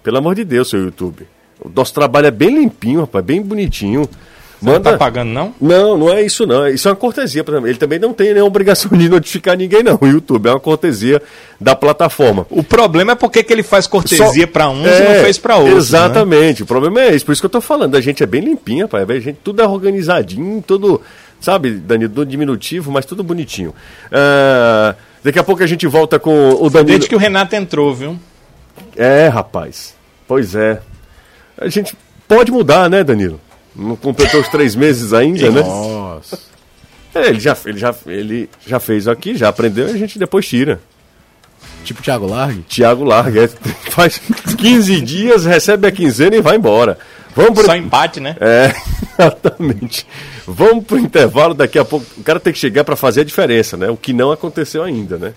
pelo 0.02 0.16
amor 0.16 0.34
de 0.34 0.44
Deus, 0.44 0.70
seu 0.70 0.82
YouTube. 0.82 1.26
O 1.64 1.70
nosso 1.74 1.94
trabalho 1.94 2.26
é 2.26 2.30
bem 2.30 2.50
limpinho, 2.50 3.00
rapaz, 3.00 3.24
bem 3.24 3.40
bonitinho. 3.40 4.08
Manda... 4.62 4.78
Você 4.78 4.90
não 4.90 4.92
tá 4.92 4.96
pagando, 4.96 5.30
não? 5.30 5.54
Não, 5.60 5.98
não 5.98 6.12
é 6.12 6.22
isso, 6.22 6.46
não. 6.46 6.68
Isso 6.68 6.86
é 6.86 6.92
uma 6.92 6.96
cortesia. 6.96 7.44
Ele 7.64 7.74
também 7.74 7.98
não 7.98 8.12
tem 8.12 8.28
nenhuma 8.32 8.46
obrigação 8.46 8.90
de 8.96 9.08
notificar 9.08 9.56
ninguém, 9.56 9.82
não. 9.82 9.98
O 10.00 10.06
YouTube 10.06 10.46
é 10.46 10.50
uma 10.50 10.60
cortesia 10.60 11.20
da 11.60 11.74
plataforma. 11.74 12.46
O 12.48 12.62
problema 12.62 13.12
é 13.12 13.14
porque 13.16 13.42
que 13.42 13.52
ele 13.52 13.64
faz 13.64 13.88
cortesia 13.88 14.46
Só... 14.46 14.46
para 14.46 14.70
uns 14.70 14.86
é, 14.86 14.98
e 14.98 15.16
não 15.16 15.24
fez 15.24 15.36
para 15.36 15.56
outros. 15.56 15.74
Né? 15.74 15.98
Exatamente. 15.98 16.60
Né? 16.60 16.64
O 16.64 16.66
problema 16.66 17.00
é 17.00 17.14
esse. 17.14 17.24
Por 17.24 17.32
isso 17.32 17.42
que 17.42 17.46
eu 17.46 17.50
tô 17.50 17.60
falando. 17.60 17.96
A 17.96 18.00
gente 18.00 18.22
é 18.22 18.26
bem 18.26 18.40
limpinha, 18.40 18.86
pai. 18.86 19.02
A 19.02 19.20
gente 19.20 19.38
tudo 19.42 19.60
é 19.60 19.66
organizadinho, 19.66 20.62
tudo. 20.64 21.02
Sabe, 21.40 21.72
Danilo, 21.72 22.12
tudo 22.14 22.30
diminutivo, 22.30 22.92
mas 22.92 23.04
tudo 23.04 23.24
bonitinho. 23.24 23.70
Uh, 23.70 24.94
daqui 25.24 25.40
a 25.40 25.42
pouco 25.42 25.60
a 25.60 25.66
gente 25.66 25.88
volta 25.88 26.20
com 26.20 26.50
o 26.52 26.70
Danilo. 26.70 26.86
Desde 26.86 27.08
que 27.08 27.16
o 27.16 27.18
Renato 27.18 27.56
entrou, 27.56 27.92
viu? 27.92 28.16
É, 28.96 29.26
rapaz. 29.26 29.92
Pois 30.28 30.54
é. 30.54 30.80
A 31.62 31.68
gente 31.68 31.96
pode 32.26 32.50
mudar, 32.50 32.90
né, 32.90 33.04
Danilo? 33.04 33.40
Não 33.74 33.96
completou 33.96 34.40
os 34.40 34.48
três 34.48 34.74
meses 34.74 35.12
ainda, 35.12 35.50
né? 35.50 35.62
Nossa. 35.62 36.38
É, 37.14 37.28
ele 37.28 37.40
já, 37.40 37.56
ele, 37.64 37.78
já, 37.78 37.94
ele 38.06 38.50
já 38.66 38.80
fez 38.80 39.06
aqui, 39.06 39.36
já 39.36 39.48
aprendeu 39.48 39.88
e 39.88 39.92
a 39.92 39.98
gente 39.98 40.18
depois 40.18 40.46
tira. 40.46 40.80
Tipo 41.84 42.02
Thiago 42.02 42.26
Largue? 42.26 42.62
Thiago 42.62 43.04
Largue, 43.04 43.38
é, 43.40 43.48
faz 43.90 44.20
15 44.56 45.00
dias, 45.00 45.44
recebe 45.44 45.86
a 45.86 45.92
quinzena 45.92 46.36
e 46.36 46.40
vai 46.40 46.56
embora. 46.56 46.98
Vamos 47.34 47.54
pro... 47.54 47.64
Só 47.64 47.76
empate, 47.76 48.20
né? 48.20 48.36
É, 48.40 48.72
exatamente. 49.18 50.06
Vamos 50.46 50.84
pro 50.84 50.98
intervalo, 50.98 51.54
daqui 51.54 51.78
a 51.78 51.84
pouco. 51.84 52.06
O 52.18 52.22
cara 52.22 52.40
tem 52.40 52.52
que 52.52 52.58
chegar 52.58 52.84
para 52.84 52.96
fazer 52.96 53.22
a 53.22 53.24
diferença, 53.24 53.76
né? 53.76 53.88
O 53.88 53.96
que 53.96 54.12
não 54.12 54.30
aconteceu 54.30 54.82
ainda, 54.82 55.16
né? 55.16 55.32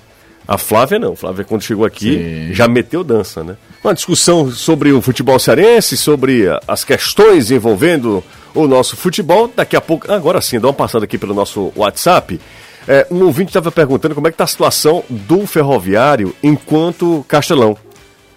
A 0.48 0.58
Flávia 0.58 1.00
não. 1.00 1.14
A 1.14 1.16
Flávia, 1.16 1.44
quando 1.44 1.62
chegou 1.62 1.86
aqui, 1.86 2.48
Sim. 2.50 2.54
já 2.54 2.68
meteu 2.68 3.04
dança, 3.04 3.44
né? 3.44 3.56
Uma 3.84 3.94
discussão 3.94 4.52
sobre 4.52 4.92
o 4.92 5.02
futebol 5.02 5.38
cearense, 5.40 5.98
sobre 5.98 6.46
as 6.68 6.84
questões 6.84 7.52
envolvendo 7.52 8.24
o 8.54 8.68
nosso 8.68 8.96
futebol. 8.96 9.52
Daqui 9.56 9.76
a 9.76 9.82
pouco, 9.82 10.12
agora 10.12 10.42
sim, 10.42 10.60
dá 10.60 10.68
uma 10.68 10.74
passada 10.74 11.06
aqui 11.06 11.18
pelo 11.18 11.34
nosso 11.34 11.72
WhatsApp. 11.76 12.40
É, 12.88 13.08
um 13.10 13.24
ouvinte 13.24 13.50
estava 13.50 13.72
perguntando 13.72 14.14
como 14.14 14.28
é 14.28 14.32
que 14.32 14.36
está 14.36 14.44
a 14.44 14.48
situação 14.48 15.04
do 15.10 15.46
ferroviário 15.48 16.36
enquanto 16.44 17.26
Castelão. 17.28 17.78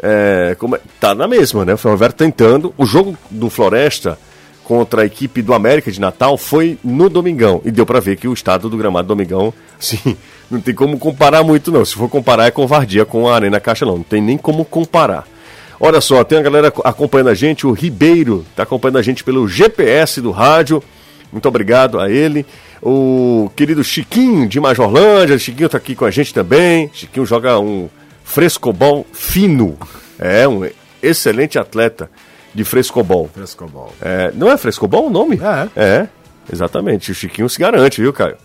É, 0.02 0.56
como 0.58 0.76
é, 0.76 0.80
tá 0.98 1.14
na 1.14 1.28
mesma, 1.28 1.64
né? 1.64 1.74
O 1.74 1.78
ferroviário 1.78 2.16
tentando. 2.16 2.74
O 2.78 2.86
jogo 2.86 3.16
do 3.30 3.50
Floresta 3.50 4.18
contra 4.64 5.02
a 5.02 5.06
equipe 5.06 5.40
do 5.40 5.54
América 5.54 5.90
de 5.90 6.00
Natal 6.00 6.36
foi 6.36 6.78
no 6.84 7.08
Domingão. 7.08 7.60
E 7.64 7.70
deu 7.70 7.86
para 7.86 8.00
ver 8.00 8.16
que 8.16 8.28
o 8.28 8.32
estado 8.32 8.68
do 8.68 8.76
gramado 8.76 9.06
do 9.06 9.14
Domingão, 9.14 9.52
sim, 9.80 10.16
não 10.50 10.60
tem 10.60 10.74
como 10.74 10.98
comparar 10.98 11.42
muito, 11.42 11.70
não. 11.70 11.84
Se 11.84 11.94
for 11.94 12.08
comparar, 12.08 12.46
é 12.46 12.50
covardia 12.50 13.04
com 13.04 13.28
a 13.28 13.34
Arena 13.34 13.60
Castelão. 13.60 13.96
Não 13.96 14.02
tem 14.02 14.20
nem 14.22 14.38
como 14.38 14.64
comparar. 14.64 15.26
Olha 15.80 16.00
só, 16.00 16.24
tem 16.24 16.38
a 16.38 16.42
galera 16.42 16.72
acompanhando 16.84 17.28
a 17.28 17.34
gente, 17.34 17.66
o 17.66 17.72
Ribeiro 17.72 18.44
está 18.50 18.64
acompanhando 18.64 18.98
a 18.98 19.02
gente 19.02 19.22
pelo 19.22 19.46
GPS 19.46 20.20
do 20.20 20.30
rádio. 20.30 20.82
Muito 21.30 21.46
obrigado 21.46 22.00
a 22.00 22.10
ele. 22.10 22.44
O 22.82 23.50
querido 23.54 23.84
Chiquinho 23.84 24.48
de 24.48 24.58
Majorlândia, 24.58 25.38
Chiquinho 25.38 25.66
está 25.66 25.78
aqui 25.78 25.94
com 25.94 26.04
a 26.04 26.10
gente 26.10 26.32
também. 26.34 26.90
Chiquinho 26.92 27.26
joga 27.26 27.58
um 27.60 27.88
frescobol 28.24 29.06
fino. 29.12 29.78
É, 30.18 30.48
um 30.48 30.68
excelente 31.02 31.58
atleta. 31.58 32.10
de 32.54 32.64
frescobol. 32.64 33.30
Frescobol. 33.32 33.92
É, 34.00 34.32
não 34.34 34.50
é 34.50 34.56
frescobol 34.56 35.06
o 35.06 35.10
nome? 35.10 35.38
É. 35.76 35.80
É, 35.80 36.08
exatamente. 36.52 37.12
O 37.12 37.14
Chiquinho 37.14 37.48
se 37.48 37.58
garante, 37.60 38.00
viu, 38.00 38.12
Caio? 38.12 38.36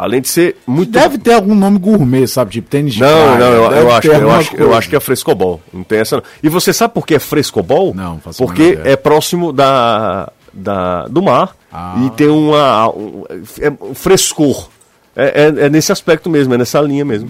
Além 0.00 0.20
de 0.20 0.28
ser 0.28 0.56
muito. 0.64 0.92
Deve 0.92 1.18
ter 1.18 1.32
algum 1.32 1.56
nome 1.56 1.76
gourmet, 1.76 2.24
sabe? 2.28 2.52
Tipo 2.52 2.70
tênis 2.70 2.94
de 2.94 3.00
Não, 3.00 3.08
praia, 3.08 3.38
não, 3.38 3.46
eu, 3.46 3.62
eu 3.72 3.90
acho, 3.92 4.06
eu, 4.08 4.30
acho, 4.30 4.56
eu 4.56 4.74
acho 4.74 4.88
que 4.88 4.94
é 4.94 5.00
frescobol. 5.00 5.60
Não 5.72 5.82
tem 5.82 5.98
essa 5.98 6.16
não. 6.18 6.22
E 6.40 6.48
você 6.48 6.72
sabe 6.72 6.94
por 6.94 7.04
que 7.04 7.16
é 7.16 7.18
frescobol? 7.18 7.92
Não, 7.92 8.20
faço 8.20 8.38
Porque 8.38 8.78
é 8.84 8.94
próximo 8.94 9.52
da, 9.52 10.30
da, 10.52 11.08
do 11.08 11.20
mar 11.20 11.56
Ah. 11.72 11.96
e 12.06 12.10
tem 12.10 12.28
uma, 12.28 12.88
um, 12.90 13.24
é 13.60 13.70
um 13.84 13.92
frescor. 13.92 14.68
É, 15.16 15.46
é- 15.58 15.64
é 15.66 15.68
nesse 15.68 15.90
aspecto 15.90 16.30
mesmo, 16.30 16.54
é 16.54 16.58
nessa 16.58 16.80
linha 16.80 17.04
mesmo. 17.04 17.28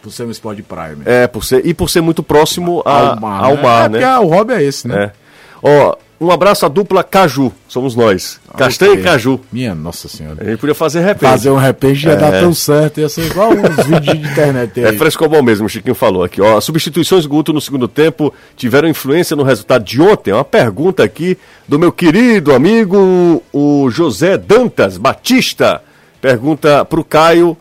Por 0.00 0.12
ser 0.12 0.24
um 0.24 0.30
esporte 0.30 0.58
de 0.58 0.62
praia 0.62 0.90
mesmo. 0.94 1.10
É, 1.10 1.26
por 1.26 1.44
ser, 1.44 1.66
e 1.66 1.74
por 1.74 1.90
ser 1.90 2.00
muito 2.02 2.22
próximo 2.22 2.82
a- 2.84 3.10
ao 3.14 3.56
mar, 3.56 3.86
é, 3.86 3.88
né? 3.88 3.88
porque 3.98 4.04
ah, 4.04 4.20
o 4.20 4.28
hobby 4.28 4.52
é 4.54 4.62
esse, 4.62 4.86
né? 4.86 5.04
É. 5.04 5.12
Ó, 5.60 5.96
um 6.22 6.30
abraço 6.30 6.64
à 6.64 6.68
dupla 6.68 7.02
Caju, 7.02 7.52
somos 7.68 7.94
nós. 7.96 8.40
Castanha 8.56 8.92
Ok. 8.92 9.02
e 9.02 9.04
Caju. 9.04 9.40
Minha 9.52 9.74
nossa 9.74 10.08
senhora. 10.08 10.38
A 10.40 10.44
gente 10.48 10.58
podia 10.58 10.74
fazer 10.74 11.00
repente. 11.00 11.28
Fazer 11.30 11.50
um 11.50 11.56
repente 11.56 12.06
ia 12.06 12.16
dar 12.16 12.30
tão 12.40 12.54
certo, 12.54 13.00
ia 13.00 13.08
ser 13.08 13.26
igual 13.26 13.50
uns 13.50 13.84
vídeos 13.86 14.18
de 14.20 14.26
internet 14.30 14.80
É 14.80 14.88
aí. 14.90 14.98
frescobol 14.98 15.42
mesmo, 15.42 15.66
o 15.66 15.68
Chiquinho 15.68 15.94
falou 15.94 16.22
aqui. 16.24 16.40
Ó, 16.40 16.56
as 16.58 16.64
substituições 16.64 17.26
Guto 17.26 17.52
no 17.52 17.60
segundo 17.60 17.88
tempo 17.88 18.32
tiveram 18.56 18.88
influência 18.88 19.34
no 19.36 19.42
resultado 19.42 19.84
de 19.84 20.00
ontem? 20.00 20.32
Uma 20.32 20.44
pergunta 20.44 21.02
aqui 21.02 21.36
do 21.66 21.78
meu 21.78 21.90
querido 21.92 22.54
amigo, 22.54 23.42
o 23.52 23.90
José 23.90 24.36
Dantas 24.38 24.96
Batista. 24.98 25.82
Pergunta 26.20 26.84
pro 26.84 27.02
Caio, 27.02 27.56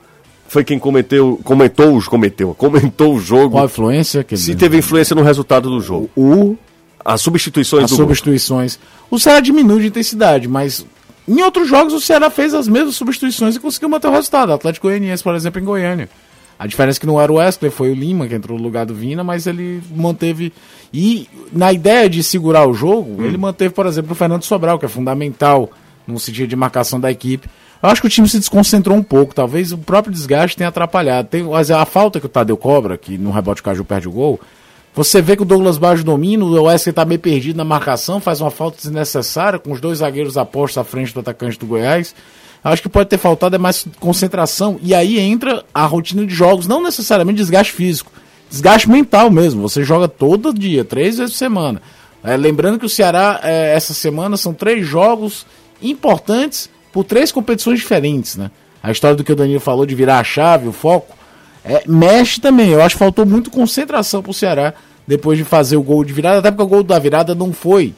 foi 0.47 0.63
quem 0.63 0.77
cometeu, 0.77 1.39
comentou, 1.43 1.99
cometeu, 2.03 2.53
comentou 2.59 3.15
o 3.15 3.19
jogo. 3.19 3.51
Qual 3.51 3.63
a 3.63 3.65
influência? 3.65 4.23
Que 4.23 4.37
Se 4.37 4.53
teve 4.53 4.77
influência 4.77 5.15
no 5.15 5.23
resultado 5.23 5.69
do 5.69 5.79
jogo. 5.81 6.09
o 6.15 6.55
As 7.03 7.21
substituições 7.21 7.85
as 7.85 7.89
do 7.91 7.95
substituições. 7.95 8.79
O 9.09 9.19
Ceará 9.19 9.39
diminui 9.39 9.81
de 9.81 9.87
intensidade, 9.87 10.47
mas 10.47 10.85
em 11.27 11.41
outros 11.41 11.67
jogos 11.67 11.93
o 11.93 12.01
Ceará 12.01 12.29
fez 12.29 12.53
as 12.53 12.67
mesmas 12.67 12.95
substituições 12.95 13.55
e 13.55 13.59
conseguiu 13.59 13.89
manter 13.89 14.07
o 14.07 14.11
resultado. 14.11 14.53
Atlético 14.53 14.87
Goianiense, 14.87 15.23
por 15.23 15.35
exemplo, 15.35 15.61
em 15.61 15.65
Goiânia. 15.65 16.09
A 16.57 16.67
diferença 16.67 16.99
é 16.99 17.01
que 17.01 17.07
não 17.07 17.19
era 17.19 17.31
o 17.31 17.37
Wesley, 17.37 17.71
foi 17.71 17.89
o 17.89 17.95
Lima 17.95 18.27
que 18.27 18.35
entrou 18.35 18.55
no 18.55 18.63
lugar 18.63 18.85
do 18.85 18.93
Vina, 18.93 19.23
mas 19.23 19.47
ele 19.47 19.81
manteve. 19.95 20.53
E 20.93 21.27
na 21.51 21.73
ideia 21.73 22.07
de 22.07 22.21
segurar 22.21 22.67
o 22.67 22.73
jogo, 22.73 23.23
ele 23.23 23.35
manteve, 23.35 23.73
por 23.73 23.87
exemplo, 23.87 24.11
o 24.11 24.15
Fernando 24.15 24.43
Sobral, 24.43 24.77
que 24.77 24.85
é 24.85 24.87
fundamental 24.87 25.71
no 26.05 26.19
sentido 26.19 26.47
de 26.47 26.55
marcação 26.55 26.99
da 26.99 27.09
equipe. 27.09 27.49
Eu 27.81 27.89
acho 27.89 27.99
que 27.99 28.05
o 28.05 28.09
time 28.09 28.29
se 28.29 28.37
desconcentrou 28.37 28.95
um 28.95 29.01
pouco, 29.01 29.33
talvez 29.33 29.71
o 29.71 29.77
próprio 29.77 30.13
desgaste 30.13 30.55
tenha 30.55 30.69
atrapalhado. 30.69 31.29
Tem, 31.29 31.43
a 31.51 31.85
falta 31.85 32.19
que 32.19 32.27
o 32.27 32.29
Tadeu 32.29 32.55
cobra, 32.55 32.95
que 32.95 33.17
no 33.17 33.31
rebote 33.31 33.61
o 33.61 33.63
Caju 33.63 33.83
perde 33.83 34.07
o 34.07 34.11
gol, 34.11 34.39
você 34.93 35.21
vê 35.21 35.35
que 35.35 35.41
o 35.41 35.45
Douglas 35.45 35.77
Baixo 35.77 36.03
domina, 36.03 36.43
o 36.43 36.63
Wesley 36.63 36.91
tá 36.91 37.05
meio 37.05 37.19
perdido 37.19 37.55
na 37.55 37.63
marcação, 37.63 38.19
faz 38.19 38.41
uma 38.41 38.51
falta 38.51 38.77
desnecessária, 38.77 39.57
com 39.57 39.71
os 39.71 39.79
dois 39.79 39.99
zagueiros 39.99 40.37
apostos 40.37 40.77
à 40.77 40.83
frente 40.83 41.13
do 41.13 41.21
atacante 41.21 41.57
do 41.57 41.65
Goiás. 41.65 42.13
Acho 42.63 42.81
que 42.81 42.89
pode 42.89 43.09
ter 43.09 43.17
faltado 43.17 43.55
é 43.55 43.59
mais 43.59 43.87
concentração. 43.99 44.79
E 44.83 44.93
aí 44.93 45.19
entra 45.19 45.63
a 45.73 45.85
rotina 45.85 46.25
de 46.25 46.33
jogos, 46.33 46.67
não 46.67 46.83
necessariamente 46.83 47.37
desgaste 47.37 47.73
físico, 47.73 48.11
desgaste 48.49 48.89
mental 48.89 49.31
mesmo. 49.31 49.61
Você 49.61 49.83
joga 49.83 50.07
todo 50.07 50.53
dia, 50.53 50.83
três 50.83 51.17
vezes 51.17 51.33
por 51.33 51.39
semana. 51.39 51.81
É, 52.23 52.37
lembrando 52.37 52.77
que 52.77 52.85
o 52.85 52.89
Ceará, 52.89 53.39
é, 53.43 53.73
essa 53.73 53.93
semana, 53.93 54.37
são 54.37 54.53
três 54.53 54.85
jogos 54.85 55.45
importantes 55.81 56.69
por 56.91 57.03
três 57.03 57.31
competições 57.31 57.79
diferentes, 57.79 58.35
né? 58.35 58.51
A 58.83 58.91
história 58.91 59.15
do 59.15 59.23
que 59.23 59.31
o 59.31 59.35
Danilo 59.35 59.59
falou 59.59 59.85
de 59.85 59.95
virar 59.95 60.19
a 60.19 60.23
chave, 60.23 60.67
o 60.67 60.71
foco, 60.71 61.15
é, 61.63 61.83
mexe 61.87 62.39
também. 62.41 62.69
Eu 62.69 62.81
acho 62.81 62.95
que 62.95 62.99
faltou 62.99 63.25
muito 63.25 63.49
concentração 63.51 64.21
pro 64.21 64.33
Ceará 64.33 64.73
depois 65.07 65.37
de 65.37 65.43
fazer 65.43 65.77
o 65.77 65.83
gol 65.83 66.03
de 66.03 66.13
virada, 66.13 66.39
até 66.39 66.51
porque 66.51 66.63
o 66.63 66.67
gol 66.67 66.83
da 66.83 66.97
virada 66.99 67.35
não 67.35 67.51
foi 67.51 67.93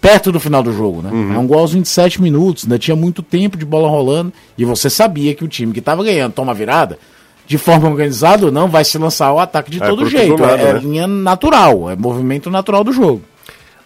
perto 0.00 0.30
do 0.32 0.38
final 0.40 0.62
do 0.62 0.72
jogo, 0.72 1.02
né? 1.02 1.10
É 1.34 1.38
um 1.38 1.46
gol 1.46 1.58
aos 1.58 1.72
27 1.72 2.22
minutos, 2.22 2.64
ainda 2.64 2.78
tinha 2.78 2.96
muito 2.96 3.22
tempo 3.22 3.56
de 3.56 3.64
bola 3.64 3.88
rolando 3.88 4.32
e 4.56 4.64
você 4.64 4.88
sabia 4.88 5.34
que 5.34 5.44
o 5.44 5.48
time 5.48 5.72
que 5.72 5.80
estava 5.80 6.04
ganhando 6.04 6.32
toma 6.32 6.54
virada, 6.54 6.98
de 7.46 7.58
forma 7.58 7.88
organizada 7.88 8.46
ou 8.46 8.52
não, 8.52 8.68
vai 8.68 8.84
se 8.84 8.96
lançar 8.98 9.26
ao 9.26 9.40
ataque 9.40 9.70
de 9.70 9.82
É, 9.82 9.88
todo 9.88 10.08
jeito. 10.08 10.40
lado, 10.40 10.60
é, 10.60 10.70
é 10.70 10.72
né? 10.74 10.80
linha 10.80 11.06
natural, 11.06 11.90
é 11.90 11.96
movimento 11.96 12.48
natural 12.50 12.84
do 12.84 12.92
jogo. 12.92 13.22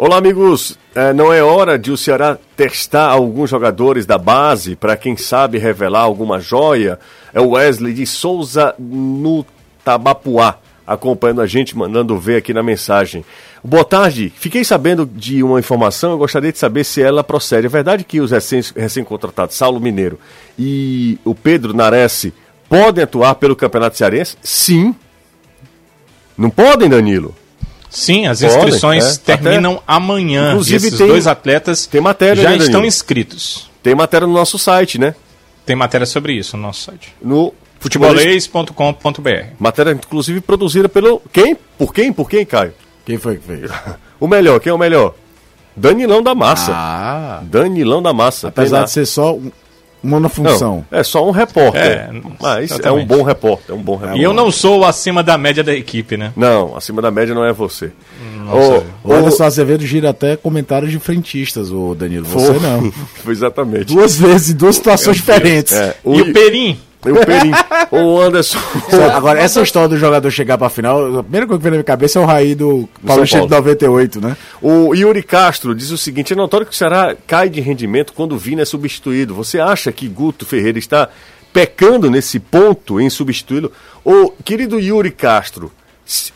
Olá, 0.04 0.16
amigos. 0.16 0.76
É, 0.96 1.12
não 1.12 1.32
é 1.32 1.44
hora 1.44 1.78
de 1.78 1.92
o 1.92 1.96
Ceará 1.96 2.36
testar 2.56 3.06
alguns 3.06 3.48
jogadores 3.48 4.04
da 4.04 4.18
base 4.18 4.74
para 4.74 4.96
quem 4.96 5.16
sabe 5.16 5.58
revelar 5.58 6.00
alguma 6.00 6.40
joia? 6.40 6.98
É 7.32 7.40
o 7.40 7.50
Wesley 7.50 7.94
de 7.94 8.04
Souza 8.04 8.74
no 8.80 9.46
Tabapuá, 9.84 10.58
acompanhando 10.84 11.40
a 11.40 11.46
gente, 11.46 11.78
mandando 11.78 12.18
ver 12.18 12.38
aqui 12.38 12.52
na 12.52 12.64
mensagem. 12.64 13.24
Boa 13.62 13.84
tarde. 13.84 14.32
Fiquei 14.34 14.64
sabendo 14.64 15.06
de 15.06 15.40
uma 15.40 15.60
informação, 15.60 16.10
eu 16.10 16.18
gostaria 16.18 16.50
de 16.50 16.58
saber 16.58 16.82
se 16.82 17.00
ela 17.00 17.22
procede. 17.22 17.68
É 17.68 17.70
verdade 17.70 18.02
que 18.02 18.20
os 18.20 18.32
recém- 18.32 18.60
recém-contratados 18.74 19.54
Saulo 19.54 19.78
Mineiro 19.78 20.18
e 20.58 21.16
o 21.24 21.32
Pedro 21.32 21.72
Nares 21.72 22.26
podem 22.68 23.04
atuar 23.04 23.36
pelo 23.36 23.54
Campeonato 23.54 23.96
Cearense? 23.96 24.36
Sim. 24.42 24.96
Não 26.36 26.50
podem, 26.50 26.88
Danilo? 26.88 27.36
Sim, 27.92 28.26
as 28.26 28.40
Podem, 28.40 28.56
inscrições 28.56 29.16
é. 29.16 29.20
terminam 29.20 29.82
amanhã. 29.86 30.50
Inclusive 30.52 30.86
esses 30.88 30.98
tem- 30.98 31.06
dois 31.08 31.26
atletas 31.26 31.86
tem 31.86 32.00
matéria, 32.00 32.36
já 32.36 32.42
né, 32.42 32.48
Danilo? 32.56 32.64
estão 32.64 32.84
inscritos. 32.84 33.70
Tem 33.82 33.94
matéria 33.94 34.26
no 34.26 34.32
nosso 34.32 34.58
site, 34.58 34.98
né? 34.98 35.14
Tem 35.66 35.76
matéria 35.76 36.06
sobre 36.06 36.32
isso 36.32 36.56
no 36.56 36.62
nosso 36.64 36.82
site. 36.84 37.14
No 37.20 37.52
Futebolês. 37.78 38.46
Futebolês.com.br. 38.46 39.54
Matéria, 39.58 39.92
inclusive, 39.92 40.40
produzida 40.40 40.88
pelo. 40.88 41.20
Quem? 41.32 41.56
Por 41.76 41.92
quem? 41.92 42.12
Por 42.12 42.30
quem, 42.30 42.46
Caio? 42.46 42.72
Quem 43.04 43.18
foi 43.18 43.36
que 43.36 43.46
fez? 43.46 43.70
O 44.18 44.28
melhor, 44.28 44.60
quem 44.60 44.70
é 44.70 44.72
o 44.74 44.78
melhor? 44.78 45.14
Danilão 45.76 46.22
da 46.22 46.32
Massa. 46.32 46.70
Ah, 46.72 47.40
Danilão 47.42 48.00
da 48.00 48.12
Massa. 48.12 48.48
apesar 48.48 48.84
de 48.84 48.90
ser 48.92 49.04
só 49.04 49.36
um- 50.04 50.08
uma 50.08 50.20
na 50.20 50.28
função. 50.28 50.84
Não, 50.90 50.98
é 50.98 51.02
só 51.02 51.26
um 51.26 51.30
repórter. 51.30 51.82
É, 51.82 52.10
mas 52.40 52.70
é 52.70 52.74
um 52.74 52.76
exatamente. 52.76 53.06
bom 53.06 53.22
repórter. 53.22 53.74
É 53.74 53.78
um 53.78 53.82
bom 53.82 53.96
repórter. 53.96 54.20
E 54.20 54.24
eu 54.24 54.32
não 54.32 54.50
sou 54.50 54.84
acima 54.84 55.22
da 55.22 55.36
média 55.38 55.62
da 55.62 55.72
equipe, 55.74 56.16
né? 56.16 56.32
Não, 56.36 56.76
acima 56.76 57.00
da 57.00 57.10
média 57.10 57.34
não 57.34 57.44
é 57.44 57.52
você. 57.52 57.92
Nossa. 58.44 58.84
O 59.04 59.12
Anderson 59.12 59.44
Azevedo 59.44 59.86
gira 59.86 60.10
até 60.10 60.36
comentários 60.36 60.90
de 60.90 60.98
frentistas, 60.98 61.70
o 61.70 61.94
Danilo. 61.94 62.26
Você 62.26 62.52
não. 62.58 62.90
Foi 63.22 63.32
exatamente. 63.32 63.86
Duas 63.94 64.16
vezes, 64.16 64.50
em 64.50 64.56
duas 64.56 64.76
situações 64.76 65.16
diferentes. 65.16 65.72
É, 65.72 65.94
E 66.04 66.20
o 66.22 66.32
Perim? 66.32 66.78
E 67.06 67.10
o 67.10 67.26
Perim. 67.26 67.52
o 67.90 68.20
Anderson. 68.20 68.58
Agora, 69.14 69.40
essa 69.40 69.60
história 69.60 69.88
do 69.88 69.98
jogador 69.98 70.30
chegar 70.30 70.56
pra 70.58 70.68
final, 70.68 71.18
a 71.18 71.22
primeira 71.22 71.46
coisa 71.46 71.58
que 71.58 71.62
vem 71.62 71.70
na 71.72 71.76
minha 71.78 71.84
cabeça 71.84 72.18
é 72.18 72.22
o 72.22 72.24
Raí 72.24 72.54
do 72.54 72.88
Paulista 73.04 73.40
de 73.40 73.48
Paulo. 73.48 73.64
98, 73.64 74.20
né? 74.20 74.36
O 74.60 74.94
Yuri 74.94 75.22
Castro 75.22 75.74
diz 75.74 75.90
o 75.90 75.98
seguinte: 75.98 76.32
é 76.32 76.36
notório 76.36 76.66
que 76.66 76.72
o 76.72 76.76
Ceará 76.76 77.16
cai 77.26 77.48
de 77.48 77.60
rendimento 77.60 78.12
quando 78.12 78.32
o 78.32 78.38
Vina 78.38 78.62
é 78.62 78.64
substituído. 78.64 79.34
Você 79.34 79.58
acha 79.58 79.90
que 79.92 80.06
Guto 80.08 80.46
Ferreira 80.46 80.78
está 80.78 81.08
pecando 81.52 82.10
nesse 82.10 82.38
ponto 82.38 83.00
em 83.00 83.10
substituí-lo? 83.10 83.72
Ô, 84.04 84.32
querido 84.44 84.78
Yuri 84.80 85.10
Castro, 85.10 85.70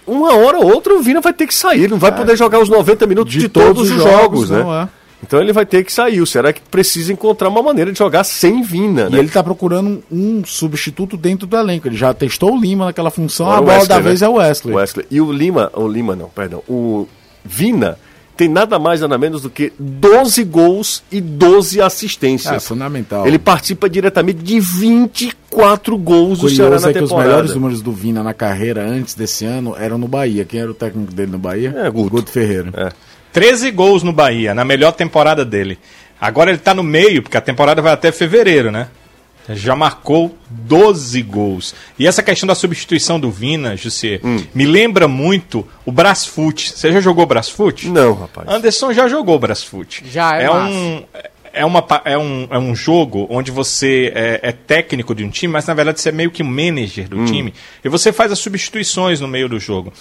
uma 0.06 0.34
hora 0.34 0.58
ou 0.58 0.72
outra 0.72 0.94
o 0.94 1.02
Vina 1.02 1.20
vai 1.20 1.32
ter 1.32 1.46
que 1.46 1.54
sair, 1.54 1.88
não 1.88 1.98
vai 1.98 2.14
poder 2.14 2.36
jogar 2.36 2.60
os 2.60 2.68
90 2.68 3.06
minutos 3.06 3.32
de, 3.32 3.40
De 3.40 3.48
todos, 3.48 3.68
todos 3.68 3.90
os 3.90 3.96
os 3.96 4.02
jogos, 4.02 4.48
jogos, 4.48 4.50
né? 4.50 4.62
não 4.62 4.74
é. 4.82 4.88
Então 5.22 5.40
ele 5.40 5.52
vai 5.52 5.64
ter 5.64 5.82
que 5.84 5.92
sair. 5.92 6.20
O 6.20 6.26
Ceará 6.26 6.52
que 6.52 6.60
precisa 6.60 7.12
encontrar 7.12 7.48
uma 7.48 7.62
maneira 7.62 7.90
de 7.90 7.98
jogar 7.98 8.22
sem 8.24 8.62
Vina, 8.62 9.06
E 9.08 9.10
né? 9.12 9.18
ele 9.18 9.28
tá 9.28 9.42
procurando 9.42 10.02
um, 10.10 10.38
um 10.38 10.44
substituto 10.44 11.16
dentro 11.16 11.46
do 11.46 11.56
elenco. 11.56 11.88
Ele 11.88 11.96
já 11.96 12.12
testou 12.12 12.54
o 12.54 12.60
Lima 12.60 12.84
naquela 12.86 13.10
função, 13.10 13.46
Agora 13.46 13.58
a 13.58 13.62
bola 13.62 13.72
Wesley, 13.78 13.88
da 13.88 13.96
né? 13.96 14.02
vez 14.02 14.22
é 14.22 14.28
o 14.28 14.34
Wesley. 14.34 14.74
Wesley. 14.76 15.06
E 15.10 15.20
o 15.20 15.32
Lima, 15.32 15.70
o 15.74 15.88
Lima 15.88 16.14
não, 16.14 16.28
perdão, 16.28 16.62
o 16.68 17.08
Vina 17.44 17.98
tem 18.36 18.48
nada 18.48 18.78
mais 18.78 19.00
nada 19.00 19.16
menos 19.16 19.40
do 19.40 19.48
que 19.48 19.72
12 19.78 20.44
gols 20.44 21.02
e 21.10 21.22
12 21.22 21.80
assistências. 21.80 22.52
É, 22.54 22.60
fundamental. 22.60 23.26
Ele 23.26 23.38
participa 23.38 23.88
diretamente 23.88 24.40
de 24.42 24.60
24 24.60 25.96
gols 25.96 26.40
do 26.40 26.48
Ceará 26.50 26.64
Curioso 26.76 26.84
na 26.84 26.90
é 26.90 26.92
que 26.92 26.98
os 27.02 27.08
temporada. 27.08 27.28
melhores 27.30 27.54
números 27.54 27.80
do 27.80 27.92
Vina 27.92 28.22
na 28.22 28.34
carreira 28.34 28.86
antes 28.86 29.14
desse 29.14 29.46
ano 29.46 29.74
eram 29.78 29.96
no 29.96 30.06
Bahia. 30.06 30.44
Quem 30.44 30.60
era 30.60 30.70
o 30.70 30.74
técnico 30.74 31.12
dele 31.14 31.32
no 31.32 31.38
Bahia? 31.38 31.74
É, 31.78 31.90
Guto. 31.90 32.30
Ferreira. 32.30 32.70
É. 32.76 33.05
13 33.36 33.70
gols 33.70 34.02
no 34.02 34.14
Bahia, 34.14 34.54
na 34.54 34.64
melhor 34.64 34.92
temporada 34.92 35.44
dele. 35.44 35.78
Agora 36.18 36.48
ele 36.50 36.58
tá 36.58 36.72
no 36.72 36.82
meio, 36.82 37.22
porque 37.22 37.36
a 37.36 37.40
temporada 37.42 37.82
vai 37.82 37.92
até 37.92 38.10
fevereiro, 38.10 38.70
né? 38.70 38.88
Já 39.50 39.76
marcou 39.76 40.34
12 40.48 41.20
gols. 41.20 41.74
E 41.98 42.06
essa 42.06 42.22
questão 42.22 42.46
da 42.46 42.54
substituição 42.54 43.20
do 43.20 43.30
Vina, 43.30 43.76
José, 43.76 44.20
Hum. 44.24 44.42
me 44.54 44.64
lembra 44.64 45.06
muito 45.06 45.68
o 45.84 45.92
Brasfoot. 45.92 46.72
Você 46.72 46.90
já 46.90 46.98
jogou 46.98 47.26
Brasfoot? 47.26 47.90
Não, 47.90 48.14
rapaz. 48.14 48.48
Anderson 48.48 48.94
já 48.94 49.06
jogou 49.06 49.38
Brasfoot. 49.38 50.02
Já, 50.10 50.38
é 50.40 50.44
é 50.44 50.48
massa. 50.48 50.74
um 50.74 51.02
é, 51.52 51.64
uma, 51.64 51.84
é, 52.04 52.18
um, 52.18 52.46
é 52.50 52.58
um 52.58 52.74
jogo 52.74 53.26
onde 53.30 53.50
você 53.50 54.12
é, 54.14 54.40
é 54.42 54.52
técnico 54.52 55.14
de 55.14 55.24
um 55.24 55.30
time, 55.30 55.52
mas 55.52 55.66
na 55.66 55.74
verdade 55.74 56.00
você 56.00 56.08
é 56.10 56.12
meio 56.12 56.30
que 56.30 56.42
manager 56.42 57.06
do 57.08 57.24
time. 57.26 57.52
E 57.84 57.88
você 57.88 58.12
faz 58.12 58.30
as 58.32 58.38
substituições 58.38 59.20
no 59.20 59.28
meio 59.28 59.48
do 59.48 59.58
jogo. 59.58 59.92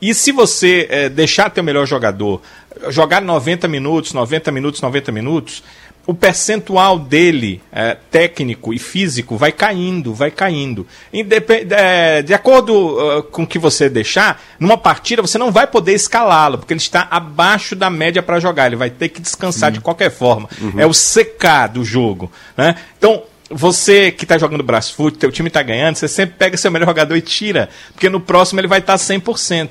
E 0.00 0.14
se 0.14 0.32
você 0.32 0.86
é, 0.90 1.08
deixar 1.08 1.50
teu 1.50 1.64
melhor 1.64 1.86
jogador 1.86 2.42
jogar 2.90 3.22
90 3.22 3.66
minutos, 3.68 4.12
90 4.12 4.52
minutos, 4.52 4.80
90 4.80 5.12
minutos, 5.12 5.62
o 6.06 6.14
percentual 6.14 6.98
dele, 6.98 7.60
é, 7.72 7.96
técnico 8.10 8.72
e 8.72 8.78
físico, 8.78 9.36
vai 9.36 9.50
caindo, 9.50 10.14
vai 10.14 10.30
caindo. 10.30 10.86
Independ 11.12 11.66
é, 11.72 12.22
de 12.22 12.32
acordo 12.32 12.72
uh, 12.74 13.22
com 13.24 13.42
o 13.42 13.46
que 13.46 13.58
você 13.58 13.88
deixar, 13.88 14.40
numa 14.60 14.78
partida 14.78 15.20
você 15.20 15.36
não 15.36 15.50
vai 15.50 15.66
poder 15.66 15.94
escalá-lo, 15.94 16.58
porque 16.58 16.72
ele 16.72 16.80
está 16.80 17.08
abaixo 17.10 17.74
da 17.74 17.90
média 17.90 18.22
para 18.22 18.38
jogar. 18.38 18.66
Ele 18.66 18.76
vai 18.76 18.88
ter 18.88 19.08
que 19.08 19.20
descansar 19.20 19.72
de 19.72 19.80
qualquer 19.80 20.10
forma. 20.10 20.48
Uhum. 20.60 20.78
É 20.78 20.86
o 20.86 20.94
secar 20.94 21.66
do 21.66 21.84
jogo. 21.84 22.30
Né? 22.56 22.76
Então, 22.96 23.24
você 23.50 24.10
que 24.10 24.24
está 24.24 24.38
jogando 24.38 24.62
Brasfoot, 24.62 25.18
teu 25.18 25.30
time 25.30 25.48
está 25.48 25.62
ganhando, 25.62 25.96
você 25.96 26.08
sempre 26.08 26.36
pega 26.38 26.56
seu 26.56 26.70
melhor 26.70 26.86
jogador 26.86 27.16
e 27.16 27.20
tira, 27.20 27.68
porque 27.92 28.08
no 28.08 28.20
próximo 28.20 28.60
ele 28.60 28.68
vai 28.68 28.80
estar 28.80 28.98
tá 28.98 29.04
100%. 29.04 29.70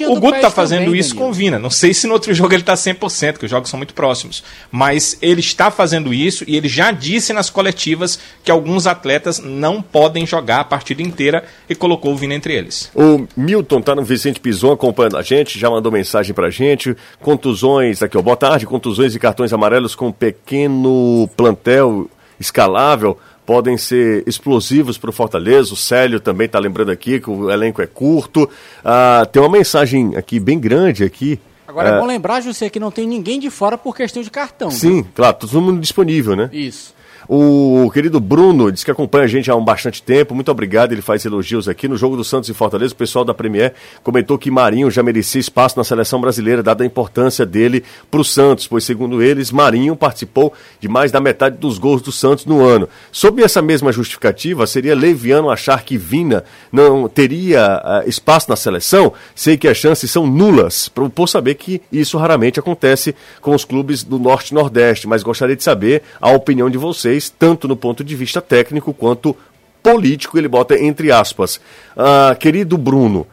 É 0.00 0.06
o 0.06 0.20
Guto 0.20 0.36
está 0.36 0.50
fazendo 0.50 0.84
também, 0.84 1.00
isso 1.00 1.10
Danilo. 1.10 1.26
com 1.28 1.32
Vina. 1.32 1.58
Não 1.58 1.70
sei 1.70 1.92
se 1.92 2.06
no 2.06 2.12
outro 2.12 2.32
jogo 2.32 2.54
ele 2.54 2.62
está 2.62 2.74
100%, 2.74 3.38
que 3.38 3.44
os 3.44 3.50
jogos 3.50 3.68
são 3.68 3.78
muito 3.78 3.94
próximos, 3.94 4.44
mas 4.70 5.18
ele 5.20 5.40
está 5.40 5.70
fazendo 5.70 6.14
isso 6.14 6.44
e 6.46 6.56
ele 6.56 6.68
já 6.68 6.90
disse 6.92 7.32
nas 7.32 7.50
coletivas 7.50 8.18
que 8.44 8.50
alguns 8.50 8.86
atletas 8.86 9.38
não 9.38 9.82
podem 9.82 10.26
jogar 10.26 10.60
a 10.60 10.64
partida 10.64 11.02
inteira 11.02 11.44
e 11.68 11.74
colocou 11.74 12.12
o 12.12 12.16
Vina 12.16 12.34
entre 12.34 12.54
eles. 12.54 12.90
O 12.94 13.26
Milton 13.36 13.80
está 13.80 13.94
no 13.94 14.04
Vicente 14.04 14.40
Pison 14.40 14.72
acompanhando 14.72 15.16
a 15.16 15.22
gente, 15.22 15.58
já 15.58 15.68
mandou 15.68 15.90
mensagem 15.90 16.34
para 16.34 16.46
a 16.46 16.50
gente. 16.50 16.96
Contusões, 17.20 18.02
aqui 18.02 18.16
ó, 18.16 18.22
boa 18.22 18.36
tarde, 18.36 18.66
contusões 18.66 19.14
e 19.14 19.18
cartões 19.18 19.52
amarelos 19.52 19.94
com 19.94 20.12
pequeno 20.12 21.28
plantel 21.36 22.08
escalável 22.38 23.18
podem 23.44 23.78
ser 23.78 24.24
explosivos 24.26 24.98
para 24.98 25.10
o 25.10 25.12
Fortaleza. 25.12 25.72
O 25.72 25.76
Célio 25.76 26.18
também 26.18 26.46
está 26.46 26.58
lembrando 26.58 26.90
aqui 26.90 27.20
que 27.20 27.30
o 27.30 27.50
elenco 27.50 27.80
é 27.80 27.86
curto. 27.86 28.50
Ah, 28.84 29.26
tem 29.30 29.40
uma 29.40 29.48
mensagem 29.48 30.16
aqui 30.16 30.40
bem 30.40 30.58
grande 30.58 31.04
aqui. 31.04 31.38
Agora 31.66 31.90
é, 31.90 31.92
é 31.96 32.00
bom 32.00 32.06
lembrar, 32.06 32.40
José, 32.40 32.68
que 32.68 32.80
não 32.80 32.90
tem 32.90 33.06
ninguém 33.06 33.38
de 33.38 33.50
fora 33.50 33.78
por 33.78 33.94
questão 33.96 34.22
de 34.22 34.30
cartão. 34.30 34.70
Sim, 34.70 35.02
né? 35.02 35.06
claro, 35.14 35.36
todo 35.36 35.60
mundo 35.60 35.80
disponível, 35.80 36.34
né? 36.34 36.50
Isso. 36.52 36.95
O 37.28 37.90
querido 37.92 38.20
Bruno 38.20 38.70
diz 38.70 38.84
que 38.84 38.90
acompanha 38.90 39.24
a 39.24 39.28
gente 39.28 39.50
há 39.50 39.56
um 39.56 39.64
bastante 39.64 40.00
tempo. 40.00 40.32
Muito 40.32 40.50
obrigado, 40.50 40.92
ele 40.92 41.02
faz 41.02 41.24
elogios 41.24 41.68
aqui. 41.68 41.88
No 41.88 41.96
jogo 41.96 42.16
do 42.16 42.22
Santos 42.22 42.48
e 42.48 42.54
Fortaleza, 42.54 42.94
o 42.94 42.96
pessoal 42.96 43.24
da 43.24 43.34
Premier 43.34 43.74
comentou 44.02 44.38
que 44.38 44.48
Marinho 44.48 44.88
já 44.92 45.02
merecia 45.02 45.40
espaço 45.40 45.76
na 45.76 45.82
seleção 45.82 46.20
brasileira, 46.20 46.62
dada 46.62 46.84
a 46.84 46.86
importância 46.86 47.44
dele 47.44 47.82
para 48.08 48.20
o 48.20 48.24
Santos, 48.24 48.68
pois, 48.68 48.84
segundo 48.84 49.20
eles, 49.20 49.50
Marinho 49.50 49.96
participou 49.96 50.52
de 50.78 50.86
mais 50.86 51.10
da 51.10 51.20
metade 51.20 51.56
dos 51.56 51.78
gols 51.78 52.00
do 52.00 52.12
Santos 52.12 52.46
no 52.46 52.64
ano. 52.64 52.88
Sob 53.10 53.42
essa 53.42 53.60
mesma 53.60 53.90
justificativa, 53.90 54.64
seria 54.66 54.94
leviano 54.94 55.50
achar 55.50 55.82
que 55.82 55.96
Vina 55.98 56.44
não 56.70 57.08
teria 57.08 57.82
uh, 57.84 58.08
espaço 58.08 58.48
na 58.48 58.56
seleção? 58.56 59.12
Sei 59.34 59.56
que 59.56 59.66
as 59.66 59.76
chances 59.76 60.10
são 60.10 60.28
nulas, 60.28 60.88
por, 60.88 61.28
saber 61.28 61.54
que 61.56 61.82
isso 61.90 62.18
raramente 62.18 62.60
acontece 62.60 63.16
com 63.40 63.52
os 63.52 63.64
clubes 63.64 64.04
do 64.04 64.16
Norte 64.16 64.50
e 64.50 64.54
Nordeste, 64.54 65.08
mas 65.08 65.24
gostaria 65.24 65.56
de 65.56 65.64
saber 65.64 66.02
a 66.20 66.30
opinião 66.30 66.70
de 66.70 66.78
vocês 66.78 67.15
tanto 67.38 67.66
no 67.66 67.76
ponto 67.76 68.02
de 68.04 68.14
vista 68.14 68.40
técnico 68.40 68.92
quanto 68.94 69.36
político, 69.82 70.36
ele 70.36 70.48
bota 70.48 70.78
entre 70.78 71.12
aspas. 71.12 71.60
Ah, 71.96 72.36
querido 72.38 72.76
Bruno, 72.76 73.26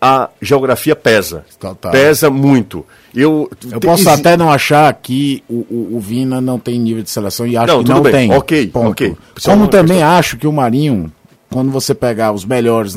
a 0.00 0.28
geografia 0.40 0.94
pesa. 0.94 1.44
Tá, 1.58 1.74
tá. 1.74 1.90
Pesa 1.90 2.30
muito. 2.30 2.84
Eu, 3.14 3.50
eu 3.70 3.80
posso 3.80 4.08
até 4.10 4.36
não 4.36 4.50
achar 4.50 4.92
que 4.92 5.42
o, 5.48 5.54
o, 5.54 5.96
o, 5.96 6.00
Vina 6.00 6.40
não 6.40 6.58
tem 6.58 6.78
nível 6.78 7.02
de 7.02 7.08
seleção 7.08 7.46
e 7.46 7.56
acho 7.56 7.72
não, 7.72 7.82
que 7.82 7.90
não 7.90 8.02
bem. 8.02 8.12
tem. 8.12 8.32
Ok, 8.32 8.66
ponto. 8.68 8.90
ok. 8.90 9.16
Como 9.44 9.68
também 9.68 9.98
questão. 9.98 10.18
acho 10.18 10.36
que 10.36 10.46
o 10.46 10.52
Marinho, 10.52 11.10
quando 11.50 11.70
você 11.70 11.94
pegar 11.94 12.32
os 12.32 12.44
melhores, 12.44 12.94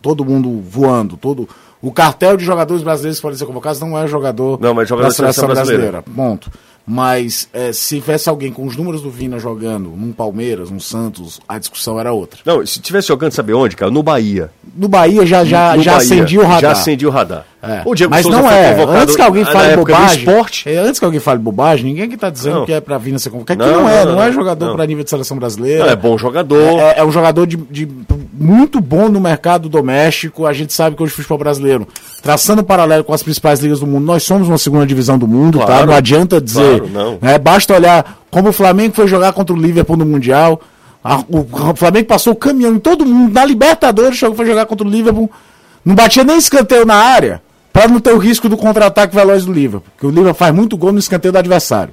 todo 0.00 0.24
mundo 0.24 0.62
voando, 0.66 1.18
todo 1.18 1.46
o 1.82 1.92
cartel 1.92 2.38
de 2.38 2.44
jogadores 2.44 2.82
brasileiros 2.82 3.18
que 3.18 3.22
podem 3.22 3.38
ser 3.38 3.44
convocados 3.44 3.78
não 3.78 3.98
é 3.98 4.06
jogador, 4.06 4.58
não, 4.58 4.72
mas 4.72 4.88
jogador 4.88 5.08
da 5.08 5.14
seleção 5.14 5.46
brasileira. 5.46 6.00
brasileira. 6.00 6.02
Ponto. 6.16 6.50
Mas 6.86 7.48
é, 7.52 7.72
se 7.72 8.00
tivesse 8.00 8.28
alguém 8.28 8.52
com 8.52 8.66
os 8.66 8.76
números 8.76 9.00
do 9.00 9.10
Vina 9.10 9.38
jogando 9.38 9.90
num 9.90 10.12
Palmeiras, 10.12 10.70
num 10.70 10.80
Santos, 10.80 11.40
a 11.48 11.58
discussão 11.58 11.98
era 11.98 12.12
outra. 12.12 12.40
Não, 12.44 12.64
se 12.66 12.78
tivesse 12.80 13.08
jogando, 13.08 13.32
sabe 13.32 13.54
onde, 13.54 13.74
cara? 13.74 13.90
No 13.90 14.02
Bahia. 14.02 14.50
No 14.76 14.86
Bahia 14.86 15.24
já, 15.24 15.44
já, 15.44 15.76
no 15.76 15.82
já 15.82 15.92
Bahia, 15.92 16.04
acendi 16.04 16.38
o 16.38 16.42
radar. 16.42 16.60
Já 16.60 16.70
acendi 16.72 17.06
o 17.06 17.10
radar. 17.10 17.46
É. 17.66 17.82
O 17.84 17.94
Diego 17.94 18.10
Mas 18.10 18.22
Souza 18.22 18.40
não 18.40 18.50
é. 18.50 18.84
Antes 19.00 19.16
que 19.16 19.22
alguém 19.22 19.44
fale 19.44 19.76
bobagem. 19.76 20.26
É, 20.66 20.78
antes 20.78 20.98
que 20.98 21.04
alguém 21.04 21.20
fale 21.20 21.38
bobagem, 21.38 21.86
ninguém 21.86 22.08
que 22.08 22.14
está 22.14 22.28
dizendo 22.28 22.60
não. 22.60 22.66
que 22.66 22.72
é 22.72 22.80
para 22.80 22.98
Vina 22.98 23.18
ser 23.18 23.30
convocado. 23.30 23.64
Não, 23.64 23.82
não 23.82 23.88
é, 23.88 24.04
não, 24.04 24.12
não 24.12 24.22
é 24.22 24.32
jogador 24.32 24.74
para 24.74 24.86
nível 24.86 25.04
de 25.04 25.10
seleção 25.10 25.36
brasileira. 25.36 25.86
é 25.86 25.96
bom 25.96 26.16
jogador. 26.18 26.78
É, 26.78 26.98
é 26.98 27.04
um 27.04 27.10
jogador 27.10 27.46
de, 27.46 27.56
de, 27.56 27.88
muito 28.32 28.80
bom 28.80 29.08
no 29.08 29.20
mercado 29.20 29.68
doméstico. 29.68 30.46
A 30.46 30.52
gente 30.52 30.72
sabe 30.72 30.96
que 30.96 31.02
hoje 31.02 31.12
o 31.12 31.16
futebol 31.16 31.38
brasileiro, 31.38 31.86
traçando 32.22 32.62
paralelo 32.62 33.04
com 33.04 33.12
as 33.12 33.22
principais 33.22 33.60
ligas 33.60 33.80
do 33.80 33.86
mundo, 33.86 34.04
nós 34.04 34.22
somos 34.22 34.48
uma 34.48 34.58
segunda 34.58 34.86
divisão 34.86 35.18
do 35.18 35.26
mundo, 35.26 35.58
tá? 35.58 35.66
claro, 35.66 35.80
tá? 35.80 35.86
Não 35.86 35.94
adianta 35.94 36.40
dizer. 36.40 36.80
Claro, 36.80 36.90
não. 36.92 37.18
Né? 37.20 37.38
Basta 37.38 37.74
olhar 37.74 38.18
como 38.30 38.48
o 38.48 38.52
Flamengo 38.52 38.94
foi 38.94 39.06
jogar 39.06 39.32
contra 39.32 39.54
o 39.54 39.58
Liverpool 39.58 39.96
no 39.96 40.04
Mundial. 40.04 40.60
A, 41.02 41.18
o, 41.18 41.46
o, 41.70 41.76
Flamengo 41.76 42.06
passou 42.06 42.32
o 42.32 42.36
caminhão 42.36 42.74
em 42.74 42.78
todo 42.78 43.04
mundo. 43.04 43.32
Na 43.32 43.44
Libertadores, 43.44 44.18
foi 44.18 44.46
jogar 44.46 44.66
contra 44.66 44.86
o 44.86 44.90
Liverpool. 44.90 45.30
Não 45.84 45.94
batia 45.94 46.24
nem 46.24 46.38
escanteio 46.38 46.86
na 46.86 46.94
área 46.94 47.43
para 47.74 47.88
não 47.88 47.98
ter 47.98 48.12
o 48.12 48.18
risco 48.18 48.48
do 48.48 48.56
contra-ataque 48.56 49.12
veloz 49.12 49.44
do 49.44 49.52
Liverpool, 49.52 49.90
porque 49.96 50.06
o 50.06 50.10
Liverpool 50.10 50.34
faz 50.34 50.54
muito 50.54 50.76
gol 50.76 50.92
no 50.92 51.00
escanteio 51.00 51.32
do 51.32 51.38
adversário. 51.38 51.92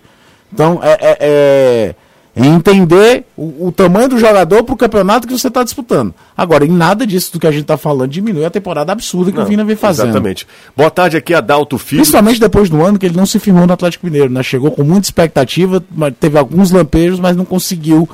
Então, 0.53 0.79
é, 0.84 0.91
é, 0.91 1.17
é, 1.19 1.95
é 2.36 2.45
entender 2.45 3.25
o, 3.36 3.65
o, 3.67 3.71
tamanho 3.71 4.07
do 4.07 4.19
jogador 4.19 4.63
para 4.63 4.75
o 4.75 4.77
campeonato 4.77 5.27
que 5.27 5.36
você 5.36 5.47
está 5.47 5.63
disputando. 5.63 6.13
Agora, 6.38 6.63
em 6.67 6.69
nada 6.69 7.07
disso 7.07 7.34
do 7.34 7.39
que 7.39 7.47
a 7.47 7.51
gente 7.51 7.63
está 7.63 7.77
falando 7.77 8.11
diminui 8.11 8.45
a 8.45 8.51
temporada 8.51 8.91
absurda 8.91 9.32
que 9.32 9.38
não, 9.38 9.43
o 9.43 9.47
Vina 9.47 9.63
vem 9.63 9.75
fazendo. 9.75 10.09
Exatamente. 10.09 10.45
Boa 10.77 10.91
tarde 10.91 11.17
aqui, 11.17 11.34
Adalto 11.34 11.79
Filho. 11.79 12.01
Principalmente 12.01 12.39
depois 12.39 12.69
do 12.69 12.79
ano 12.86 12.99
que 12.99 13.07
ele 13.07 13.17
não 13.17 13.25
se 13.25 13.39
firmou 13.39 13.65
no 13.65 13.73
Atlético 13.73 14.05
Mineiro, 14.05 14.32
né? 14.32 14.43
Chegou 14.43 14.69
com 14.69 14.84
muita 14.84 15.07
expectativa, 15.07 15.84
teve 16.19 16.38
alguns 16.38 16.69
lampejos, 16.69 17.19
mas 17.19 17.36
não 17.36 17.43
conseguiu 17.43 18.07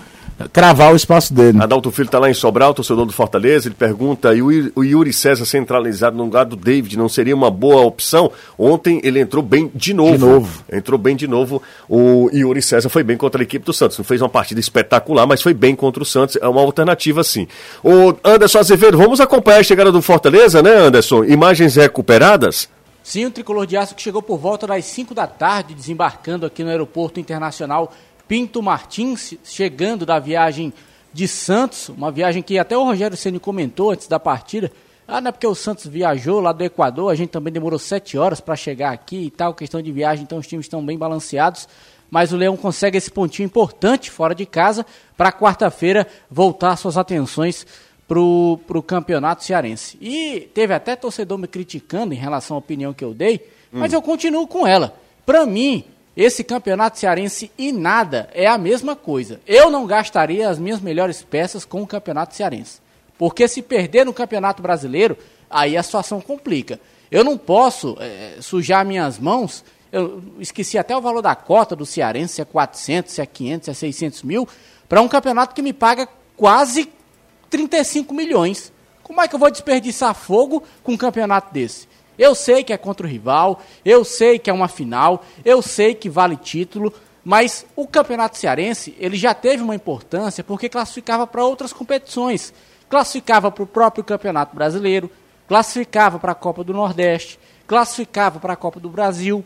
cravar 0.54 0.94
o 0.94 0.96
espaço 0.96 1.34
dele. 1.34 1.58
Adalto 1.62 1.92
Filho 1.92 2.06
está 2.06 2.20
lá 2.20 2.30
em 2.30 2.34
Sobral, 2.34 2.74
torcedor 2.74 3.06
do 3.06 3.14
Fortaleza, 3.14 3.68
ele 3.68 3.76
pergunta, 3.76 4.34
e 4.34 4.42
o 4.42 4.84
Yuri 4.84 5.12
César 5.12 5.46
centralizado 5.46 6.16
no 6.16 6.24
lugar 6.24 6.46
do 6.46 6.56
David 6.56 6.98
não 6.98 7.10
seria 7.10 7.36
uma 7.36 7.50
boa 7.50 7.82
opção? 7.82 8.32
Ontem 8.58 9.02
ele 9.04 9.20
entrou 9.20 9.44
bem 9.44 9.72
de 9.74 9.94
novo. 9.94 10.12
De 10.14 10.18
novo. 10.20 10.64
Entrou 10.72 10.98
bem 10.98 11.16
de 11.16 11.28
novo. 11.28 11.62
O 11.90 12.30
Yuri 12.34 12.62
César 12.62 12.90
foi 12.90 13.04
bem 13.04 13.18
contra 13.18 13.42
a 13.42 13.44
equipe 13.44 13.66
do 13.66 13.74
Santos. 13.74 13.98
Não 13.98 14.06
fez 14.06 14.22
uma 14.22 14.30
partida 14.30 14.60
espetacular, 14.60 15.26
mas 15.26 15.42
foi 15.42 15.54
bem 15.54 15.76
contra 15.76 16.04
o 16.04 16.06
Santos. 16.06 16.38
É 16.42 16.48
uma 16.48 16.62
alternativa 16.62 17.24
sim. 17.24 17.48
O 17.84 18.16
Anderson 18.24 18.60
Azevedo, 18.60 18.98
vamos 18.98 19.20
acompanhar 19.20 19.60
a 19.60 19.64
chegada 19.64 19.92
do 19.92 20.02
Fortaleza, 20.02 20.62
né, 20.62 20.74
Anderson? 20.76 21.24
Imagens 21.24 21.76
recuperadas? 21.76 22.70
Sim, 23.04 23.26
o 23.26 23.32
tricolor 23.32 23.66
de 23.66 23.78
aço 23.78 23.96
que 23.96 24.02
chegou 24.02 24.22
por 24.22 24.38
volta 24.38 24.68
das 24.68 24.84
5 24.84 25.16
da 25.16 25.26
tarde, 25.26 25.74
desembarcando 25.74 26.46
aqui 26.46 26.62
no 26.62 26.70
Aeroporto 26.70 27.22
Internacional 27.22 27.94
Pinto 28.28 28.62
Martins, 28.62 29.36
chegando 29.44 30.06
da 30.06 30.20
viagem 30.20 30.74
de 31.14 31.28
Santos, 31.28 31.90
uma 31.90 32.12
viagem 32.12 32.44
que 32.44 32.60
até 32.60 32.78
o 32.78 32.84
Rogério 32.84 33.18
Ceni 33.18 33.40
comentou 33.40 33.92
antes 33.92 34.08
da 34.08 34.20
partida. 34.20 34.72
Ah, 35.08 35.22
não 35.22 35.30
é 35.30 35.32
porque 35.32 35.48
o 35.48 35.56
Santos 35.56 35.88
viajou 35.88 36.42
lá 36.42 36.52
do 36.52 36.64
Equador, 36.64 37.12
a 37.12 37.16
gente 37.16 37.30
também 37.30 37.54
demorou 37.54 37.80
sete 37.80 38.18
horas 38.18 38.42
para 38.42 38.56
chegar 38.56 38.92
aqui 38.92 39.24
e 39.24 39.32
tal, 39.32 39.54
questão 39.54 39.82
de 39.82 39.92
viagem, 39.92 40.24
então 40.24 40.38
os 40.38 40.46
times 40.46 40.66
estão 40.66 40.86
bem 40.86 40.98
balanceados. 40.98 41.68
Mas 42.10 42.32
o 42.32 42.38
Leão 42.38 42.56
consegue 42.56 42.98
esse 42.98 43.12
pontinho 43.12 43.46
importante 43.46 44.12
fora 44.12 44.36
de 44.36 44.46
casa 44.46 44.86
para 45.16 45.32
quarta-feira 45.32 46.08
voltar 46.30 46.76
suas 46.76 46.98
atenções 46.98 47.66
para 48.08 48.20
o 48.20 48.84
campeonato 48.86 49.44
cearense. 49.44 49.98
E 50.00 50.50
teve 50.54 50.74
até 50.74 50.96
torcedor 50.96 51.38
me 51.38 51.48
criticando 51.48 52.14
em 52.14 52.18
relação 52.18 52.56
à 52.56 52.60
opinião 52.60 52.94
que 52.94 53.04
eu 53.04 53.14
dei, 53.14 53.42
hum. 53.74 53.80
mas 53.80 53.92
eu 53.92 54.02
continuo 54.02 54.48
com 54.48 54.66
ela. 54.66 54.94
Para 55.26 55.46
mim, 55.46 55.84
esse 56.18 56.44
campeonato 56.44 56.98
cearense 56.98 57.52
e 57.56 57.72
nada 57.72 58.28
é 58.34 58.48
a 58.48 58.58
mesma 58.58 58.96
coisa. 58.96 59.40
Eu 59.46 59.70
não 59.70 59.86
gastaria 59.86 60.50
as 60.50 60.58
minhas 60.58 60.82
melhores 60.82 61.22
peças 61.22 61.64
com 61.64 61.84
o 61.84 61.88
campeonato 61.88 62.36
cearense. 62.36 62.82
Porque 63.20 63.48
se 63.48 63.62
perder 63.62 64.04
no 64.04 64.12
campeonato 64.12 64.60
brasileiro, 64.60 65.16
aí 65.48 65.78
a 65.78 65.84
situação 65.84 66.20
complica. 66.20 66.80
Eu 67.12 67.24
não 67.24 67.38
posso 67.38 67.96
é, 68.00 68.38
sujar 68.42 68.84
minhas 68.84 69.20
mãos. 69.20 69.64
Eu 69.92 70.24
esqueci 70.40 70.76
até 70.76 70.98
o 70.98 71.02
valor 71.02 71.22
da 71.22 71.36
cota 71.36 71.76
do 71.76 71.86
cearense, 71.86 72.34
se 72.34 72.42
é 72.42 72.46
400, 72.46 73.14
se 73.14 73.22
é 73.22 73.26
500, 73.28 73.66
se 73.66 73.70
é 73.70 73.74
600 73.76 74.24
mil, 74.24 74.48
para 74.90 75.04
um 75.04 75.08
campeonato 75.08 75.54
que 75.54 75.62
me 75.62 75.72
paga 75.72 76.10
quase 76.36 76.92
35 77.48 78.12
milhões. 78.12 78.74
Como 79.04 79.22
é 79.22 79.28
que 79.28 79.36
eu 79.36 79.40
vou 79.40 79.52
desperdiçar 79.52 80.16
fogo 80.16 80.64
com 80.84 80.94
um 80.94 80.98
campeonato 80.98 81.54
desse? 81.54 81.88
Eu 82.18 82.34
sei 82.34 82.64
que 82.64 82.74
é 82.74 82.78
contra 82.78 83.06
o 83.06 83.10
rival, 83.10 83.62
eu 83.86 84.04
sei 84.04 84.40
que 84.40 84.50
é 84.50 84.54
uma 84.54 84.68
final, 84.68 85.24
eu 85.46 85.62
sei 85.62 85.94
que 85.94 86.10
vale 86.10 86.36
título, 86.36 86.94
mas 87.24 87.66
o 87.76 87.86
Campeonato 87.86 88.38
Cearense 88.38 88.96
ele 88.98 89.18
já 89.18 89.34
teve 89.34 89.62
uma 89.62 89.76
importância 89.76 90.44
porque 90.44 90.70
classificava 90.70 91.28
para 91.28 91.44
outras 91.44 91.74
competições. 91.74 92.54
Classificava 92.90 93.52
para 93.52 93.64
o 93.64 93.68
próprio 93.68 94.04
Campeonato 94.04 94.56
Brasileiro, 94.56 95.12
classificava 95.48 96.18
para 96.18 96.32
a 96.32 96.36
Copa 96.36 96.64
do 96.64 96.74
Nordeste, 96.74 97.38
classificava 97.68 98.40
para 98.40 98.54
a 98.54 98.56
Copa 98.56 98.80
do 98.80 98.90
Brasil. 98.90 99.44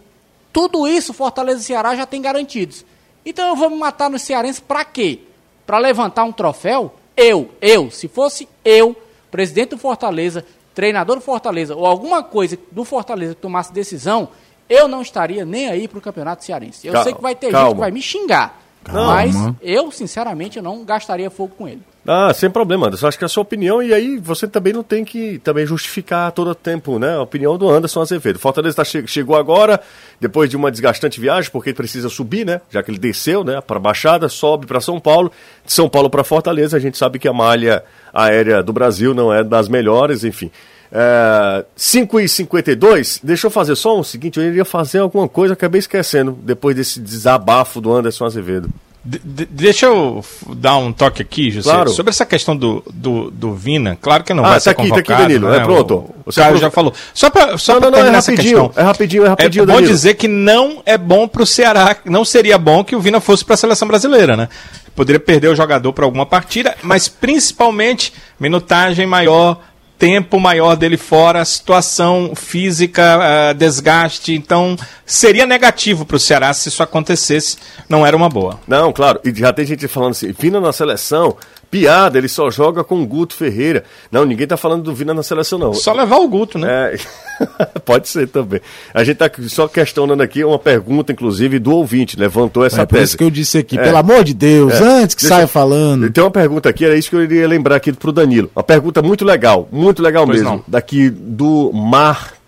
Tudo 0.54 0.88
isso 0.88 1.14
Fortaleza 1.14 1.62
e 1.62 1.64
Ceará 1.64 1.96
já 1.96 2.06
tem 2.06 2.22
garantidos. 2.22 2.86
Então 3.26 3.50
eu 3.50 3.56
vou 3.56 3.70
me 3.70 3.78
matar 3.78 4.10
no 4.10 4.20
Cearense 4.20 4.62
para 4.62 4.86
quê? 4.86 5.22
Para 5.66 5.78
levantar 5.78 6.24
um 6.24 6.32
troféu? 6.32 6.94
Eu, 7.18 7.52
eu, 7.62 7.92
se 7.92 8.08
fosse 8.08 8.48
eu, 8.64 8.96
presidente 9.30 9.72
do 9.72 9.78
Fortaleza, 9.78 10.46
treinador 10.74 11.18
do 11.18 11.22
Fortaleza 11.22 11.76
ou 11.76 11.86
alguma 11.86 12.24
coisa 12.24 12.58
do 12.72 12.84
Fortaleza 12.84 13.36
que 13.36 13.42
tomasse 13.42 13.74
decisão, 13.74 14.30
eu 14.70 14.88
não 14.88 15.02
estaria 15.02 15.46
nem 15.46 15.68
aí 15.68 15.88
para 15.88 16.00
o 16.00 16.02
Campeonato 16.02 16.44
Cearense. 16.44 16.88
Eu 16.88 16.94
calma, 16.94 17.04
sei 17.04 17.14
que 17.14 17.22
vai 17.22 17.36
ter 17.36 17.52
calma. 17.52 17.68
gente 17.68 17.76
que 17.76 17.80
vai 17.82 17.92
me 17.92 18.02
xingar. 18.02 18.62
Mas 18.90 19.36
eu, 19.62 19.92
sinceramente, 19.92 20.60
não 20.62 20.84
gastaria 20.84 21.30
fogo 21.30 21.54
com 21.56 21.68
ele. 21.68 21.84
Ah, 22.08 22.34
sem 22.34 22.50
problema, 22.50 22.88
Anderson. 22.88 23.08
Acho 23.08 23.18
que 23.18 23.24
é 23.24 23.28
a 23.28 23.30
sua 23.30 23.44
opinião 23.44 23.82
e 23.82 23.94
aí 23.94 24.18
você 24.18 24.48
também 24.48 24.74
não 24.74 24.82
tem 24.82 25.06
que 25.06 25.38
também 25.40 25.68
justificar 25.68 26.32
todo 26.32 26.50
o 26.50 26.56
tempo, 26.56 26.98
né? 26.98 27.16
A 27.16 27.22
opinião 27.22 27.58
do 27.60 27.70
Anderson 27.70 28.02
Azevedo. 28.02 28.40
Fortaleza 28.40 28.78
tá 28.78 28.84
che 28.84 29.06
chegou 29.06 29.36
agora, 29.36 29.80
depois 30.20 30.50
de 30.50 30.58
uma 30.58 30.72
desgastante 30.72 31.22
viagem, 31.22 31.52
porque 31.52 31.70
ele 31.70 31.78
precisa 31.78 32.10
subir, 32.10 32.44
né? 32.44 32.60
Já 32.72 32.82
que 32.82 32.90
ele 32.90 32.98
desceu, 32.98 33.44
né? 33.44 33.62
Para 33.62 33.80
Baixada, 33.80 34.28
sobe 34.30 34.66
para 34.66 34.82
São 34.82 35.00
Paulo, 35.00 35.32
de 35.64 35.72
São 35.72 35.88
Paulo 35.88 36.10
para 36.10 36.24
Fortaleza. 36.24 36.76
A 36.76 36.80
gente 36.80 36.98
sabe 36.98 37.20
que 37.20 37.28
a 37.28 37.34
malha 37.34 37.84
aérea 38.12 38.64
do 38.64 38.74
Brasil 38.74 39.14
não 39.14 39.32
é 39.32 39.44
das 39.44 39.70
melhores, 39.70 40.24
enfim. 40.24 40.50
É, 40.92 41.64
5 41.76 42.20
e 42.20 42.28
52 42.28 43.22
deixa 43.24 43.48
eu 43.48 43.52
fazer 43.52 43.76
só 43.76 43.98
o 43.98 44.04
seguinte, 44.04 44.38
eu 44.38 44.46
iria 44.46 44.66
fazer 44.66 45.00
alguma 45.00 45.26
coisa, 45.30 45.54
acabei 45.54 45.80
esquecendo, 45.80 46.38
depois 46.44 46.76
desse 46.76 47.00
desabafo 47.00 47.80
do 47.80 47.94
Anderson 47.94 48.26
Azevedo. 48.26 48.70
De, 49.04 49.48
deixa 49.48 49.88
eu 49.88 50.24
dar 50.56 50.78
um 50.78 50.94
toque 50.94 51.24
aqui, 51.24 51.50
José, 51.50 51.72
claro. 51.72 51.90
sobre 51.90 52.12
essa 52.12 52.24
questão 52.24 52.56
do, 52.56 52.84
do, 52.94 53.32
do, 53.32 53.56
Vina. 53.56 53.98
Claro 54.00 54.24
que 54.24 54.32
não 54.32 54.46
ah, 54.46 54.50
vai 54.50 54.58
tá 54.58 54.60
ser 54.60 54.70
aqui, 54.72 54.84
convocado. 54.84 55.08
Tá 55.08 55.14
aqui, 55.14 55.22
Danilo. 55.24 55.50
Né? 55.50 55.58
É 55.58 55.60
pronto. 55.62 55.96
O, 55.96 56.30
o 56.30 56.34
Caio 56.34 56.58
já 56.58 56.70
falou. 56.70 56.94
Só 57.12 57.32
para 57.32 57.58
só 57.58 57.80
não, 57.80 57.90
não, 57.90 58.00
não, 58.00 58.08
é 58.08 58.12
rapidinho, 58.12 58.72
é 58.76 58.82
rapidinho, 58.84 59.26
é 59.26 59.30
rapidinho, 59.30 59.64
É 59.64 59.66
bom 59.66 59.74
Danilo. 59.74 59.92
dizer 59.92 60.14
que 60.14 60.28
não 60.28 60.84
é 60.86 61.00
bom 61.00 61.28
para 61.28 61.42
o 61.42 61.48
Ceará, 61.48 61.98
não 62.06 62.24
seria 62.24 62.60
bom 62.60 62.84
que 62.84 62.96
o 62.96 63.00
Vina 63.00 63.20
fosse 63.20 63.44
para 63.44 63.56
a 63.56 63.58
seleção 63.58 63.88
brasileira, 63.88 64.38
né? 64.38 64.48
Poderia 64.96 65.20
perder 65.20 65.48
o 65.48 65.56
jogador 65.56 65.92
para 65.94 66.06
alguma 66.06 66.26
partida, 66.26 66.76
mas 66.84 67.08
principalmente 67.08 68.14
minutagem 68.40 69.08
maior, 69.08 69.60
tempo 70.02 70.40
maior 70.40 70.76
dele 70.76 70.98
fora, 70.98 71.46
situação 71.46 72.34
física, 72.36 73.20
uh, 73.20 73.54
desgaste. 73.54 74.34
Então, 74.34 74.76
seria 75.06 75.46
negativo 75.46 76.08
para 76.08 76.18
o 76.18 76.20
Ceará 76.20 76.52
se 76.56 76.70
isso 76.70 76.82
acontecesse. 76.82 77.58
Não 77.88 78.06
era 78.06 78.18
uma 78.18 78.28
boa. 78.28 78.60
Não, 78.68 78.92
claro. 78.92 79.20
E 79.24 79.32
já 79.32 79.54
tem 79.54 79.64
gente 79.64 79.88
falando 79.88 80.12
assim: 80.12 80.32
Vina 80.32 80.60
na 80.60 80.74
seleção, 80.74 81.38
piada, 81.72 82.18
ele 82.18 82.28
só 82.28 82.52
joga 82.52 82.84
com 82.84 83.02
o 83.02 83.08
Guto 83.08 83.34
Ferreira. 83.34 83.86
Não, 84.12 84.26
ninguém 84.26 84.46
tá 84.46 84.58
falando 84.58 84.84
do 84.84 84.94
Vina 84.94 85.14
na 85.14 85.24
seleção, 85.24 85.58
não. 85.58 85.74
Só 85.74 85.94
levar 85.94 86.18
o 86.18 86.28
Guto, 86.28 86.60
né? 86.60 86.94
É... 86.94 86.98
Pode 87.86 88.10
ser 88.10 88.28
também. 88.28 88.60
A 88.94 89.04
gente 89.06 89.18
tá 89.18 89.32
só 89.48 89.68
questionando 89.68 90.22
aqui 90.22 90.44
uma 90.44 90.60
pergunta, 90.60 91.14
inclusive, 91.14 91.58
do 91.58 91.72
ouvinte, 91.72 92.20
levantou 92.20 92.66
essa 92.66 92.82
é, 92.82 92.86
tese. 92.86 93.04
isso 93.04 93.18
que 93.18 93.24
eu 93.24 93.32
disse 93.32 93.58
aqui, 93.58 93.80
é. 93.80 93.84
pelo 93.84 93.98
amor 93.98 94.24
de 94.24 94.34
Deus, 94.34 94.74
é. 94.74 94.84
antes 94.84 95.16
que 95.16 95.22
Deixa... 95.22 95.36
saia 95.36 95.48
falando. 95.48 96.12
Tem 96.12 96.24
uma 96.24 96.30
pergunta 96.30 96.70
aqui, 96.70 96.84
era 96.84 96.96
isso 96.96 97.10
que 97.10 97.16
eu 97.16 97.24
iria 97.24 97.48
lembrar 97.48 97.78
aqui 97.78 97.94
pro 97.94 98.12
Danilo. 98.12 98.52
Uma 98.54 98.64
pergunta 98.64 99.02
muito 99.02 99.24
legal, 99.24 99.68
muito 99.72 100.04
legal 100.04 100.26
pois 100.26 100.42
mesmo. 100.42 100.58
Não. 100.58 100.64
Daqui 100.68 101.10
do 101.10 101.72
Mar 101.74 102.41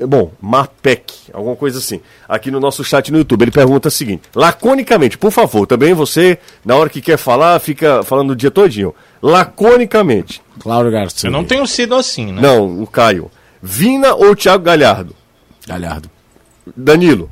Bom, 0.00 0.30
Marpec, 0.40 1.12
alguma 1.32 1.56
coisa 1.56 1.78
assim. 1.78 2.00
Aqui 2.28 2.50
no 2.50 2.60
nosso 2.60 2.84
chat 2.84 3.10
no 3.10 3.18
YouTube, 3.18 3.42
ele 3.42 3.50
pergunta 3.50 3.88
o 3.88 3.90
seguinte: 3.90 4.22
laconicamente, 4.34 5.18
por 5.18 5.32
favor, 5.32 5.66
também 5.66 5.92
você, 5.92 6.38
na 6.64 6.76
hora 6.76 6.88
que 6.88 7.00
quer 7.00 7.16
falar, 7.16 7.58
fica 7.58 8.02
falando 8.04 8.30
o 8.30 8.36
dia 8.36 8.50
todinho. 8.50 8.94
Laconicamente. 9.20 10.40
Cláudio 10.60 10.92
Garcia. 10.92 11.26
Eu 11.26 11.32
não 11.32 11.44
tenho 11.44 11.66
sido 11.66 11.96
assim, 11.96 12.32
né? 12.32 12.40
Não, 12.40 12.80
o 12.80 12.86
Caio. 12.86 13.30
Vina 13.60 14.14
ou 14.14 14.36
Thiago 14.36 14.62
Galhardo? 14.62 15.16
Galhardo. 15.66 16.08
Danilo. 16.76 17.28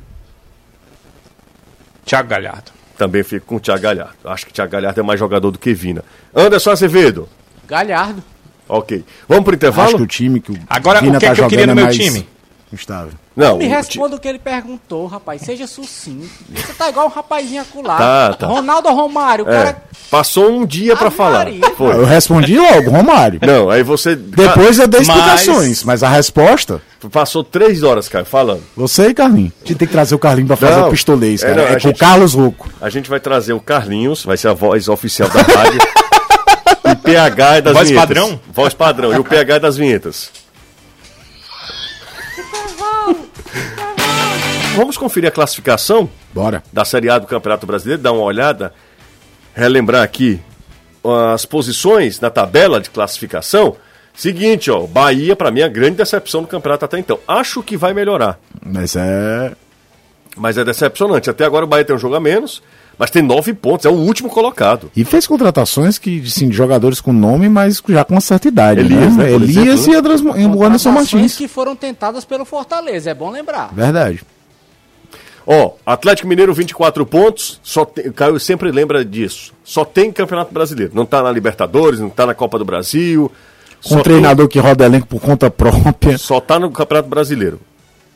Thiago 2.05 2.27
Galhardo. 2.27 2.71
Também 2.97 3.23
fico 3.23 3.45
com 3.45 3.55
o 3.55 3.59
Thiago 3.59 3.81
Galhardo. 3.81 4.17
Acho 4.25 4.45
que 4.45 4.51
o 4.51 4.53
Thiago 4.53 4.71
Galhardo 4.71 4.99
é 4.99 5.03
mais 5.03 5.19
jogador 5.19 5.51
do 5.51 5.59
que 5.59 5.73
Vina. 5.73 6.03
Anderson 6.35 6.71
Azevedo. 6.71 7.29
Galhardo. 7.65 8.21
Ok. 8.67 9.05
Vamos 9.27 9.45
pro 9.45 9.55
intervalo? 9.55 9.87
Acho 9.87 9.97
que 9.97 10.03
o 10.03 10.07
time 10.07 10.39
que 10.41 10.51
o 10.51 10.59
Agora, 10.69 10.99
Vina 10.99 11.17
o 11.17 11.19
que, 11.19 11.25
é 11.25 11.29
tá 11.29 11.35
que 11.35 11.41
eu 11.41 11.47
queria 11.47 11.65
no 11.65 11.71
é 11.73 11.75
meu 11.75 11.89
time? 11.89 12.27
Estável. 12.71 13.13
Não, 13.33 13.57
me 13.57 13.65
responda 13.65 14.17
o 14.17 14.19
que 14.19 14.27
ele 14.27 14.39
perguntou, 14.39 15.07
rapaz. 15.07 15.41
Seja 15.41 15.65
sucinto. 15.65 16.29
Você 16.49 16.73
tá 16.73 16.89
igual 16.89 17.05
um 17.05 17.09
rapazinho 17.09 17.61
acular. 17.61 17.97
Tá, 17.97 18.33
tá. 18.33 18.47
Ronaldo 18.47 18.89
Romário, 18.89 19.45
o 19.45 19.49
é, 19.49 19.51
cara. 19.53 19.83
Passou 20.11 20.49
um 20.51 20.65
dia 20.65 20.95
para 20.95 21.09
falar. 21.09 21.47
Foi. 21.77 21.95
Eu 21.95 22.05
respondi 22.05 22.57
logo, 22.57 22.89
Romário. 22.89 23.39
Não, 23.41 23.69
aí 23.69 23.83
você. 23.83 24.15
Depois 24.15 24.79
eu 24.79 24.87
dei 24.87 25.01
explicações, 25.01 25.83
mas... 25.83 26.01
mas 26.01 26.03
a 26.03 26.09
resposta. 26.09 26.81
Passou 27.11 27.43
três 27.43 27.83
horas, 27.83 28.09
cara, 28.09 28.25
falando. 28.25 28.63
Você 28.75 29.09
e 29.09 29.13
Carlinhos. 29.13 29.53
A 29.63 29.67
gente 29.67 29.77
tem 29.77 29.87
que 29.87 29.93
trazer 29.93 30.15
o 30.15 30.19
Carlinhos 30.19 30.47
pra 30.47 30.57
fazer 30.57 30.81
não, 30.81 30.87
o 30.87 30.91
pistolês, 30.91 31.41
cara. 31.41 31.53
É, 31.53 31.55
não, 31.55 31.63
é 31.63 31.73
com 31.73 31.79
gente... 31.79 31.95
o 31.95 31.97
Carlos 31.97 32.33
Rouco. 32.33 32.69
A 32.81 32.89
gente 32.89 33.09
vai 33.09 33.19
trazer 33.19 33.53
o 33.53 33.61
Carlinhos, 33.61 34.25
vai 34.25 34.35
ser 34.35 34.49
a 34.49 34.53
voz 34.53 34.89
oficial 34.89 35.29
da 35.29 35.41
rádio. 35.41 35.79
e 36.91 36.95
PH 36.95 37.55
é 37.55 37.61
das 37.61 37.73
voz 37.73 37.87
vinhetas. 37.87 38.07
Voz 38.07 38.23
padrão? 38.25 38.39
Voz 38.51 38.73
padrão. 38.73 39.13
E 39.13 39.19
o 39.19 39.23
PH 39.23 39.55
é 39.55 39.59
das 39.59 39.77
vinhetas. 39.77 40.46
Vamos 44.77 44.95
conferir 44.95 45.27
a 45.27 45.31
classificação? 45.31 46.07
Bora. 46.31 46.61
Da 46.71 46.85
Série 46.85 47.09
A 47.09 47.17
do 47.17 47.25
Campeonato 47.25 47.65
Brasileiro, 47.65 48.01
dar 48.01 48.11
uma 48.11 48.21
olhada, 48.21 48.73
relembrar 49.55 50.03
aqui 50.03 50.39
as 51.33 51.45
posições 51.45 52.19
na 52.19 52.29
tabela 52.29 52.79
de 52.79 52.91
classificação. 52.91 53.75
Seguinte, 54.13 54.69
ó, 54.69 54.85
Bahia 54.85 55.35
para 55.35 55.49
mim 55.49 55.61
é 55.61 55.63
a 55.63 55.67
grande 55.67 55.97
decepção 55.97 56.41
do 56.41 56.47
campeonato 56.47 56.85
até 56.85 56.99
então. 56.99 57.19
Acho 57.27 57.63
que 57.63 57.75
vai 57.75 57.91
melhorar. 57.91 58.39
Mas 58.63 58.95
é 58.95 59.53
mas 60.35 60.57
é 60.59 60.63
decepcionante. 60.63 61.27
Até 61.27 61.43
agora 61.43 61.65
o 61.65 61.67
Bahia 61.67 61.83
tem 61.83 61.95
um 61.95 61.99
jogo 61.99 62.13
a 62.13 62.19
menos, 62.19 62.61
mas 62.99 63.09
tem 63.09 63.23
nove 63.23 63.55
pontos, 63.55 63.87
é 63.87 63.89
o 63.89 63.93
último 63.93 64.29
colocado. 64.29 64.91
E 64.95 65.03
fez 65.03 65.25
contratações 65.25 65.97
que, 65.97 66.29
sim, 66.29 66.49
de 66.49 66.55
jogadores 66.55 67.01
com 67.01 67.11
nome, 67.11 67.49
mas 67.49 67.81
já 67.89 68.05
com 68.05 68.13
uma 68.13 68.21
certa 68.21 68.47
idade. 68.47 68.81
Elias, 68.81 69.15
né? 69.15 69.23
né 69.23 69.33
Elias 69.33 69.79
exemplo, 69.79 69.93
e, 69.93 69.95
Andras, 69.95 70.21
e 70.21 70.45
o 70.45 70.63
Anderson 70.63 70.91
Martins. 70.91 71.35
que 71.35 71.47
foram 71.47 71.75
tentadas 71.75 72.23
pelo 72.23 72.45
Fortaleza, 72.45 73.09
é 73.09 73.13
bom 73.15 73.31
lembrar. 73.31 73.73
Verdade. 73.73 74.21
Ó, 75.49 75.71
Atlético 75.85 76.27
Mineiro 76.27 76.53
24 76.53 77.05
pontos, 77.05 77.57
só 77.63 77.85
tem, 77.85 78.11
Caio 78.11 78.37
sempre 78.37 78.69
lembra 78.69 79.05
disso. 79.05 79.53
Só 79.63 79.85
tem 79.85 80.11
Campeonato 80.11 80.53
Brasileiro, 80.53 80.91
não 80.93 81.05
tá 81.05 81.23
na 81.23 81.31
Libertadores, 81.31 82.01
não 82.01 82.09
tá 82.09 82.25
na 82.25 82.33
Copa 82.33 82.59
do 82.59 82.65
Brasil. 82.65 83.31
Um 83.89 84.01
treinador 84.01 84.47
tem... 84.47 84.53
que 84.53 84.59
roda 84.59 84.85
elenco 84.85 85.07
por 85.07 85.21
conta 85.21 85.49
própria. 85.49 86.17
Só 86.17 86.41
tá 86.41 86.59
no 86.59 86.69
Campeonato 86.69 87.07
Brasileiro. 87.07 87.61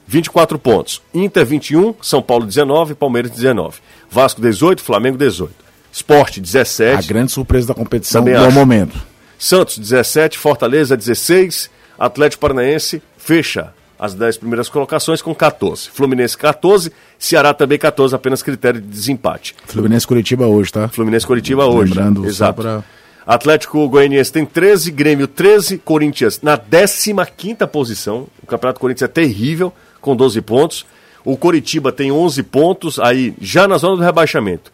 24 0.06 0.60
pontos. 0.60 1.02
Inter 1.14 1.46
21, 1.46 1.96
São 2.02 2.22
Paulo 2.22 2.46
19, 2.46 2.96
Palmeiras 2.96 3.32
19. 3.32 3.78
Vasco 4.10 4.42
18, 4.42 4.84
Flamengo 4.84 5.18
18. 5.18 5.54
Esporte 5.90 6.42
17. 6.42 6.98
A 6.98 7.08
grande 7.08 7.32
surpresa 7.32 7.70
da 7.70 7.74
competição 7.74 8.26
no 8.26 8.52
momento. 8.52 9.00
Santos 9.40 9.78
17, 9.78 10.38
Fortaleza 10.38 10.98
16, 10.98 11.70
Atlético 11.98 12.42
Paranaense 12.42 13.02
fecha 13.18 13.74
as 14.02 14.16
10 14.16 14.38
primeiras 14.38 14.68
colocações 14.68 15.22
com 15.22 15.34
14. 15.36 15.92
Fluminense 15.92 16.36
14, 16.36 16.92
Ceará 17.20 17.54
também 17.54 17.78
14, 17.78 18.16
apenas 18.16 18.42
critério 18.42 18.82
de 18.82 18.88
desempate. 18.88 19.56
Fluminense 19.68 20.08
Curitiba 20.08 20.48
hoje, 20.48 20.72
tá? 20.72 20.88
Fluminense 20.88 21.28
Curitiba 21.28 21.68
hoje. 21.68 21.94
Lembrando, 21.94 22.26
Exato. 22.26 22.64
Pra... 22.64 22.84
Atlético 23.28 23.88
Goianiense 23.88 24.32
tem 24.32 24.44
13, 24.44 24.90
Grêmio 24.90 25.28
13, 25.28 25.78
Corinthians 25.78 26.42
na 26.42 26.58
15 26.58 27.68
posição. 27.72 28.26
O 28.42 28.48
Campeonato 28.48 28.80
Corinthians 28.80 29.08
é 29.08 29.14
terrível, 29.14 29.72
com 30.02 30.16
12 30.16 30.42
pontos. 30.42 30.86
O 31.24 31.38
Coritiba 31.38 31.92
tem 31.92 32.12
11 32.12 32.42
pontos, 32.42 32.98
aí 32.98 33.36
já 33.40 33.68
na 33.68 33.78
zona 33.78 33.98
do 33.98 34.04
rebaixamento. 34.04 34.72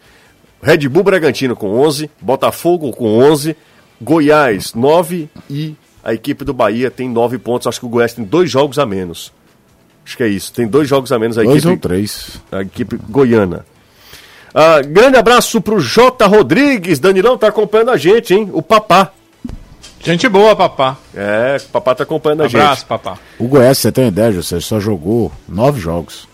Red 0.63 0.88
Bull 0.88 1.03
Bragantino 1.03 1.53
com 1.53 1.78
11, 1.82 2.09
Botafogo 2.21 2.93
com 2.93 3.19
11, 3.19 3.57
Goiás 4.01 4.73
9 4.73 5.28
e 5.49 5.75
a 6.03 6.13
equipe 6.13 6.43
do 6.45 6.53
Bahia 6.53 6.89
tem 6.89 7.09
nove 7.09 7.37
pontos. 7.37 7.67
Acho 7.67 7.79
que 7.79 7.85
o 7.85 7.89
Goiás 7.89 8.13
tem 8.13 8.23
dois 8.23 8.49
jogos 8.49 8.79
a 8.79 8.85
menos. 8.85 9.31
Acho 10.05 10.15
que 10.15 10.23
é 10.23 10.27
isso. 10.27 10.53
Tem 10.53 10.65
dois 10.67 10.87
jogos 10.87 11.11
a 11.11 11.19
menos 11.19 11.37
a 11.37 11.43
dois 11.43 11.57
equipe. 11.57 11.71
ou 11.73 11.77
três. 11.77 12.41
A 12.51 12.61
equipe 12.61 12.97
goiana. 13.09 13.65
Ah, 14.53 14.81
grande 14.81 15.17
abraço 15.17 15.59
pro 15.61 15.79
J. 15.79 16.25
Rodrigues. 16.25 16.99
Danilão 16.99 17.37
tá 17.37 17.47
acompanhando 17.47 17.91
a 17.91 17.97
gente, 17.97 18.33
hein? 18.33 18.49
O 18.53 18.61
Papá. 18.61 19.11
Gente 20.03 20.29
boa, 20.29 20.55
Papá. 20.55 20.97
É, 21.13 21.57
o 21.59 21.69
Papá 21.69 21.93
tá 21.93 22.03
acompanhando 22.03 22.41
um 22.41 22.45
a 22.45 22.47
gente. 22.47 22.61
Abraço, 22.61 22.85
Papá. 22.85 23.17
O 23.37 23.47
Goiás, 23.47 23.77
você 23.77 23.91
tem 23.91 24.07
ideia, 24.07 24.31
José? 24.31 24.59
Só 24.61 24.79
jogou 24.79 25.31
nove 25.47 25.79
jogos. 25.81 26.27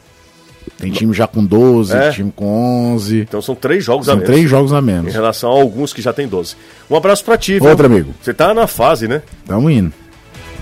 Tem 0.83 0.91
time 0.91 1.13
já 1.13 1.25
com 1.27 1.43
12, 1.43 1.95
é. 1.95 2.11
time 2.11 2.31
com 2.35 2.93
11. 2.93 3.21
Então 3.21 3.41
são 3.41 3.55
três 3.55 3.83
jogos 3.83 4.05
são 4.05 4.15
a 4.15 4.17
menos. 4.17 4.33
três 4.33 4.49
jogos 4.49 4.73
a 4.73 4.81
menos. 4.81 5.07
Em 5.09 5.13
relação 5.13 5.49
a 5.51 5.53
alguns 5.53 5.93
que 5.93 6.01
já 6.01 6.11
tem 6.11 6.27
12. 6.27 6.55
Um 6.89 6.95
abraço 6.95 7.23
pra 7.23 7.37
ti, 7.37 7.53
Outro 7.61 7.75
viu? 7.75 7.85
amigo. 7.85 8.13
Você 8.21 8.33
tá 8.33 8.53
na 8.53 8.67
fase, 8.67 9.07
né? 9.07 9.21
Tamo 9.47 9.69
indo. 9.69 9.93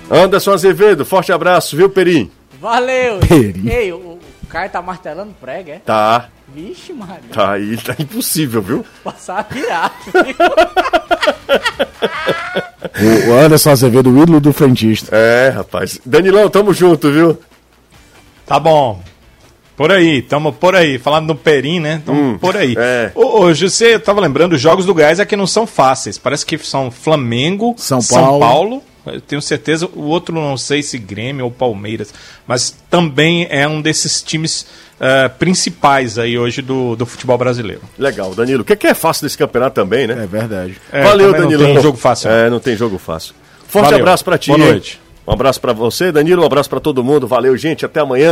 Anderson 0.10 0.52
Azevedo, 0.52 1.06
forte 1.06 1.32
abraço, 1.32 1.76
viu, 1.76 1.90
Perim? 1.90 2.30
Valeu. 2.60 3.20
Perim. 3.20 3.68
Ei, 3.70 3.92
o, 3.92 3.96
o 3.98 4.20
Caio 4.48 4.70
tá 4.70 4.82
martelando 4.82 5.34
prego, 5.40 5.72
é? 5.72 5.80
Tá. 5.80 6.30
Vixe, 6.54 6.92
Maria. 6.92 7.22
Tá 7.34 7.54
aí, 7.54 7.78
tá 7.78 7.96
impossível, 7.98 8.62
viu? 8.62 8.86
Passar 9.04 9.48
virado. 9.50 9.94
o 13.30 13.34
Anderson 13.34 13.70
Azevedo, 13.72 14.10
o 14.12 14.22
ídolo 14.22 14.40
do 14.42 14.52
frentista. 14.52 15.16
É, 15.16 15.50
rapaz. 15.50 16.00
Danilão, 16.06 16.50
tamo 16.50 16.74
junto, 16.74 17.10
viu? 17.10 17.40
Tá 18.46 18.60
bom. 18.60 19.02
Por 19.82 19.92
aí, 19.92 20.22
tamo 20.22 20.54
por 20.54 20.76
aí. 20.76 21.00
Falando 21.00 21.30
no 21.30 21.36
Perim, 21.36 21.80
né? 21.80 22.04
Tamo 22.06 22.22
hum, 22.22 22.38
por 22.38 22.56
aí. 22.56 22.76
É. 22.78 23.12
Ô, 23.16 23.42
ô, 23.42 23.54
José, 23.54 23.96
eu 23.96 24.00
tava 24.00 24.22
lembrando, 24.22 24.54
os 24.54 24.62
jogos 24.62 24.86
do 24.86 24.94
Gás 24.94 25.20
aqui 25.20 25.36
não 25.36 25.48
são 25.48 25.66
fáceis. 25.66 26.20
Parece 26.20 26.46
que 26.46 26.56
são 26.60 26.92
Flamengo, 26.92 27.74
São 27.78 28.00
Paulo. 28.00 28.30
São 28.30 28.40
Paulo 28.40 28.84
eu 29.08 29.20
tenho 29.20 29.42
certeza, 29.42 29.90
o 29.96 30.04
outro 30.04 30.36
não 30.36 30.56
sei 30.56 30.84
se 30.84 31.00
Grêmio 31.00 31.46
ou 31.46 31.50
Palmeiras, 31.50 32.14
mas 32.46 32.76
também 32.88 33.48
é 33.50 33.68
um 33.68 33.82
desses 33.82 34.22
times 34.22 34.68
uh, 35.00 35.28
principais 35.40 36.20
aí 36.20 36.38
hoje 36.38 36.62
do, 36.62 36.96
do 36.96 37.04
futebol 37.04 37.36
brasileiro. 37.36 37.82
Legal, 37.98 38.36
Danilo. 38.36 38.62
O 38.62 38.66
que, 38.66 38.74
é 38.74 38.76
que 38.76 38.86
é 38.86 38.94
fácil 38.94 39.26
desse 39.26 39.36
campeonato 39.36 39.74
também, 39.74 40.06
né? 40.06 40.24
É 40.24 40.28
verdade. 40.28 40.78
É, 40.92 41.04
Valeu, 41.04 41.32
Danilo. 41.32 41.64
Não 41.64 41.74
tem 41.74 41.82
jogo 41.82 41.98
fácil. 41.98 42.30
É, 42.30 42.48
não 42.48 42.60
tem 42.60 42.76
jogo 42.78 43.00
fácil. 43.00 43.34
Forte 43.68 43.86
Valeu. 43.86 44.00
abraço 44.02 44.24
para 44.24 44.38
ti. 44.38 44.52
Boa 44.52 44.60
noite. 44.60 45.02
Um 45.26 45.34
abraço 45.34 45.62
para 45.62 45.72
você, 45.72 46.12
Danilo. 46.12 46.44
Um 46.44 46.46
abraço 46.46 46.70
para 46.70 46.80
todo 46.80 47.04
mundo. 47.04 47.28
Valeu, 47.28 47.56
gente. 47.56 47.86
Até 47.86 48.02
amanhã. 48.02 48.30